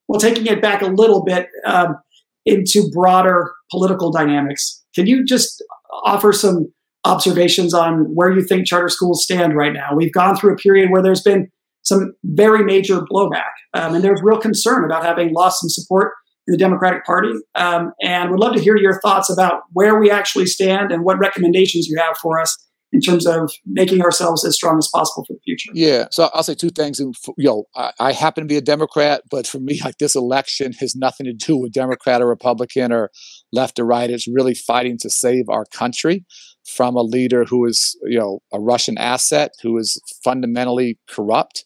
well 0.08 0.20
taking 0.20 0.46
it 0.46 0.62
back 0.62 0.82
a 0.82 0.86
little 0.86 1.24
bit 1.24 1.48
um, 1.64 1.96
into 2.44 2.88
broader 2.92 3.52
political 3.70 4.12
dynamics 4.12 4.84
can 4.94 5.06
you 5.06 5.24
just 5.24 5.62
offer 6.04 6.32
some 6.32 6.72
observations 7.06 7.72
on 7.72 8.14
where 8.14 8.30
you 8.30 8.42
think 8.42 8.66
charter 8.66 8.88
schools 8.88 9.22
stand 9.22 9.56
right 9.56 9.72
now? 9.72 9.94
We've 9.94 10.12
gone 10.12 10.36
through 10.36 10.52
a 10.52 10.56
period 10.56 10.90
where 10.90 11.02
there's 11.02 11.22
been 11.22 11.50
some 11.86 12.14
very 12.24 12.64
major 12.64 13.00
blowback, 13.00 13.52
um, 13.74 13.94
and 13.94 14.04
there's 14.04 14.20
real 14.22 14.38
concern 14.38 14.84
about 14.84 15.04
having 15.04 15.32
lost 15.32 15.60
some 15.60 15.68
support 15.68 16.12
in 16.46 16.52
the 16.52 16.58
Democratic 16.58 17.04
Party. 17.04 17.32
Um, 17.54 17.92
and 18.02 18.30
would 18.30 18.40
love 18.40 18.54
to 18.54 18.60
hear 18.60 18.76
your 18.76 19.00
thoughts 19.00 19.30
about 19.30 19.62
where 19.72 19.98
we 19.98 20.10
actually 20.10 20.46
stand 20.46 20.92
and 20.92 21.04
what 21.04 21.18
recommendations 21.18 21.88
you 21.88 21.96
have 21.98 22.16
for 22.18 22.40
us 22.40 22.56
in 22.92 23.00
terms 23.00 23.26
of 23.26 23.50
making 23.66 24.00
ourselves 24.00 24.44
as 24.44 24.54
strong 24.54 24.78
as 24.78 24.88
possible 24.92 25.24
for 25.26 25.34
the 25.34 25.40
future. 25.44 25.70
Yeah. 25.74 26.06
So 26.10 26.30
I'll 26.32 26.42
say 26.42 26.54
two 26.54 26.70
things. 26.70 27.00
And 27.00 27.14
you 27.36 27.48
know, 27.48 27.64
I, 27.74 27.92
I, 27.98 28.12
happen 28.12 28.44
to 28.44 28.48
be 28.48 28.56
a 28.56 28.62
Democrat, 28.62 29.22
but 29.30 29.46
for 29.46 29.58
me, 29.58 29.80
like 29.84 29.98
this 29.98 30.14
election 30.14 30.72
has 30.74 30.94
nothing 30.94 31.26
to 31.26 31.32
do 31.32 31.56
with 31.56 31.72
Democrat 31.72 32.22
or 32.22 32.28
Republican 32.28 32.92
or 32.92 33.10
left 33.52 33.78
or 33.78 33.84
right. 33.84 34.08
It's 34.08 34.28
really 34.28 34.54
fighting 34.54 34.98
to 35.00 35.10
save 35.10 35.48
our 35.48 35.64
country 35.66 36.24
from 36.66 36.96
a 36.96 37.02
leader 37.02 37.44
who 37.44 37.64
is, 37.66 37.96
you 38.04 38.18
know, 38.18 38.40
a 38.52 38.60
Russian 38.60 38.98
asset, 38.98 39.52
who 39.62 39.76
is 39.78 40.00
fundamentally 40.24 40.98
corrupt, 41.08 41.64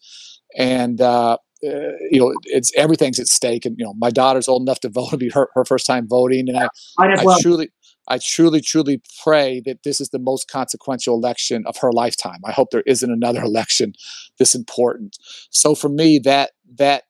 and 0.57 1.01
uh, 1.01 1.37
uh, 1.63 1.93
you 2.11 2.21
know, 2.21 2.33
it's 2.45 2.73
everything's 2.77 3.19
at 3.19 3.27
stake. 3.27 3.67
And 3.67 3.77
you 3.79 3.85
know, 3.85 3.95
my 3.99 4.11
daughter's 4.11 4.49
old 4.49 4.63
enough 4.63 4.81
to 4.81 4.89
vote; 4.89 5.07
it'll 5.09 5.19
be 5.19 5.31
her, 5.31 5.49
her 5.55 5.65
first 5.65 5.87
time 5.87 6.09
voting, 6.09 6.49
and 6.49 6.59
I, 6.59 6.69
I, 6.99 7.25
well. 7.25 7.37
I 7.37 7.41
truly, 7.41 7.69
I 8.11 8.19
truly, 8.19 8.61
truly 8.61 9.01
pray 9.23 9.63
that 9.65 9.85
this 9.85 10.01
is 10.01 10.11
the 10.11 10.19
most 10.19 10.51
consequential 10.51 11.15
election 11.15 11.63
of 11.65 11.77
her 11.79 11.93
lifetime. 11.93 12.41
I 12.45 12.51
hope 12.51 12.71
there 12.71 12.83
isn't 12.85 13.11
another 13.11 13.41
election 13.45 13.95
this 14.39 14.55
important. 14.55 15.17
So 15.51 15.75
for 15.75 15.89
me, 15.89 16.19
that 16.25 16.51
that 16.75 17.05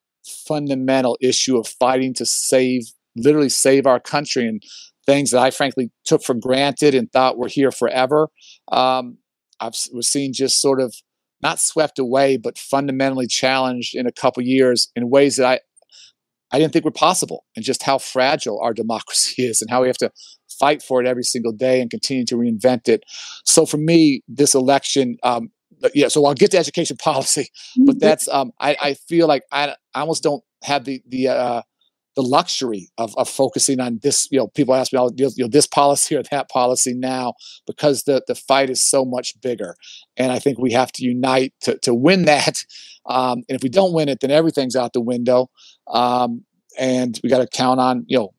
fundamental 0.46 1.16
issue 1.20 1.58
of 1.58 1.66
fighting 1.66 2.14
to 2.14 2.26
save, 2.26 2.92
literally 3.16 3.48
save 3.48 3.86
our 3.86 3.98
country, 3.98 4.46
and 4.46 4.62
things 5.06 5.30
that 5.30 5.40
I 5.40 5.50
frankly 5.50 5.90
took 6.04 6.22
for 6.22 6.34
granted 6.34 6.94
and 6.94 7.10
thought 7.10 7.38
were 7.38 7.48
here 7.48 7.72
forever, 7.72 8.28
um, 8.70 9.18
I've 9.58 9.74
was 9.92 10.06
seen 10.06 10.32
just 10.34 10.60
sort 10.60 10.80
of 10.80 10.94
not 11.42 11.58
swept 11.58 11.98
away, 11.98 12.36
but 12.36 12.58
fundamentally 12.58 13.26
challenged 13.26 13.94
in 13.94 14.06
a 14.06 14.12
couple 14.12 14.42
years 14.42 14.90
in 14.94 15.08
ways 15.08 15.36
that 15.36 15.46
I 15.46 15.60
I 16.52 16.58
didn't 16.58 16.72
think 16.72 16.84
we 16.84 16.88
were 16.88 16.92
possible, 16.92 17.44
and 17.56 17.64
just 17.64 17.82
how 17.82 17.98
fragile 17.98 18.60
our 18.60 18.74
democracy 18.82 19.44
is, 19.44 19.60
and 19.60 19.70
how 19.70 19.82
we 19.82 19.88
have 19.88 19.98
to 19.98 20.10
fight 20.58 20.82
for 20.82 21.00
it 21.00 21.06
every 21.06 21.22
single 21.22 21.52
day 21.52 21.80
and 21.80 21.90
continue 21.90 22.24
to 22.26 22.36
reinvent 22.36 22.88
it. 22.88 23.04
So 23.44 23.64
for 23.64 23.78
me, 23.78 24.22
this 24.28 24.54
election, 24.54 25.16
um, 25.22 25.50
yeah. 25.94 26.08
So 26.08 26.24
I'll 26.26 26.34
get 26.34 26.50
to 26.52 26.58
education 26.58 26.96
policy, 27.02 27.48
but 27.76 27.92
mm-hmm. 27.92 27.98
that's 27.98 28.28
um, 28.28 28.52
I, 28.60 28.76
I 28.80 28.94
feel 28.94 29.26
like 29.26 29.42
I, 29.50 29.74
I 29.94 30.00
almost 30.00 30.22
don't 30.22 30.44
have 30.62 30.84
the 30.84 31.02
the 31.08 31.28
uh, 31.28 31.62
the 32.16 32.22
luxury 32.22 32.90
of, 32.98 33.16
of 33.16 33.28
focusing 33.28 33.80
on 33.80 34.00
this. 34.02 34.28
You 34.30 34.38
know, 34.38 34.48
people 34.48 34.74
ask 34.74 34.92
me, 34.92 34.98
oh, 34.98 35.10
you 35.16 35.30
know, 35.38 35.48
this 35.48 35.66
policy 35.66 36.16
or 36.16 36.22
that 36.30 36.48
policy 36.48 36.94
now 36.94 37.34
because 37.66 38.04
the 38.04 38.22
the 38.26 38.34
fight 38.34 38.70
is 38.70 38.82
so 38.82 39.04
much 39.04 39.40
bigger, 39.40 39.76
and 40.16 40.32
I 40.32 40.38
think 40.38 40.58
we 40.58 40.72
have 40.72 40.92
to 40.92 41.04
unite 41.04 41.54
to 41.62 41.78
to 41.78 41.94
win 41.94 42.24
that. 42.24 42.64
Um, 43.06 43.42
and 43.48 43.56
if 43.56 43.62
we 43.62 43.70
don't 43.70 43.94
win 43.94 44.10
it, 44.10 44.20
then 44.20 44.30
everything's 44.30 44.76
out 44.76 44.92
the 44.92 45.00
window. 45.00 45.50
Um, 45.88 46.44
and 46.78 47.18
we 47.24 47.30
got 47.30 47.38
to 47.38 47.46
count 47.46 47.80
on 47.80 48.04
you 48.06 48.18
know 48.18 48.34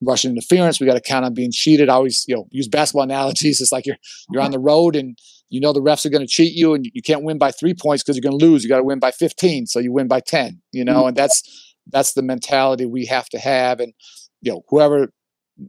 Russian 0.00 0.30
interference. 0.30 0.80
We 0.80 0.86
got 0.86 0.94
to 0.94 1.00
count 1.00 1.24
on 1.24 1.34
being 1.34 1.50
cheated. 1.52 1.88
I 1.88 1.94
always 1.94 2.24
you 2.26 2.36
know 2.36 2.46
use 2.50 2.68
basketball 2.68 3.02
analogies. 3.02 3.60
It's 3.60 3.72
like 3.72 3.86
you're 3.86 3.98
you're 4.30 4.42
on 4.42 4.52
the 4.52 4.58
road 4.58 4.96
and 4.96 5.18
you 5.48 5.60
know 5.60 5.72
the 5.72 5.82
refs 5.82 6.06
are 6.06 6.10
going 6.10 6.26
to 6.26 6.30
cheat 6.30 6.54
you 6.54 6.74
and 6.74 6.88
you 6.92 7.02
can't 7.02 7.24
win 7.24 7.38
by 7.38 7.50
three 7.50 7.74
points 7.74 8.02
because 8.02 8.16
you're 8.16 8.28
going 8.28 8.38
to 8.38 8.44
lose. 8.44 8.62
You 8.62 8.68
got 8.68 8.78
to 8.78 8.84
win 8.84 8.98
by 9.00 9.10
15, 9.10 9.66
so 9.66 9.80
you 9.80 9.92
win 9.92 10.08
by 10.08 10.20
10. 10.20 10.60
You 10.72 10.84
know, 10.84 11.06
and 11.06 11.16
that's 11.16 11.73
that's 11.90 12.12
the 12.12 12.22
mentality 12.22 12.86
we 12.86 13.06
have 13.06 13.28
to 13.30 13.38
have. 13.38 13.80
And 13.80 13.92
you 14.40 14.52
know, 14.52 14.64
whoever 14.68 15.12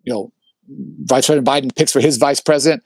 you 0.04 0.14
know, 0.14 0.32
Vice 0.68 1.28
President 1.28 1.48
Biden 1.48 1.76
picks 1.76 1.92
for 1.92 2.00
his 2.00 2.18
vice 2.18 2.42
president, 2.42 2.84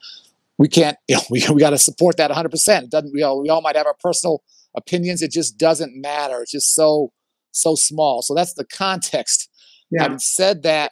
we 0.58 0.68
can't. 0.68 0.98
You 1.08 1.16
know, 1.16 1.22
we 1.30 1.44
we 1.54 1.60
got 1.60 1.72
to 1.72 1.80
support 1.80 2.18
that 2.18 2.30
100. 2.30 2.50
percent 2.50 2.86
It 2.86 2.92
doesn't. 2.92 3.14
We 3.14 3.24
all 3.24 3.42
we 3.42 3.50
all 3.50 3.62
might 3.62 3.76
have 3.76 3.88
our 3.88 3.96
personal 4.00 4.44
opinions. 4.76 5.22
It 5.22 5.32
just 5.32 5.58
doesn't 5.58 6.00
matter. 6.00 6.42
It's 6.42 6.52
just 6.52 6.76
so 6.76 7.12
so 7.52 7.76
small. 7.76 8.22
So 8.22 8.36
that's 8.36 8.54
the 8.54 8.66
context. 8.66 9.50
Yeah. 9.92 10.04
Having 10.04 10.20
said 10.20 10.64
that, 10.64 10.92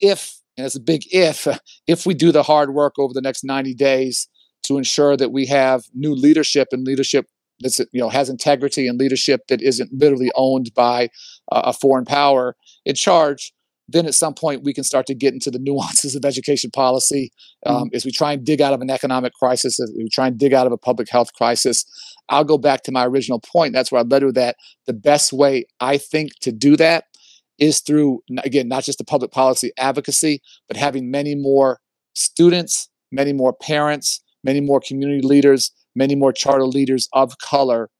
if 0.00 0.40
and 0.56 0.66
it's 0.66 0.76
a 0.76 0.80
big 0.80 1.02
if 1.10 1.46
if 1.86 2.06
we 2.06 2.14
do 2.14 2.32
the 2.32 2.42
hard 2.42 2.74
work 2.74 2.94
over 2.98 3.12
the 3.12 3.22
next 3.22 3.44
90 3.44 3.74
days 3.74 4.28
to 4.64 4.76
ensure 4.76 5.16
that 5.16 5.32
we 5.32 5.46
have 5.46 5.84
new 5.94 6.14
leadership 6.14 6.68
and 6.72 6.86
leadership 6.86 7.26
that's 7.60 7.78
you 7.78 8.00
know 8.00 8.08
has 8.08 8.28
integrity 8.28 8.86
and 8.86 8.98
leadership 8.98 9.42
that 9.48 9.62
isn't 9.62 9.92
literally 9.92 10.30
owned 10.34 10.70
by 10.74 11.04
uh, 11.52 11.62
a 11.64 11.72
foreign 11.72 12.04
power 12.04 12.56
in 12.84 12.94
charge 12.94 13.52
then 13.92 14.06
at 14.06 14.14
some 14.14 14.34
point 14.34 14.62
we 14.62 14.72
can 14.72 14.84
start 14.84 15.06
to 15.06 15.14
get 15.14 15.34
into 15.34 15.50
the 15.50 15.58
nuances 15.62 16.14
of 16.14 16.24
education 16.24 16.70
policy 16.70 17.30
um, 17.66 17.84
mm-hmm. 17.84 17.94
as 17.94 18.04
we 18.04 18.12
try 18.12 18.32
and 18.32 18.44
dig 18.44 18.60
out 18.60 18.72
of 18.72 18.80
an 18.80 18.90
economic 18.90 19.32
crisis 19.34 19.80
as 19.80 19.92
we 19.96 20.08
try 20.08 20.26
and 20.28 20.38
dig 20.38 20.54
out 20.54 20.66
of 20.66 20.72
a 20.72 20.78
public 20.78 21.08
health 21.08 21.32
crisis. 21.34 21.84
I'll 22.28 22.44
go 22.44 22.58
back 22.58 22.82
to 22.84 22.92
my 22.92 23.04
original 23.04 23.40
point. 23.40 23.72
That's 23.72 23.90
where 23.90 24.00
i 24.00 24.04
led 24.04 24.22
with 24.22 24.36
that. 24.36 24.56
The 24.86 24.92
best 24.92 25.32
way 25.32 25.66
i 25.80 25.98
think 25.98 26.32
to 26.40 26.52
do 26.52 26.76
that 26.76 27.04
is 27.58 27.80
through 27.80 28.22
again 28.42 28.68
not 28.68 28.84
just 28.84 28.98
the 28.98 29.04
public 29.04 29.30
policy 29.30 29.70
advocacy 29.76 30.40
but 30.66 30.76
having 30.76 31.10
many 31.10 31.34
more 31.34 31.78
students 32.14 32.88
many 33.12 33.32
more 33.32 33.52
parents 33.52 34.22
many 34.42 34.60
more 34.60 34.80
community 34.80 35.20
leaders 35.20 35.70
many 35.94 36.14
more 36.14 36.32
charter 36.32 36.66
leaders 36.66 37.08
of 37.12 37.38
color 37.38 37.90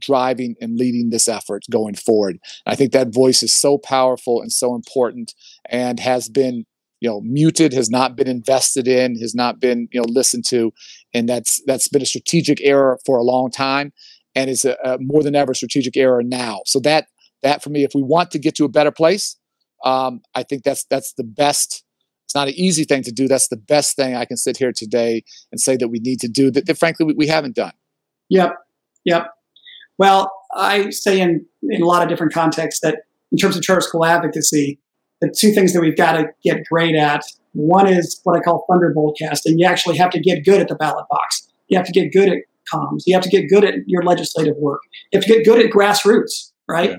driving 0.00 0.54
and 0.60 0.76
leading 0.76 1.10
this 1.10 1.28
effort 1.28 1.64
going 1.70 1.94
forward. 1.94 2.38
I 2.66 2.74
think 2.74 2.92
that 2.92 3.12
voice 3.12 3.42
is 3.42 3.52
so 3.52 3.78
powerful 3.78 4.40
and 4.40 4.52
so 4.52 4.74
important 4.74 5.34
and 5.68 5.98
has 6.00 6.28
been 6.28 6.64
you 7.00 7.08
know 7.08 7.20
muted 7.20 7.72
has 7.72 7.90
not 7.90 8.16
been 8.16 8.26
invested 8.26 8.88
in 8.88 9.16
has 9.20 9.34
not 9.34 9.60
been 9.60 9.88
you 9.92 10.00
know 10.00 10.06
listened 10.08 10.44
to 10.46 10.72
and 11.14 11.28
that's 11.28 11.62
that's 11.64 11.88
been 11.88 12.02
a 12.02 12.06
strategic 12.06 12.60
error 12.60 12.98
for 13.06 13.18
a 13.18 13.22
long 13.22 13.52
time 13.52 13.92
and 14.34 14.50
is 14.50 14.64
a, 14.64 14.76
a 14.84 14.98
more 15.00 15.22
than 15.22 15.36
ever 15.36 15.54
strategic 15.54 15.96
error 15.96 16.24
now 16.24 16.60
so 16.66 16.80
that 16.80 17.06
that 17.42 17.62
for 17.62 17.70
me 17.70 17.84
if 17.84 17.92
we 17.94 18.02
want 18.02 18.32
to 18.32 18.38
get 18.38 18.56
to 18.56 18.64
a 18.64 18.68
better 18.68 18.90
place 18.90 19.36
um, 19.84 20.20
i 20.34 20.42
think 20.42 20.64
that's 20.64 20.84
that's 20.90 21.12
the 21.12 21.22
best 21.22 21.84
it's 22.28 22.34
not 22.34 22.46
an 22.46 22.54
easy 22.58 22.84
thing 22.84 23.02
to 23.04 23.10
do. 23.10 23.26
That's 23.26 23.48
the 23.48 23.56
best 23.56 23.96
thing 23.96 24.14
I 24.14 24.26
can 24.26 24.36
sit 24.36 24.58
here 24.58 24.70
today 24.70 25.24
and 25.50 25.58
say 25.58 25.78
that 25.78 25.88
we 25.88 25.98
need 25.98 26.20
to 26.20 26.28
do 26.28 26.50
that, 26.50 26.66
that 26.66 26.76
frankly, 26.76 27.06
we, 27.06 27.14
we 27.14 27.26
haven't 27.26 27.56
done. 27.56 27.72
Yep. 28.28 28.52
Yep. 29.06 29.30
Well, 29.96 30.30
I 30.54 30.90
say 30.90 31.22
in, 31.22 31.46
in 31.62 31.80
a 31.80 31.86
lot 31.86 32.02
of 32.02 32.10
different 32.10 32.34
contexts 32.34 32.82
that 32.82 32.98
in 33.32 33.38
terms 33.38 33.56
of 33.56 33.62
charter 33.62 33.80
school 33.80 34.04
advocacy, 34.04 34.78
the 35.22 35.34
two 35.34 35.52
things 35.52 35.72
that 35.72 35.80
we've 35.80 35.96
got 35.96 36.18
to 36.18 36.26
get 36.44 36.58
great 36.70 36.94
at 36.94 37.22
one 37.54 37.88
is 37.88 38.20
what 38.24 38.36
I 38.36 38.40
call 38.40 38.66
thunderbolt 38.70 39.16
casting. 39.18 39.58
You 39.58 39.66
actually 39.66 39.96
have 39.96 40.10
to 40.10 40.20
get 40.20 40.44
good 40.44 40.60
at 40.60 40.68
the 40.68 40.74
ballot 40.74 41.06
box. 41.08 41.48
You 41.68 41.78
have 41.78 41.86
to 41.86 41.92
get 41.92 42.12
good 42.12 42.28
at 42.28 42.38
comms. 42.70 43.04
You 43.06 43.14
have 43.14 43.22
to 43.22 43.30
get 43.30 43.48
good 43.48 43.64
at 43.64 43.76
your 43.86 44.02
legislative 44.02 44.56
work. 44.58 44.82
You 45.12 45.18
have 45.18 45.24
to 45.24 45.32
get 45.32 45.46
good 45.46 45.64
at 45.64 45.72
grassroots, 45.72 46.52
right? 46.68 46.90
Yeah. 46.90 46.96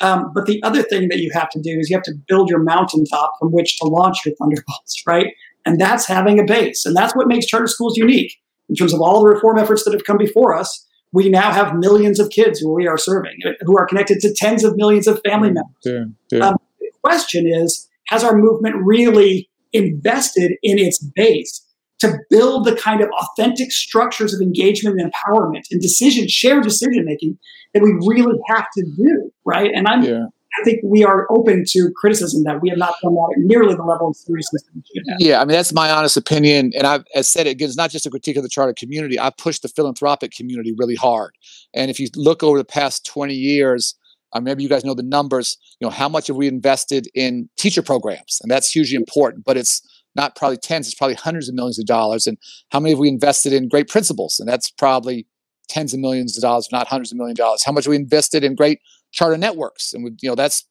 Um, 0.00 0.30
but 0.34 0.46
the 0.46 0.62
other 0.62 0.82
thing 0.82 1.08
that 1.08 1.18
you 1.18 1.30
have 1.32 1.50
to 1.50 1.60
do 1.60 1.78
is 1.78 1.90
you 1.90 1.96
have 1.96 2.04
to 2.04 2.14
build 2.28 2.48
your 2.48 2.62
mountaintop 2.62 3.32
from 3.38 3.50
which 3.50 3.78
to 3.78 3.86
launch 3.86 4.24
your 4.24 4.34
thunderbolts, 4.36 5.02
right? 5.06 5.28
And 5.66 5.80
that's 5.80 6.06
having 6.06 6.38
a 6.38 6.44
base. 6.44 6.86
And 6.86 6.96
that's 6.96 7.14
what 7.14 7.28
makes 7.28 7.46
charter 7.46 7.66
schools 7.66 7.96
unique 7.96 8.36
in 8.68 8.74
terms 8.74 8.94
of 8.94 9.00
all 9.00 9.20
the 9.20 9.28
reform 9.28 9.58
efforts 9.58 9.84
that 9.84 9.92
have 9.92 10.04
come 10.04 10.18
before 10.18 10.54
us. 10.54 10.86
We 11.12 11.28
now 11.28 11.52
have 11.52 11.74
millions 11.74 12.20
of 12.20 12.30
kids 12.30 12.60
who 12.60 12.72
we 12.72 12.86
are 12.86 12.98
serving, 12.98 13.38
who 13.62 13.78
are 13.78 13.86
connected 13.86 14.20
to 14.20 14.34
tens 14.34 14.62
of 14.62 14.76
millions 14.76 15.06
of 15.06 15.20
family 15.24 15.50
members. 15.50 15.74
Yeah, 15.84 16.04
yeah. 16.30 16.48
Um, 16.48 16.56
the 16.80 16.90
question 17.02 17.46
is 17.46 17.88
Has 18.08 18.22
our 18.22 18.36
movement 18.36 18.76
really 18.84 19.48
invested 19.72 20.52
in 20.62 20.78
its 20.78 20.98
base 20.98 21.64
to 22.00 22.16
build 22.30 22.64
the 22.64 22.76
kind 22.76 23.00
of 23.00 23.08
authentic 23.10 23.72
structures 23.72 24.32
of 24.32 24.40
engagement 24.40 25.00
and 25.00 25.12
empowerment 25.12 25.64
and 25.70 25.80
decision, 25.80 26.28
shared 26.28 26.62
decision 26.62 27.04
making 27.04 27.38
that 27.74 27.82
we 27.82 27.90
really 28.06 28.38
have 28.48 28.66
to 28.76 28.84
do, 28.96 29.30
right? 29.44 29.70
And 29.74 29.88
I'm, 29.88 30.02
yeah. 30.02 30.26
I 30.58 30.64
think 30.64 30.80
we 30.82 31.04
are 31.04 31.26
open 31.30 31.64
to 31.68 31.92
criticism 31.96 32.44
that 32.44 32.60
we 32.62 32.68
have 32.70 32.78
not 32.78 32.94
done 33.02 33.14
that 33.14 33.34
at 33.36 33.44
nearly 33.44 33.74
the 33.74 33.82
level 33.82 34.08
of 34.08 34.16
seriousness 34.16 34.62
that 34.62 34.70
we 34.74 34.82
should 34.86 35.04
have. 35.08 35.20
Yeah, 35.20 35.40
I 35.40 35.44
mean 35.44 35.56
that's 35.56 35.72
my 35.72 35.90
honest 35.90 36.16
opinion, 36.16 36.72
and 36.74 36.86
I've 36.86 37.04
said 37.26 37.46
it 37.46 37.50
again. 37.50 37.68
It's 37.68 37.76
not 37.76 37.90
just 37.90 38.06
a 38.06 38.10
critique 38.10 38.36
of 38.36 38.42
the 38.42 38.48
charter 38.48 38.74
community. 38.76 39.20
I 39.20 39.30
push 39.30 39.58
the 39.58 39.68
philanthropic 39.68 40.32
community 40.32 40.74
really 40.76 40.94
hard, 40.94 41.34
and 41.74 41.90
if 41.90 42.00
you 42.00 42.08
look 42.16 42.42
over 42.42 42.58
the 42.58 42.64
past 42.64 43.06
twenty 43.06 43.34
years. 43.34 43.94
Uh, 44.34 44.40
maybe 44.40 44.62
you 44.62 44.68
guys 44.68 44.84
know 44.84 44.92
the 44.92 45.02
numbers. 45.02 45.56
You 45.80 45.86
know 45.86 45.90
how 45.90 46.06
much 46.06 46.26
have 46.26 46.36
we 46.36 46.48
invested 46.48 47.08
in 47.14 47.48
teacher 47.56 47.80
programs, 47.80 48.40
and 48.42 48.50
that's 48.50 48.70
hugely 48.70 48.94
important. 48.94 49.42
But 49.42 49.56
it's 49.56 49.80
not 50.18 50.36
probably 50.36 50.58
tens, 50.58 50.86
it's 50.86 50.94
probably 50.94 51.14
hundreds 51.14 51.48
of 51.48 51.54
millions 51.54 51.78
of 51.78 51.86
dollars. 51.86 52.26
And 52.26 52.36
how 52.70 52.80
many 52.80 52.90
have 52.90 52.98
we 52.98 53.08
invested 53.08 53.52
in 53.52 53.68
great 53.68 53.88
principals? 53.88 54.38
And 54.38 54.48
that's 54.48 54.70
probably 54.70 55.26
tens 55.68 55.94
of 55.94 56.00
millions 56.00 56.36
of 56.36 56.42
dollars, 56.42 56.68
not 56.70 56.88
hundreds 56.88 57.12
of 57.12 57.18
million 57.18 57.36
dollars. 57.36 57.62
How 57.64 57.72
much 57.72 57.86
we 57.86 57.96
invested 57.96 58.44
in 58.44 58.54
great 58.54 58.80
charter 59.12 59.38
networks? 59.38 59.94
And 59.94 60.04
we, 60.04 60.10
you 60.20 60.28
know, 60.28 60.34
that's 60.34 60.66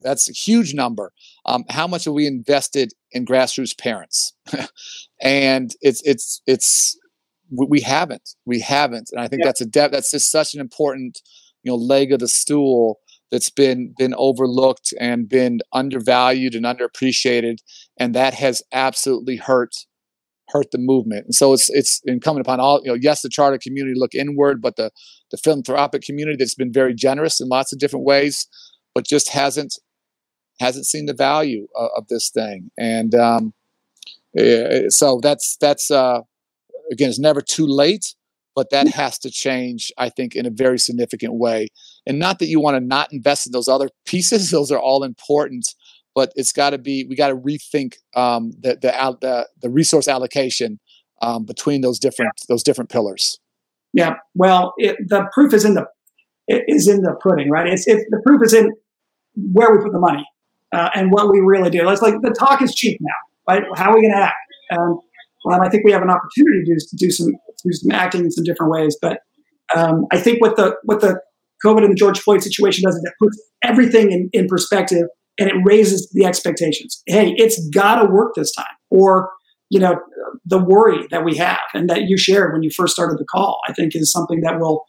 that's 0.00 0.28
a 0.28 0.32
huge 0.32 0.74
number. 0.74 1.12
Um, 1.44 1.64
how 1.68 1.86
much 1.86 2.06
have 2.06 2.14
we 2.14 2.26
invested 2.26 2.92
in 3.12 3.26
grassroots 3.26 3.76
parents? 3.76 4.32
and 5.20 5.74
it's 5.82 6.02
it's 6.02 6.40
it's 6.46 6.98
we 7.50 7.80
haven't 7.80 8.30
we 8.44 8.60
haven't 8.60 9.08
and 9.12 9.20
i 9.20 9.28
think 9.28 9.40
yeah. 9.40 9.46
that's 9.46 9.60
a 9.60 9.66
de- 9.66 9.88
that's 9.88 10.10
just 10.10 10.30
such 10.30 10.52
an 10.54 10.60
important 10.60 11.22
you 11.62 11.70
know 11.70 11.76
leg 11.76 12.12
of 12.12 12.18
the 12.18 12.28
stool 12.28 12.98
that's 13.30 13.50
been 13.50 13.94
been 13.98 14.14
overlooked 14.16 14.94
and 15.00 15.28
been 15.28 15.60
undervalued 15.72 16.54
and 16.54 16.64
underappreciated, 16.64 17.58
and 17.96 18.14
that 18.14 18.34
has 18.34 18.62
absolutely 18.72 19.36
hurt 19.36 19.74
hurt 20.50 20.70
the 20.70 20.78
movement. 20.78 21.24
And 21.24 21.34
so 21.34 21.52
it's 21.52 21.68
it's 21.70 22.00
incumbent 22.04 22.46
upon 22.46 22.60
all 22.60 22.80
you 22.84 22.90
know. 22.90 22.98
Yes, 23.00 23.22
the 23.22 23.28
charter 23.28 23.58
community 23.58 23.98
look 23.98 24.14
inward, 24.14 24.62
but 24.62 24.76
the 24.76 24.90
the 25.30 25.36
philanthropic 25.36 26.02
community 26.02 26.36
that's 26.38 26.54
been 26.54 26.72
very 26.72 26.94
generous 26.94 27.40
in 27.40 27.48
lots 27.48 27.72
of 27.72 27.78
different 27.78 28.06
ways, 28.06 28.46
but 28.94 29.06
just 29.06 29.30
hasn't 29.30 29.78
hasn't 30.60 30.86
seen 30.86 31.06
the 31.06 31.14
value 31.14 31.66
of, 31.76 31.90
of 31.96 32.08
this 32.08 32.30
thing. 32.30 32.70
And 32.78 33.14
um, 33.14 33.54
so 34.88 35.20
that's 35.22 35.56
that's 35.60 35.90
uh, 35.90 36.20
again, 36.90 37.08
it's 37.08 37.18
never 37.18 37.40
too 37.40 37.66
late, 37.66 38.14
but 38.56 38.70
that 38.70 38.88
has 38.88 39.18
to 39.18 39.30
change, 39.30 39.92
I 39.98 40.08
think, 40.08 40.34
in 40.34 40.46
a 40.46 40.50
very 40.50 40.78
significant 40.78 41.34
way. 41.34 41.68
And 42.06 42.18
not 42.18 42.38
that 42.38 42.46
you 42.46 42.58
want 42.58 42.76
to 42.76 42.80
not 42.80 43.12
invest 43.12 43.46
in 43.46 43.52
those 43.52 43.68
other 43.68 43.90
pieces; 44.06 44.50
those 44.56 44.72
are 44.72 44.80
all 44.80 45.04
important. 45.04 45.74
But 46.14 46.32
it's 46.34 46.52
got 46.52 46.70
to 46.70 46.78
be 46.78 47.04
we 47.04 47.14
got 47.14 47.28
to 47.28 47.36
rethink 47.36 47.96
um, 48.16 48.52
the, 48.58 48.70
the 48.80 49.16
the 49.20 49.48
the 49.60 49.70
resource 49.70 50.08
allocation 50.08 50.80
um, 51.20 51.44
between 51.44 51.82
those 51.82 51.98
different 51.98 52.32
those 52.48 52.62
different 52.62 52.90
pillars. 52.90 53.38
Yeah, 53.92 54.14
well, 54.34 54.72
it, 54.78 54.96
the 55.06 55.28
proof 55.32 55.52
is 55.52 55.64
in 55.64 55.74
the 55.74 55.86
is 56.48 56.88
in 56.88 57.02
the 57.02 57.14
pudding, 57.22 57.50
right? 57.50 57.66
It's 57.66 57.86
it, 57.86 58.06
the 58.10 58.20
proof 58.24 58.40
is 58.42 58.54
in 58.54 58.72
where 59.52 59.70
we 59.70 59.82
put 59.82 59.92
the 59.92 59.98
money 59.98 60.24
uh, 60.72 60.88
and 60.94 61.12
what 61.12 61.30
we 61.30 61.40
really 61.40 61.68
do. 61.68 61.86
It's 61.90 62.00
like 62.00 62.14
the 62.22 62.34
talk 62.38 62.62
is 62.62 62.74
cheap 62.74 62.98
now, 63.00 63.54
right? 63.54 63.62
How 63.76 63.90
are 63.90 63.94
we 63.94 64.00
going 64.00 64.14
to 64.14 64.22
act? 64.22 64.36
Um, 64.72 64.98
well, 65.44 65.62
I 65.62 65.68
think 65.68 65.84
we 65.84 65.92
have 65.92 66.02
an 66.02 66.10
opportunity 66.10 66.64
to 66.64 66.74
do, 66.74 66.76
to 66.78 66.96
do 66.96 67.10
some 67.10 67.34
some 67.64 67.92
acting 67.92 68.24
in 68.24 68.30
some 68.30 68.44
different 68.44 68.72
ways. 68.72 68.96
But 69.00 69.20
um, 69.74 70.06
I 70.12 70.18
think 70.18 70.40
what 70.40 70.56
the 70.56 70.76
what 70.84 71.00
the 71.00 71.20
COVID 71.64 71.82
and 71.82 71.90
the 71.90 71.96
George 71.96 72.18
Floyd 72.18 72.42
situation 72.42 72.84
does 72.84 72.94
is 72.96 73.04
it 73.04 73.14
puts 73.18 73.40
everything 73.62 74.12
in, 74.12 74.28
in 74.32 74.46
perspective 74.46 75.06
and 75.38 75.48
it 75.48 75.54
raises 75.64 76.08
the 76.12 76.24
expectations. 76.24 77.02
Hey, 77.06 77.34
it's 77.36 77.68
got 77.70 78.02
to 78.02 78.10
work 78.10 78.34
this 78.34 78.52
time, 78.52 78.66
or 78.90 79.30
you 79.70 79.80
know, 79.80 79.98
the 80.44 80.58
worry 80.58 81.06
that 81.10 81.24
we 81.24 81.36
have 81.36 81.58
and 81.74 81.90
that 81.90 82.02
you 82.02 82.16
shared 82.16 82.52
when 82.52 82.62
you 82.62 82.70
first 82.70 82.94
started 82.94 83.18
the 83.18 83.24
call, 83.24 83.60
I 83.68 83.72
think 83.72 83.96
is 83.96 84.12
something 84.12 84.40
that 84.42 84.60
will 84.60 84.84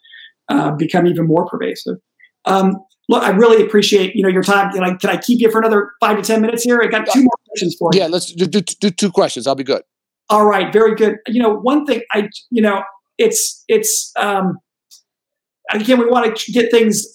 uh, 0.49 0.72
become 0.72 1.07
even 1.07 1.26
more 1.26 1.47
pervasive. 1.47 1.97
Um, 2.45 2.78
look, 3.09 3.24
I 3.24 3.32
really 3.32 3.65
appreciate 3.65 4.15
you 4.15 4.24
know 4.24 4.30
your 4.30 4.43
time. 4.43 4.72
Can 4.72 4.84
I 4.84 4.93
can 4.95 5.09
I 5.09 5.18
keep 5.18 5.41
you 5.41 5.51
for 5.51 5.59
another 5.59 5.91
five 5.99 6.18
to 6.18 6.24
ten 6.24 6.41
minutes 6.41 6.63
here? 6.63 6.80
I 6.82 6.88
got 6.88 7.07
two 7.11 7.24
more 7.24 7.38
questions 7.47 7.76
for 7.78 7.89
you. 7.93 8.01
Yeah, 8.01 8.07
let's 8.07 8.32
do, 8.32 8.45
do, 8.45 8.61
do 8.61 8.89
two 8.89 9.11
questions. 9.11 9.47
I'll 9.47 9.55
be 9.55 9.63
good. 9.63 9.82
All 10.30 10.46
right, 10.46 10.72
very 10.74 10.96
good. 10.96 11.18
You 11.28 11.42
know, 11.42 11.54
one 11.54 11.86
thing 11.86 12.02
I 12.12 12.30
you 12.50 12.62
know 12.62 12.84
it's 13.18 13.64
it's 13.68 14.12
um, 14.18 14.58
again 15.72 16.00
we 16.00 16.06
want 16.06 16.36
to 16.36 16.52
get 16.52 16.72
things 16.72 17.06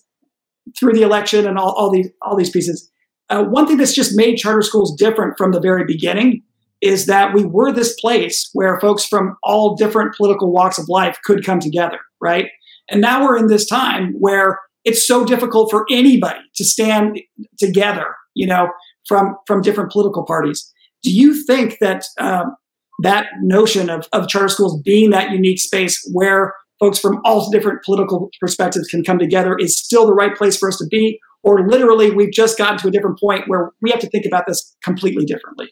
through 0.78 0.94
the 0.94 1.02
election 1.02 1.46
and 1.46 1.58
all, 1.58 1.72
all 1.72 1.90
these 1.90 2.08
all 2.22 2.36
these 2.36 2.50
pieces. 2.50 2.90
Uh, 3.28 3.44
one 3.44 3.66
thing 3.66 3.76
that's 3.76 3.94
just 3.94 4.16
made 4.16 4.36
charter 4.36 4.62
schools 4.62 4.94
different 4.96 5.38
from 5.38 5.52
the 5.52 5.60
very 5.60 5.84
beginning 5.84 6.42
is 6.80 7.06
that 7.06 7.32
we 7.32 7.44
were 7.44 7.72
this 7.72 7.94
place 8.00 8.50
where 8.52 8.78
folks 8.80 9.06
from 9.06 9.36
all 9.44 9.76
different 9.76 10.14
political 10.16 10.52
walks 10.52 10.78
of 10.78 10.88
life 10.88 11.16
could 11.24 11.46
come 11.46 11.60
together, 11.60 11.98
right? 12.20 12.46
And 12.90 13.00
now 13.00 13.22
we're 13.22 13.36
in 13.36 13.46
this 13.46 13.66
time 13.66 14.14
where 14.18 14.58
it's 14.84 15.06
so 15.06 15.24
difficult 15.24 15.70
for 15.70 15.86
anybody 15.90 16.40
to 16.56 16.64
stand 16.64 17.20
together, 17.58 18.16
you 18.34 18.46
know, 18.46 18.68
from 19.06 19.36
from 19.46 19.62
different 19.62 19.92
political 19.92 20.24
parties. 20.24 20.72
Do 21.02 21.12
you 21.12 21.44
think 21.44 21.78
that 21.80 22.04
um, 22.18 22.56
that 23.02 23.26
notion 23.40 23.90
of, 23.90 24.08
of 24.12 24.28
charter 24.28 24.48
schools 24.48 24.80
being 24.82 25.10
that 25.10 25.30
unique 25.30 25.58
space 25.58 26.08
where 26.12 26.54
folks 26.80 26.98
from 26.98 27.20
all 27.24 27.50
different 27.50 27.82
political 27.84 28.30
perspectives 28.40 28.88
can 28.88 29.04
come 29.04 29.18
together 29.18 29.56
is 29.58 29.78
still 29.78 30.06
the 30.06 30.14
right 30.14 30.36
place 30.36 30.56
for 30.56 30.68
us 30.68 30.76
to 30.78 30.86
be, 30.90 31.18
or 31.42 31.68
literally 31.68 32.10
we've 32.10 32.32
just 32.32 32.58
gotten 32.58 32.78
to 32.78 32.88
a 32.88 32.90
different 32.90 33.18
point 33.18 33.44
where 33.46 33.70
we 33.80 33.90
have 33.90 34.00
to 34.00 34.08
think 34.08 34.24
about 34.26 34.44
this 34.46 34.74
completely 34.82 35.24
differently? 35.24 35.68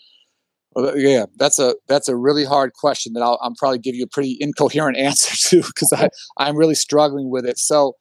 Well, 0.73 0.97
yeah, 0.97 1.27
that's 1.37 1.59
a 1.59 1.75
that's 1.89 2.09
a 2.09 2.15
really 2.15 2.45
hard 2.45 2.75
question 2.75 3.15
that 3.15 3.23
I'll, 3.23 3.39
I'll 3.43 3.55
probably 3.59 3.81
give 3.81 3.97
you 3.97 4.05
a 4.05 4.09
pretty 4.09 4.37
incoherent 4.41 4.97
answer 4.99 5.37
to 5.49 5.67
because 5.67 5.93
I 5.93 6.09
I'm 6.37 6.57
really 6.57 6.77
struggling 6.77 7.31
with 7.31 7.45
it. 7.45 7.59
So 7.59 7.97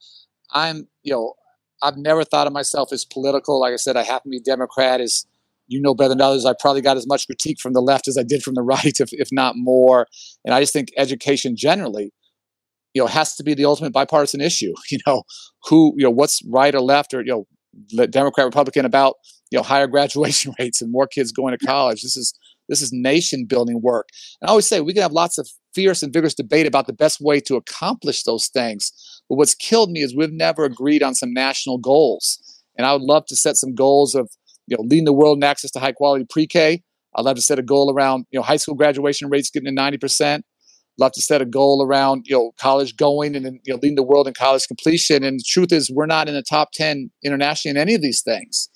I'm 0.52 0.88
you 1.02 1.14
know 1.14 1.34
I've 1.82 1.98
never 1.98 2.24
thought 2.24 2.46
of 2.46 2.54
myself 2.54 2.94
as 2.94 3.06
political. 3.06 3.60
Like 3.60 3.74
I 3.74 3.78
said, 3.78 3.98
I 3.98 4.04
happen 4.04 4.32
to 4.32 4.38
be 4.38 4.40
Democrat. 4.40 5.02
As 5.02 5.26
you 5.70 5.80
know 5.80 5.94
better 5.94 6.10
than 6.10 6.22
others, 6.22 6.46
I 6.46 6.54
probably 6.60 6.82
got 6.82 6.98
as 6.98 7.08
much 7.08 7.26
critique 7.28 7.60
from 7.62 7.74
the 7.74 7.82
left 7.82 8.08
as 8.08 8.18
I 8.18 8.24
did 8.24 8.44
from 8.44 8.56
the 8.56 8.62
right, 8.74 9.00
if 9.00 9.10
if 9.14 9.30
not 9.32 9.56
more. 9.56 10.08
And 10.44 10.54
I 10.54 10.60
just 10.60 10.74
think 10.74 10.90
education 10.98 11.56
generally, 11.56 12.12
you 12.94 13.02
know, 13.02 13.08
has 13.08 13.36
to 13.36 13.44
be 13.44 13.54
the 13.54 13.66
ultimate 13.66 13.94
bipartisan 13.94 14.42
issue. 14.42 14.74
You 14.92 15.00
know, 15.08 15.24
who 15.66 15.94
you 15.98 16.04
know 16.04 16.12
what's 16.12 16.42
right 16.48 16.74
or 16.74 16.82
left 16.82 17.14
or 17.14 17.22
you 17.22 17.46
know 17.96 18.08
Democrat 18.08 18.46
Republican 18.46 18.86
about 18.86 19.16
you 19.52 19.58
know 19.58 19.64
higher 19.64 19.88
graduation 19.96 20.54
rates 20.60 20.82
and 20.82 20.92
more 20.92 21.08
kids 21.08 21.32
going 21.32 21.58
to 21.58 21.66
college. 21.66 22.02
This 22.02 22.18
is 22.18 22.34
this 22.70 22.82
is 22.82 22.92
nation 22.94 23.46
building 23.46 23.82
work. 23.82 24.10
And 24.42 24.48
I 24.48 24.52
always 24.52 24.68
say 24.68 24.80
we 24.80 24.94
can 24.94 25.02
have 25.02 25.12
lots 25.12 25.38
of 25.38 25.50
fierce 25.74 26.02
and 26.02 26.14
vigorous 26.14 26.36
debate 26.36 26.68
about 26.68 26.88
the 26.88 26.94
best 26.94 27.20
way 27.20 27.40
to 27.42 27.56
accomplish 27.56 28.24
those 28.24 28.48
things. 28.48 28.92
But 29.28 29.36
what's 29.36 29.56
killed 29.56 29.92
me 29.92 30.02
is 30.02 30.16
we've 30.16 30.32
never 30.32 30.64
agreed 30.66 31.04
on 31.04 31.16
some 31.16 31.34
national 31.34 31.80
goals. 31.80 32.40
And 32.78 32.86
I 32.86 32.94
would 32.94 33.02
love 33.02 33.26
to 33.26 33.36
set 33.36 33.58
some 33.58 33.76
goals 33.76 34.16
of 34.16 34.30
you 34.70 34.78
know 34.78 34.84
leading 34.84 35.06
the 35.06 35.14
world 35.14 35.38
in 35.38 35.44
access 35.44 35.72
to 35.72 35.80
high 35.80 35.92
quality 35.92 36.26
pre-K. 36.30 36.84
I'd 37.16 37.26
love 37.26 37.36
to 37.36 37.42
set 37.42 37.60
a 37.60 37.64
goal 37.64 37.92
around 37.94 38.26
you 38.32 38.40
know 38.40 38.44
high 38.44 38.58
school 38.58 38.76
graduation 38.76 39.30
rates 39.30 39.50
getting 39.50 39.76
to 39.76 39.82
90%. 39.82 40.42
Love 40.98 41.12
to 41.14 41.22
set 41.22 41.42
a 41.42 41.46
goal 41.46 41.86
around 41.86 42.26
you 42.28 42.36
know 42.36 42.52
college 42.60 42.96
going 42.96 43.36
and 43.36 43.60
you 43.64 43.74
know 43.74 43.80
leading 43.82 43.96
the 43.96 44.04
world 44.04 44.28
in 44.28 44.34
college 44.34 44.68
completion. 44.68 45.24
And 45.24 45.40
the 45.40 45.46
truth 45.48 45.72
is, 45.72 45.90
we're 45.90 46.06
not 46.06 46.28
in 46.28 46.36
the 46.36 46.44
top 46.44 46.72
10 46.74 47.10
internationally 47.24 47.78
in 47.78 47.82
any 47.82 47.96
of 47.96 48.02
these 48.02 48.22
things. 48.22 48.70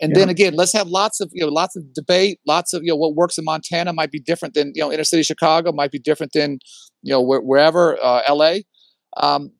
And 0.00 0.12
yeah. 0.12 0.18
then 0.18 0.28
again, 0.28 0.54
let's 0.54 0.72
have 0.72 0.88
lots 0.88 1.20
of 1.20 1.30
you 1.32 1.42
know 1.42 1.52
lots 1.52 1.76
of 1.76 1.92
debate. 1.94 2.38
Lots 2.46 2.72
of 2.72 2.82
you 2.82 2.88
know 2.88 2.96
what 2.96 3.14
works 3.14 3.38
in 3.38 3.44
Montana 3.44 3.92
might 3.92 4.10
be 4.10 4.20
different 4.20 4.54
than 4.54 4.72
you 4.74 4.82
know 4.82 4.92
inner 4.92 5.04
city 5.04 5.22
Chicago, 5.22 5.72
might 5.72 5.90
be 5.90 5.98
different 5.98 6.32
than 6.32 6.58
you 7.02 7.12
know 7.12 7.24
wh- 7.24 7.44
wherever 7.44 8.02
uh, 8.02 8.22
L.A. 8.26 8.64
Um, 9.16 9.52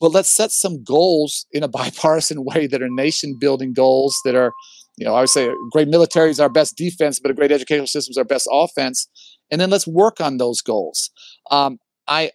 but 0.00 0.12
let's 0.12 0.34
set 0.34 0.50
some 0.50 0.82
goals 0.82 1.46
in 1.52 1.62
a 1.62 1.68
bipartisan 1.68 2.44
way 2.44 2.66
that 2.66 2.82
are 2.82 2.88
nation 2.90 3.36
building 3.38 3.72
goals 3.72 4.16
that 4.24 4.34
are 4.34 4.52
you 4.96 5.04
know 5.04 5.14
i 5.14 5.20
would 5.20 5.28
say 5.28 5.48
a 5.48 5.54
great 5.70 5.88
military 5.88 6.30
is 6.30 6.40
our 6.40 6.48
best 6.48 6.76
defense 6.76 7.20
but 7.20 7.30
a 7.30 7.34
great 7.34 7.52
educational 7.52 7.86
system 7.86 8.12
is 8.12 8.18
our 8.18 8.24
best 8.24 8.48
offense 8.50 9.08
and 9.50 9.60
then 9.60 9.70
let's 9.70 9.86
work 9.86 10.20
on 10.20 10.36
those 10.36 10.60
goals 10.60 11.10
um, 11.50 11.78
i 12.06 12.30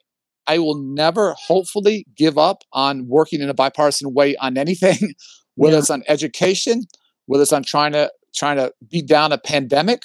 i 0.47 0.57
will 0.57 0.78
never 0.78 1.36
hopefully 1.47 2.05
give 2.18 2.38
up 2.38 2.64
on 2.74 3.07
working 3.07 3.41
in 3.41 3.49
a 3.49 3.53
bipartisan 3.53 4.14
way 4.14 4.36
on 4.38 4.57
anything 4.57 5.14
whether 5.55 5.76
yeah. 5.76 5.80
it's 5.80 5.89
on 5.89 6.03
education 6.07 6.84
whether 7.26 7.41
it's 7.41 7.53
on 7.53 7.64
trying 7.64 7.91
to 7.91 8.11
trying 8.36 8.57
to 8.57 8.74
beat 8.89 9.07
down 9.07 9.32
a 9.32 9.38
pandemic. 9.38 10.03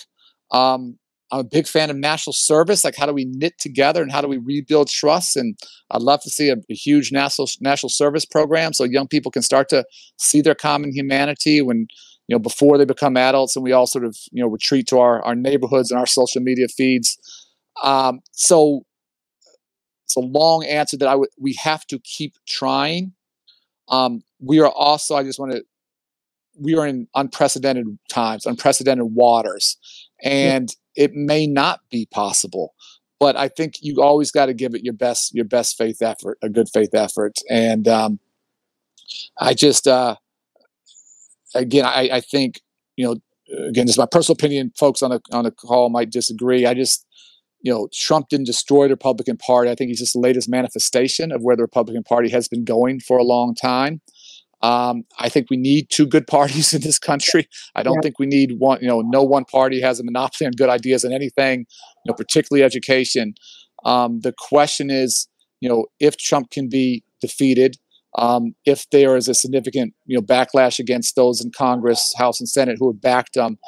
Um, 0.50 0.98
I'm 1.30 1.40
a 1.40 1.44
big 1.44 1.66
fan 1.66 1.90
of 1.90 1.96
national 1.96 2.32
service. 2.32 2.84
Like, 2.84 2.96
how 2.96 3.06
do 3.06 3.12
we 3.12 3.26
knit 3.26 3.58
together 3.58 4.02
and 4.02 4.10
how 4.10 4.20
do 4.20 4.28
we 4.28 4.38
rebuild 4.38 4.88
trust? 4.88 5.36
And 5.36 5.58
I'd 5.90 6.02
love 6.02 6.22
to 6.22 6.30
see 6.30 6.48
a, 6.48 6.56
a, 6.70 6.74
huge 6.74 7.12
national 7.12 7.48
national 7.60 7.90
service 7.90 8.24
program 8.24 8.72
so 8.72 8.84
young 8.84 9.08
people 9.08 9.30
can 9.30 9.42
start 9.42 9.68
to 9.70 9.84
see 10.16 10.40
their 10.40 10.54
common 10.54 10.92
humanity 10.92 11.60
when 11.60 11.86
you 12.28 12.34
know 12.34 12.38
before 12.38 12.78
they 12.78 12.84
become 12.84 13.16
adults, 13.16 13.56
and 13.56 13.62
we 13.62 13.72
all 13.72 13.86
sort 13.86 14.04
of 14.04 14.16
you 14.32 14.42
know 14.42 14.48
retreat 14.48 14.86
to 14.88 14.98
our 14.98 15.22
our 15.22 15.34
neighborhoods 15.34 15.90
and 15.90 16.00
our 16.00 16.06
social 16.06 16.40
media 16.40 16.68
feeds. 16.68 17.18
Um, 17.82 18.20
so 18.32 18.82
it's 20.04 20.16
a 20.16 20.20
long 20.20 20.64
answer 20.64 20.96
that 20.96 21.08
I 21.08 21.14
would 21.14 21.28
we 21.38 21.54
have 21.62 21.86
to 21.88 21.98
keep 21.98 22.34
trying. 22.46 23.12
Um, 23.88 24.22
we 24.40 24.60
are 24.60 24.70
also. 24.70 25.14
I 25.14 25.22
just 25.22 25.38
want 25.38 25.52
to 25.52 25.62
we 26.60 26.74
are 26.74 26.86
in 26.86 27.06
unprecedented 27.14 27.86
times, 28.08 28.46
unprecedented 28.46 29.06
waters, 29.10 29.76
and 30.22 30.68
yeah. 30.70 30.74
It 30.96 31.12
may 31.14 31.46
not 31.46 31.80
be 31.90 32.06
possible. 32.06 32.74
But 33.20 33.36
I 33.36 33.48
think 33.48 33.74
you 33.80 34.00
always 34.00 34.30
got 34.30 34.46
to 34.46 34.54
give 34.54 34.74
it 34.74 34.84
your 34.84 34.94
best, 34.94 35.34
your 35.34 35.44
best 35.44 35.76
faith 35.76 36.00
effort, 36.02 36.38
a 36.40 36.48
good 36.48 36.68
faith 36.68 36.94
effort. 36.94 37.38
And 37.50 37.88
um, 37.88 38.20
I 39.40 39.54
just, 39.54 39.88
uh, 39.88 40.16
again, 41.54 41.84
I, 41.84 42.08
I 42.12 42.20
think 42.20 42.60
you 42.98 43.06
know, 43.06 43.16
again, 43.68 43.86
this 43.86 43.94
is 43.94 43.98
my 43.98 44.06
personal 44.10 44.34
opinion. 44.34 44.72
Folks 44.76 45.02
on 45.02 45.12
a 45.12 45.20
on 45.32 45.44
the 45.44 45.52
call 45.52 45.88
might 45.88 46.10
disagree. 46.10 46.66
I 46.66 46.74
just, 46.74 47.06
you 47.60 47.72
know, 47.72 47.88
Trump 47.94 48.28
didn't 48.28 48.46
destroy 48.46 48.88
the 48.88 48.94
Republican 48.94 49.38
Party. 49.38 49.70
I 49.70 49.76
think 49.76 49.88
he's 49.88 50.00
just 50.00 50.14
the 50.14 50.18
latest 50.18 50.50
manifestation 50.50 51.32
of 51.32 51.42
where 51.42 51.56
the 51.56 51.62
Republican 51.62 52.02
Party 52.02 52.28
has 52.30 52.48
been 52.48 52.64
going 52.64 52.98
for 53.00 53.16
a 53.16 53.22
long 53.22 53.54
time. 53.54 54.02
Um, 54.60 55.04
I 55.18 55.28
think 55.28 55.50
we 55.50 55.56
need 55.56 55.88
two 55.90 56.06
good 56.06 56.26
parties 56.26 56.72
in 56.74 56.82
this 56.82 56.98
country. 56.98 57.48
I 57.74 57.82
don't 57.82 57.96
yeah. 57.96 58.00
think 58.02 58.18
we 58.18 58.26
need 58.26 58.58
one. 58.58 58.80
You 58.80 58.88
know, 58.88 59.00
no 59.02 59.22
one 59.22 59.44
party 59.44 59.80
has 59.80 60.00
a 60.00 60.04
monopoly 60.04 60.46
on 60.46 60.52
good 60.52 60.68
ideas 60.68 61.04
in 61.04 61.12
anything. 61.12 61.60
You 62.04 62.10
know, 62.10 62.14
particularly 62.14 62.64
education. 62.64 63.34
Um, 63.84 64.20
the 64.20 64.34
question 64.36 64.90
is, 64.90 65.28
you 65.60 65.68
know, 65.68 65.86
if 66.00 66.16
Trump 66.16 66.50
can 66.50 66.68
be 66.68 67.04
defeated, 67.20 67.76
um, 68.16 68.54
if 68.64 68.88
there 68.90 69.16
is 69.16 69.28
a 69.28 69.34
significant, 69.34 69.94
you 70.06 70.16
know, 70.16 70.22
backlash 70.22 70.78
against 70.78 71.14
those 71.14 71.40
in 71.40 71.52
Congress, 71.52 72.14
House, 72.16 72.40
and 72.40 72.48
Senate 72.48 72.76
who 72.78 72.90
have 72.90 73.00
backed 73.00 73.36
him, 73.36 73.58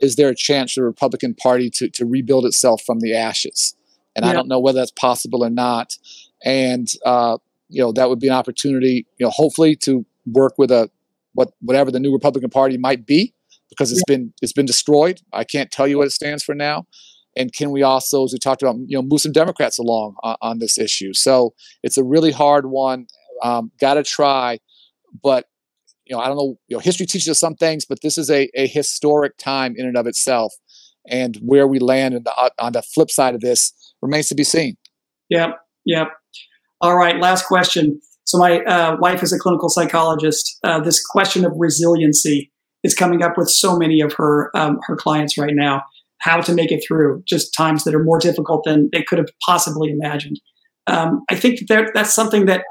is 0.00 0.16
there 0.16 0.28
a 0.28 0.34
chance 0.34 0.72
for 0.72 0.80
the 0.80 0.86
Republican 0.86 1.34
Party 1.34 1.70
to 1.70 1.88
to 1.90 2.04
rebuild 2.04 2.44
itself 2.44 2.82
from 2.84 3.00
the 3.00 3.14
ashes? 3.14 3.74
And 4.16 4.24
yeah. 4.24 4.30
I 4.30 4.34
don't 4.34 4.48
know 4.48 4.60
whether 4.60 4.80
that's 4.80 4.90
possible 4.90 5.44
or 5.44 5.50
not. 5.50 5.96
And 6.44 6.88
uh, 7.04 7.38
you 7.68 7.82
know, 7.82 7.92
that 7.92 8.08
would 8.08 8.20
be 8.20 8.28
an 8.28 8.34
opportunity, 8.34 9.06
you 9.18 9.26
know, 9.26 9.30
hopefully 9.30 9.76
to 9.76 10.04
work 10.26 10.54
with 10.58 10.70
a 10.70 10.90
what 11.34 11.50
whatever 11.60 11.90
the 11.90 12.00
new 12.00 12.12
Republican 12.12 12.50
Party 12.50 12.78
might 12.78 13.06
be 13.06 13.34
because 13.68 13.90
it's 13.90 14.02
yeah. 14.08 14.16
been 14.16 14.32
it's 14.40 14.52
been 14.52 14.66
destroyed. 14.66 15.20
I 15.32 15.44
can't 15.44 15.70
tell 15.70 15.86
you 15.86 15.98
what 15.98 16.06
it 16.06 16.12
stands 16.12 16.42
for 16.42 16.54
now. 16.54 16.86
And 17.36 17.52
can 17.52 17.70
we 17.70 17.82
also, 17.82 18.24
as 18.24 18.32
we 18.32 18.38
talked 18.38 18.62
about, 18.62 18.76
you 18.86 18.96
know, 18.96 19.02
move 19.02 19.20
some 19.20 19.32
Democrats 19.32 19.78
along 19.78 20.14
on, 20.22 20.36
on 20.40 20.58
this 20.60 20.78
issue? 20.78 21.12
So 21.12 21.54
it's 21.82 21.98
a 21.98 22.04
really 22.04 22.30
hard 22.30 22.66
one. 22.66 23.06
Um, 23.42 23.72
Got 23.80 23.94
to 23.94 24.04
try, 24.04 24.60
but 25.22 25.46
you 26.04 26.14
know, 26.14 26.22
I 26.22 26.28
don't 26.28 26.36
know. 26.36 26.58
You 26.68 26.76
know, 26.76 26.80
history 26.80 27.06
teaches 27.06 27.28
us 27.28 27.40
some 27.40 27.54
things, 27.54 27.84
but 27.84 28.02
this 28.02 28.18
is 28.18 28.30
a, 28.30 28.48
a 28.54 28.66
historic 28.66 29.36
time 29.38 29.74
in 29.76 29.86
and 29.86 29.96
of 29.96 30.06
itself. 30.06 30.54
And 31.08 31.36
where 31.36 31.66
we 31.66 31.78
land 31.78 32.14
on 32.14 32.22
the, 32.24 32.52
on 32.58 32.72
the 32.72 32.82
flip 32.82 33.10
side 33.10 33.34
of 33.34 33.40
this 33.40 33.72
remains 34.00 34.28
to 34.28 34.34
be 34.34 34.44
seen. 34.44 34.76
Yep. 35.28 35.58
Yep. 35.84 36.08
All 36.80 36.96
right. 36.96 37.18
Last 37.18 37.46
question. 37.46 38.00
So 38.24 38.38
my 38.38 38.60
uh, 38.64 38.96
wife 38.98 39.22
is 39.22 39.32
a 39.32 39.38
clinical 39.38 39.68
psychologist. 39.68 40.58
Uh, 40.64 40.80
this 40.80 41.04
question 41.04 41.44
of 41.44 41.52
resiliency 41.56 42.50
is 42.82 42.94
coming 42.94 43.22
up 43.22 43.36
with 43.36 43.48
so 43.48 43.76
many 43.76 44.00
of 44.00 44.12
her 44.14 44.50
um, 44.54 44.78
her 44.86 44.96
clients 44.96 45.38
right 45.38 45.54
now. 45.54 45.82
How 46.18 46.40
to 46.40 46.54
make 46.54 46.72
it 46.72 46.82
through 46.86 47.22
just 47.26 47.54
times 47.54 47.84
that 47.84 47.94
are 47.94 48.02
more 48.02 48.18
difficult 48.18 48.64
than 48.64 48.88
they 48.92 49.02
could 49.02 49.18
have 49.18 49.28
possibly 49.44 49.90
imagined. 49.90 50.40
Um, 50.86 51.22
I 51.30 51.36
think 51.36 51.66
that 51.68 51.90
that's 51.94 52.14
something 52.14 52.46
that 52.46 52.64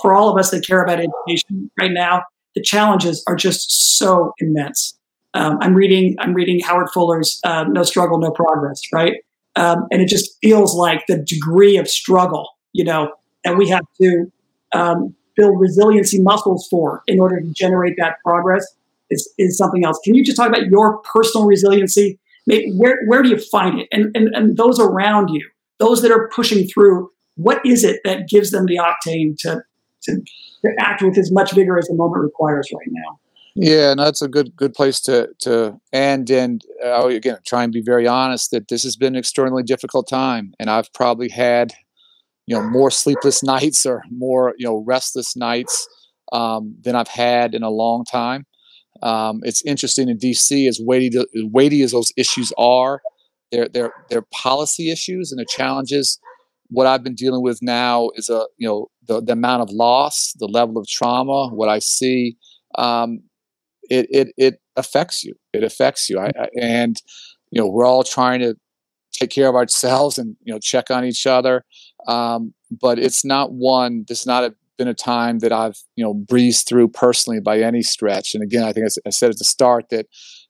for 0.00 0.14
all 0.14 0.30
of 0.30 0.38
us 0.38 0.50
that 0.50 0.66
care 0.66 0.82
about 0.82 0.98
education 1.00 1.70
right 1.78 1.92
now, 1.92 2.22
the 2.54 2.62
challenges 2.62 3.22
are 3.26 3.36
just 3.36 3.98
so 3.98 4.32
immense. 4.38 4.98
Um, 5.34 5.58
I'm 5.60 5.74
reading 5.74 6.16
I'm 6.18 6.32
reading 6.32 6.60
Howard 6.60 6.88
Fuller's 6.92 7.38
uh, 7.44 7.64
No 7.64 7.82
Struggle, 7.82 8.18
No 8.18 8.30
Progress, 8.30 8.80
right? 8.92 9.14
Um, 9.56 9.86
and 9.90 10.02
it 10.02 10.08
just 10.08 10.36
feels 10.42 10.74
like 10.74 11.04
the 11.06 11.18
degree 11.18 11.76
of 11.76 11.88
struggle, 11.88 12.48
you 12.72 12.84
know, 12.84 13.12
that 13.44 13.56
we 13.56 13.68
have 13.68 13.84
to 14.00 14.30
um, 14.76 15.14
build 15.36 15.60
resiliency 15.60 16.20
muscles 16.20 16.66
for 16.70 17.02
in 17.06 17.20
order 17.20 17.40
to 17.40 17.46
generate 17.52 17.94
that 17.98 18.16
progress 18.24 18.64
is, 19.10 19.32
is 19.38 19.56
something 19.56 19.84
else. 19.84 19.98
Can 20.04 20.14
you 20.14 20.24
just 20.24 20.36
talk 20.36 20.48
about 20.48 20.66
your 20.66 20.98
personal 20.98 21.46
resiliency? 21.46 22.18
Maybe 22.46 22.72
where, 22.72 22.98
where 23.06 23.22
do 23.22 23.28
you 23.28 23.38
find 23.38 23.80
it? 23.80 23.88
And, 23.92 24.16
and, 24.16 24.34
and 24.34 24.56
those 24.56 24.78
around 24.80 25.28
you, 25.28 25.48
those 25.78 26.02
that 26.02 26.10
are 26.10 26.28
pushing 26.34 26.66
through, 26.66 27.10
what 27.36 27.64
is 27.66 27.84
it 27.84 28.00
that 28.04 28.28
gives 28.28 28.50
them 28.50 28.66
the 28.66 28.76
octane 28.76 29.36
to, 29.40 29.62
to, 30.04 30.20
to 30.64 30.72
act 30.78 31.02
with 31.02 31.18
as 31.18 31.30
much 31.32 31.52
vigor 31.52 31.78
as 31.78 31.86
the 31.86 31.94
moment 31.94 32.22
requires 32.22 32.68
right 32.72 32.88
now? 32.88 33.18
Yeah, 33.58 33.90
and 33.92 33.98
that's 33.98 34.20
a 34.20 34.28
good 34.28 34.54
good 34.54 34.74
place 34.74 35.00
to 35.02 35.30
to 35.40 35.80
end. 35.90 36.30
And 36.30 36.62
uh, 36.84 37.06
again, 37.06 37.38
try 37.46 37.64
and 37.64 37.72
be 37.72 37.80
very 37.80 38.06
honest 38.06 38.50
that 38.50 38.68
this 38.68 38.82
has 38.82 38.96
been 38.96 39.14
an 39.14 39.18
extraordinarily 39.18 39.62
difficult 39.62 40.06
time, 40.08 40.52
and 40.60 40.68
I've 40.68 40.92
probably 40.92 41.30
had 41.30 41.72
you 42.46 42.56
know 42.56 42.62
more 42.62 42.90
sleepless 42.90 43.42
nights 43.54 43.86
or 43.86 44.02
more 44.10 44.54
you 44.58 44.66
know 44.66 44.82
restless 44.86 45.36
nights 45.36 45.88
um, 46.32 46.74
than 46.82 46.96
I've 46.96 47.08
had 47.08 47.54
in 47.54 47.62
a 47.62 47.70
long 47.70 48.04
time. 48.04 48.46
Um, 49.02 49.40
it's 49.42 49.62
interesting 49.66 50.08
in 50.08 50.18
DC 50.18 50.68
as 50.68 50.80
weighty 50.80 51.16
as 51.18 51.26
weighty 51.34 51.82
as 51.82 51.92
those 51.92 52.12
issues 52.16 52.52
are, 52.56 53.00
they're 53.52 53.68
they're 53.68 53.92
they're 54.10 54.26
policy 54.32 54.90
issues 54.90 55.32
and 55.32 55.40
the 55.40 55.46
challenges. 55.48 56.18
What 56.68 56.86
I've 56.86 57.04
been 57.04 57.14
dealing 57.14 57.42
with 57.42 57.58
now 57.62 58.10
is 58.16 58.28
a 58.28 58.46
you 58.58 58.66
know 58.66 58.88
the, 59.06 59.22
the 59.22 59.32
amount 59.32 59.62
of 59.62 59.70
loss, 59.70 60.32
the 60.38 60.46
level 60.46 60.78
of 60.78 60.86
trauma, 60.88 61.48
what 61.48 61.68
I 61.68 61.78
see. 61.78 62.36
Um, 62.76 63.20
it 63.88 64.06
it 64.10 64.28
it 64.36 64.60
affects 64.76 65.22
you. 65.22 65.34
It 65.52 65.62
affects 65.62 66.10
you. 66.10 66.18
I, 66.18 66.32
I, 66.38 66.48
and 66.60 67.00
you 67.50 67.60
know 67.60 67.68
we're 67.68 67.86
all 67.86 68.02
trying 68.02 68.40
to 68.40 68.56
take 69.12 69.30
care 69.30 69.48
of 69.48 69.54
ourselves 69.54 70.18
and 70.18 70.36
you 70.42 70.52
know 70.52 70.58
check 70.58 70.90
on 70.90 71.04
each 71.04 71.26
other. 71.26 71.64
Um, 72.06 72.54
but 72.70 72.98
it's 72.98 73.24
not 73.24 73.52
one. 73.52 74.04
This 74.08 74.26
not 74.26 74.44
a, 74.44 74.54
been 74.76 74.88
a 74.88 74.94
time 74.94 75.38
that 75.40 75.52
I've 75.52 75.78
you 75.96 76.04
know 76.04 76.14
breezed 76.14 76.66
through 76.66 76.88
personally 76.88 77.40
by 77.40 77.60
any 77.60 77.82
stretch. 77.82 78.34
And 78.34 78.42
again, 78.42 78.64
I 78.64 78.72
think 78.72 78.86
I, 78.86 79.08
I 79.08 79.10
said 79.10 79.30
at 79.30 79.38
the 79.38 79.44
start 79.44 79.86
that 79.90 80.06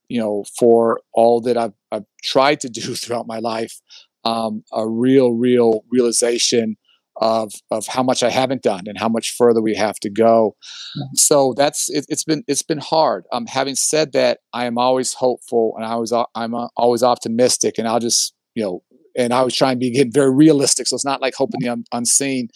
you 0.09 0.21
know 0.21 0.45
for 0.59 1.01
all 1.13 1.41
that 1.43 1.57
I've, 1.57 1.75
I've 1.93 2.05
tried 2.23 2.61
to 2.61 2.69
do 2.69 2.95
throughout 2.95 3.27
my 3.27 3.39
life, 3.39 3.81
um, 4.25 4.65
a 4.73 4.89
real, 4.89 5.33
real 5.33 5.85
realization 5.91 6.77
of 7.19 7.53
of 7.71 7.87
how 7.87 8.03
much 8.03 8.23
I 8.23 8.29
haven't 8.29 8.63
done 8.63 8.85
and 8.87 8.99
how 8.99 9.09
much 9.09 9.35
further 9.35 9.63
we 9.63 9.75
have 9.75 9.99
to 10.01 10.11
go. 10.11 10.57
Mm-hmm. 10.99 11.15
So 11.15 11.55
that's 11.57 11.89
it, 11.89 12.05
has 12.11 12.25
been 12.25 12.45
it's 12.47 12.63
been 12.63 12.79
hard. 12.79 13.25
Um, 13.33 13.47
having 13.47 13.75
said 13.75 14.13
that, 14.13 14.41
I 14.53 14.67
am 14.67 14.77
always 14.77 15.15
hopeful 15.15 15.75
and 15.77 15.87
I 15.87 15.97
was 15.97 16.13
I'm 16.35 16.55
uh, 16.55 16.69
always 16.77 17.03
optimistic, 17.03 17.79
and 17.79 17.89
I'll 17.89 18.01
just 18.01 18.35
you 18.57 18.63
know, 18.65 18.83
and 19.17 19.33
I 19.33 19.43
was 19.43 19.55
trying 19.55 19.77
to 19.77 19.81
be 19.81 19.91
get 19.91 20.13
very 20.13 20.35
realistic. 20.35 20.87
So 20.87 20.95
it's 20.95 21.05
not 21.05 21.23
like 21.23 21.35
hoping 21.37 21.61
the 21.61 21.69
un- 21.69 21.85
unseen. 21.93 22.49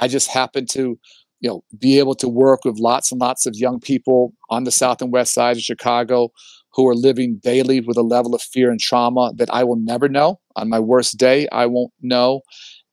I 0.00 0.08
just 0.08 0.28
happen 0.28 0.66
to 0.72 0.98
you 1.40 1.48
know 1.48 1.62
be 1.78 1.98
able 1.98 2.14
to 2.16 2.28
work 2.28 2.64
with 2.64 2.78
lots 2.78 3.12
and 3.12 3.20
lots 3.20 3.46
of 3.46 3.54
young 3.56 3.80
people 3.80 4.32
on 4.50 4.64
the 4.64 4.70
south 4.70 5.02
and 5.02 5.12
west 5.12 5.34
side 5.34 5.56
of 5.56 5.62
Chicago 5.62 6.30
who 6.74 6.86
are 6.88 6.94
living 6.94 7.40
daily 7.42 7.80
with 7.80 7.96
a 7.96 8.02
level 8.02 8.34
of 8.34 8.42
fear 8.42 8.70
and 8.70 8.80
trauma 8.80 9.32
that 9.36 9.52
I 9.52 9.64
will 9.64 9.80
never 9.80 10.08
know. 10.08 10.40
On 10.56 10.68
my 10.68 10.78
worst 10.78 11.18
day, 11.18 11.48
I 11.50 11.66
won't 11.66 11.92
know. 12.00 12.42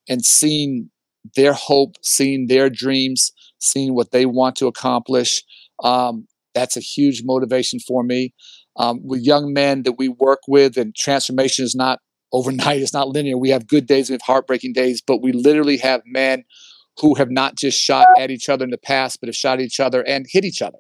And 0.08 0.26
seeing 0.26 0.90
their 1.36 1.54
hope, 1.54 1.96
seeing 2.02 2.48
their 2.48 2.70
dreams, 2.70 3.32
seeing 3.60 3.94
what 3.96 4.12
they 4.12 4.26
want 4.26 4.56
to 4.58 4.68
accomplish. 4.68 5.44
Um, 5.84 6.28
that's 6.54 6.78
a 6.78 6.82
huge 6.82 7.24
motivation 7.26 7.80
for 7.80 8.04
me. 8.04 8.34
Um, 8.78 9.02
with 9.04 9.22
young 9.22 9.54
men 9.54 9.84
that 9.84 9.94
we 9.94 10.10
work 10.10 10.40
with, 10.48 10.78
and 10.78 10.96
transformation 10.96 11.64
is 11.64 11.76
not 11.76 12.00
overnight, 12.36 12.82
it's 12.82 12.94
not 12.94 13.10
linear. 13.10 13.38
We 13.38 13.50
have 13.50 13.68
good 13.68 13.88
days, 13.88 14.10
we 14.10 14.14
have 14.14 14.22
heartbreaking 14.22 14.74
days, 14.74 15.02
but 15.02 15.22
we 15.22 15.32
literally 15.32 15.78
have 15.78 16.02
men 16.06 16.44
who 17.00 17.16
have 17.16 17.30
not 17.30 17.58
just 17.58 17.82
shot 17.82 18.08
at 18.18 18.32
each 18.32 18.50
other 18.50 18.64
in 18.64 18.72
the 18.72 18.78
past, 18.78 19.20
but 19.20 19.28
have 19.28 19.36
shot 19.36 19.60
each 19.60 19.80
other 19.80 20.02
and 20.02 20.26
hit 20.30 20.46
each 20.46 20.62
other. 20.62 20.80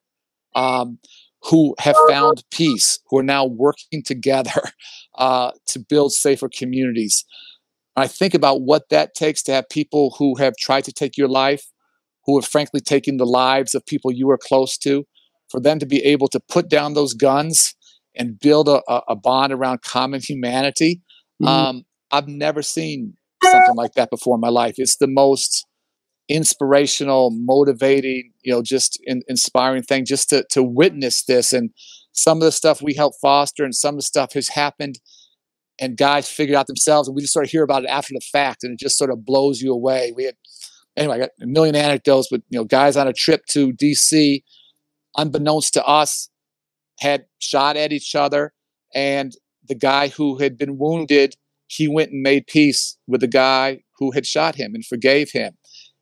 Um, 0.53 0.99
who 1.43 1.75
have 1.79 1.95
found 2.09 2.43
peace, 2.51 2.99
who 3.09 3.19
are 3.19 3.23
now 3.23 3.45
working 3.45 4.01
together 4.03 4.61
uh, 5.15 5.51
to 5.67 5.79
build 5.79 6.11
safer 6.11 6.49
communities. 6.49 7.23
I 7.95 8.07
think 8.07 8.33
about 8.33 8.61
what 8.61 8.89
that 8.89 9.13
takes 9.13 9.43
to 9.43 9.53
have 9.53 9.69
people 9.69 10.15
who 10.17 10.35
have 10.35 10.55
tried 10.57 10.85
to 10.85 10.91
take 10.91 11.17
your 11.17 11.27
life, 11.27 11.65
who 12.25 12.37
have 12.39 12.49
frankly 12.49 12.81
taken 12.81 13.17
the 13.17 13.25
lives 13.25 13.75
of 13.75 13.85
people 13.85 14.11
you 14.11 14.27
were 14.27 14.37
close 14.37 14.77
to, 14.79 15.05
for 15.49 15.59
them 15.59 15.79
to 15.79 15.85
be 15.85 16.03
able 16.03 16.27
to 16.29 16.39
put 16.39 16.67
down 16.67 16.93
those 16.93 17.13
guns 17.13 17.75
and 18.15 18.39
build 18.39 18.67
a, 18.67 18.81
a 19.07 19.15
bond 19.15 19.53
around 19.53 19.81
common 19.81 20.21
humanity. 20.21 21.01
Mm-hmm. 21.41 21.47
Um, 21.47 21.85
I've 22.11 22.27
never 22.27 22.61
seen 22.61 23.15
something 23.43 23.75
like 23.75 23.93
that 23.93 24.09
before 24.09 24.35
in 24.35 24.41
my 24.41 24.49
life. 24.49 24.75
It's 24.77 24.97
the 24.97 25.07
most 25.07 25.65
inspirational, 26.27 27.31
motivating, 27.31 28.31
you 28.43 28.53
know, 28.53 28.61
just 28.61 28.99
in, 29.03 29.21
inspiring 29.27 29.83
thing 29.83 30.05
just 30.05 30.29
to, 30.29 30.45
to 30.51 30.63
witness 30.63 31.23
this. 31.23 31.53
And 31.53 31.69
some 32.13 32.37
of 32.37 32.43
the 32.43 32.51
stuff 32.51 32.81
we 32.81 32.93
help 32.93 33.13
foster 33.21 33.63
and 33.63 33.75
some 33.75 33.95
of 33.95 33.99
the 33.99 34.03
stuff 34.03 34.33
has 34.33 34.49
happened 34.49 34.99
and 35.79 35.97
guys 35.97 36.29
figured 36.29 36.55
out 36.55 36.67
themselves 36.67 37.07
and 37.07 37.15
we 37.15 37.21
just 37.21 37.33
sort 37.33 37.45
of 37.45 37.51
hear 37.51 37.63
about 37.63 37.83
it 37.83 37.89
after 37.89 38.13
the 38.13 38.21
fact 38.21 38.63
and 38.63 38.73
it 38.73 38.79
just 38.79 38.97
sort 38.97 39.11
of 39.11 39.25
blows 39.25 39.61
you 39.61 39.73
away 39.73 40.13
we 40.15 40.23
had 40.23 40.35
anyway 40.95 41.15
i 41.15 41.19
got 41.19 41.29
a 41.41 41.45
million 41.45 41.75
anecdotes 41.75 42.27
but 42.31 42.41
you 42.49 42.57
know 42.57 42.63
guys 42.63 42.95
on 42.95 43.07
a 43.07 43.13
trip 43.13 43.45
to 43.45 43.73
dc 43.73 44.43
unbeknownst 45.17 45.73
to 45.73 45.85
us 45.85 46.29
had 46.99 47.25
shot 47.39 47.75
at 47.75 47.91
each 47.91 48.15
other 48.15 48.53
and 48.93 49.33
the 49.67 49.75
guy 49.75 50.07
who 50.07 50.37
had 50.37 50.57
been 50.57 50.77
wounded 50.77 51.35
he 51.67 51.87
went 51.87 52.11
and 52.11 52.21
made 52.21 52.45
peace 52.45 52.95
with 53.07 53.21
the 53.21 53.27
guy 53.27 53.81
who 53.97 54.11
had 54.11 54.25
shot 54.25 54.53
him 54.53 54.75
and 54.75 54.85
forgave 54.85 55.31
him. 55.31 55.53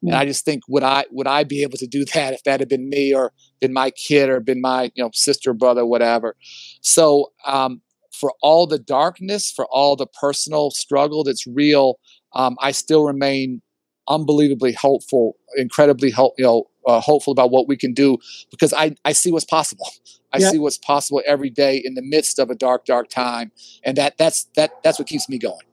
And 0.06 0.16
i 0.16 0.26
just 0.26 0.44
think 0.44 0.64
would 0.68 0.84
i 0.84 1.06
would 1.12 1.28
i 1.28 1.46
be 1.46 1.64
able 1.64 1.78
to 1.78 1.88
do 1.88 2.04
that 2.14 2.34
if 2.34 2.44
that 2.44 2.60
had 2.60 2.68
been 2.68 2.90
me 2.90 3.16
or 3.16 3.32
been 3.62 3.72
my 3.72 3.90
kid 3.92 4.28
or 4.28 4.42
been 4.42 4.60
my 4.60 4.92
you 4.96 5.04
know 5.04 5.10
sister 5.14 5.54
brother 5.54 5.86
whatever? 5.86 6.36
So 6.82 7.32
um, 7.48 7.82
for 8.12 8.34
all 8.42 8.68
the 8.68 8.80
darkness, 8.80 9.52
for 9.52 9.66
all 9.72 9.96
the 9.96 10.06
personal 10.08 10.72
struggle 10.72 11.24
that's 11.24 11.48
real, 11.48 12.00
um, 12.34 12.58
I 12.62 12.72
still 12.72 13.04
remain 13.06 13.62
unbelievably 14.08 14.74
hopeful, 14.74 15.36
incredibly 15.58 16.10
hope, 16.10 16.34
you 16.38 16.44
know, 16.44 16.66
uh, 16.88 17.00
hopeful 17.00 17.32
about 17.32 17.52
what 17.52 17.68
we 17.68 17.78
can 17.78 17.94
do 17.94 18.18
because 18.52 18.74
I, 18.74 18.96
I 19.06 19.14
see 19.14 19.32
what's 19.32 19.46
possible. 19.46 19.88
I 20.32 20.40
yeah. 20.40 20.50
see 20.50 20.60
what's 20.60 20.78
possible 20.78 21.22
every 21.26 21.50
day 21.50 21.82
in 21.84 21.94
the 21.94 22.02
midst 22.02 22.40
of 22.40 22.50
a 22.50 22.56
dark, 22.56 22.86
dark 22.86 23.10
time, 23.10 23.52
and 23.84 23.98
that 23.98 24.18
that's 24.18 24.46
that 24.56 24.84
that's 24.84 24.98
what 24.98 25.08
keeps 25.08 25.30
me 25.30 25.38
going. 25.38 25.66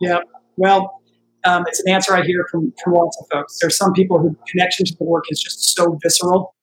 Yeah, 0.00 0.18
well, 0.56 1.00
um, 1.44 1.64
it's 1.68 1.80
an 1.80 1.92
answer 1.92 2.14
I 2.14 2.22
hear 2.22 2.44
from 2.50 2.72
from 2.82 2.94
lots 2.94 3.16
of 3.20 3.26
folks. 3.32 3.58
There's 3.60 3.76
some 3.76 3.92
people 3.92 4.18
whose 4.18 4.34
connection 4.48 4.86
to 4.86 4.94
the 4.98 5.04
work 5.04 5.24
is 5.30 5.40
just 5.40 5.76
so 5.76 5.98
visceral 6.02 6.54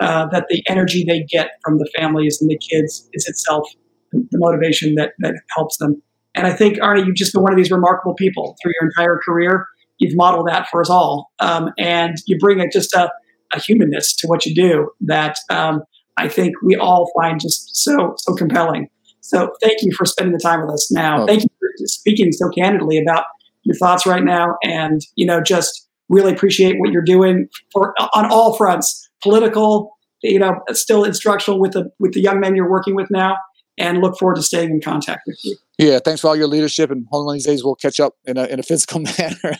uh, 0.00 0.26
that 0.26 0.46
the 0.48 0.62
energy 0.68 1.04
they 1.06 1.22
get 1.22 1.52
from 1.64 1.78
the 1.78 1.88
families 1.96 2.40
and 2.40 2.50
the 2.50 2.58
kids 2.58 3.08
is 3.12 3.28
itself 3.28 3.68
the 4.12 4.38
motivation 4.38 4.94
that, 4.96 5.12
that 5.18 5.34
helps 5.56 5.76
them. 5.78 6.00
And 6.34 6.46
I 6.46 6.52
think, 6.52 6.78
Arne, 6.82 7.04
you've 7.06 7.16
just 7.16 7.32
been 7.32 7.42
one 7.42 7.52
of 7.52 7.56
these 7.56 7.70
remarkable 7.70 8.14
people 8.14 8.56
through 8.62 8.72
your 8.80 8.88
entire 8.88 9.20
career. 9.24 9.66
You've 9.98 10.16
modeled 10.16 10.48
that 10.48 10.68
for 10.68 10.80
us 10.80 10.90
all. 10.90 11.32
Um, 11.38 11.70
and 11.78 12.16
you 12.26 12.38
bring 12.38 12.60
it 12.60 12.72
just 12.72 12.92
a, 12.94 13.10
a, 13.54 13.60
humanness 13.60 14.14
to 14.16 14.26
what 14.26 14.44
you 14.44 14.54
do 14.54 14.90
that 15.00 15.38
um, 15.50 15.82
I 16.16 16.28
think 16.28 16.54
we 16.62 16.76
all 16.76 17.10
find 17.20 17.40
just 17.40 17.76
so, 17.76 18.14
so 18.18 18.34
compelling. 18.34 18.88
So 19.20 19.52
thank 19.62 19.82
you 19.82 19.92
for 19.96 20.04
spending 20.04 20.32
the 20.32 20.38
time 20.38 20.60
with 20.60 20.70
us 20.70 20.92
now. 20.92 21.22
Oh. 21.22 21.26
Thank 21.26 21.42
you 21.42 21.48
for 21.58 21.86
speaking 21.86 22.32
so 22.32 22.48
candidly 22.50 22.98
about 22.98 23.24
your 23.62 23.76
thoughts 23.76 24.06
right 24.06 24.22
now. 24.22 24.56
And, 24.62 25.00
you 25.16 25.26
know, 25.26 25.40
just 25.40 25.88
really 26.08 26.32
appreciate 26.32 26.76
what 26.78 26.92
you're 26.92 27.02
doing 27.02 27.48
for 27.72 27.94
on 28.14 28.30
all 28.30 28.56
fronts, 28.56 29.08
political, 29.22 29.96
you 30.22 30.38
know, 30.38 30.60
still 30.72 31.04
instructional 31.04 31.58
with 31.60 31.72
the, 31.72 31.90
with 31.98 32.12
the 32.12 32.20
young 32.20 32.40
men 32.40 32.54
you're 32.54 32.70
working 32.70 32.94
with 32.94 33.10
now 33.10 33.36
and 33.78 34.00
look 34.00 34.18
forward 34.18 34.36
to 34.36 34.42
staying 34.42 34.70
in 34.70 34.80
contact 34.80 35.22
with 35.26 35.38
you. 35.42 35.56
Yeah, 35.78 35.98
thanks 36.04 36.20
for 36.20 36.28
all 36.28 36.36
your 36.36 36.46
leadership. 36.46 36.90
And 36.90 37.06
one 37.08 37.26
of 37.26 37.32
these 37.34 37.46
days 37.46 37.64
we'll 37.64 37.74
catch 37.74 37.98
up 37.98 38.14
in 38.24 38.36
a, 38.36 38.44
in 38.44 38.60
a 38.60 38.62
physical 38.62 39.00
manner. 39.18 39.36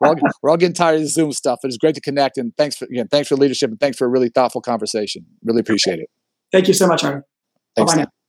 we're, 0.00 0.08
all, 0.08 0.16
we're 0.42 0.50
all 0.50 0.56
getting 0.56 0.74
tired 0.74 0.96
of 0.96 1.02
the 1.02 1.08
Zoom 1.08 1.32
stuff, 1.32 1.60
but 1.62 1.68
it's 1.68 1.78
great 1.78 1.94
to 1.94 2.00
connect. 2.00 2.36
And 2.36 2.52
thanks 2.56 2.76
for 2.76 2.86
again, 2.86 3.08
thanks 3.08 3.28
for 3.28 3.36
leadership 3.36 3.70
and 3.70 3.78
thanks 3.78 3.96
for 3.96 4.06
a 4.06 4.08
really 4.08 4.28
thoughtful 4.28 4.60
conversation. 4.60 5.24
Really 5.44 5.60
appreciate 5.60 6.00
it. 6.00 6.10
Thank 6.50 6.68
you 6.68 6.74
so 6.74 6.86
much, 6.86 7.04
Arne. 7.04 7.22
Thanks. 7.76 7.94
Bye 7.94 8.02
now. 8.02 8.21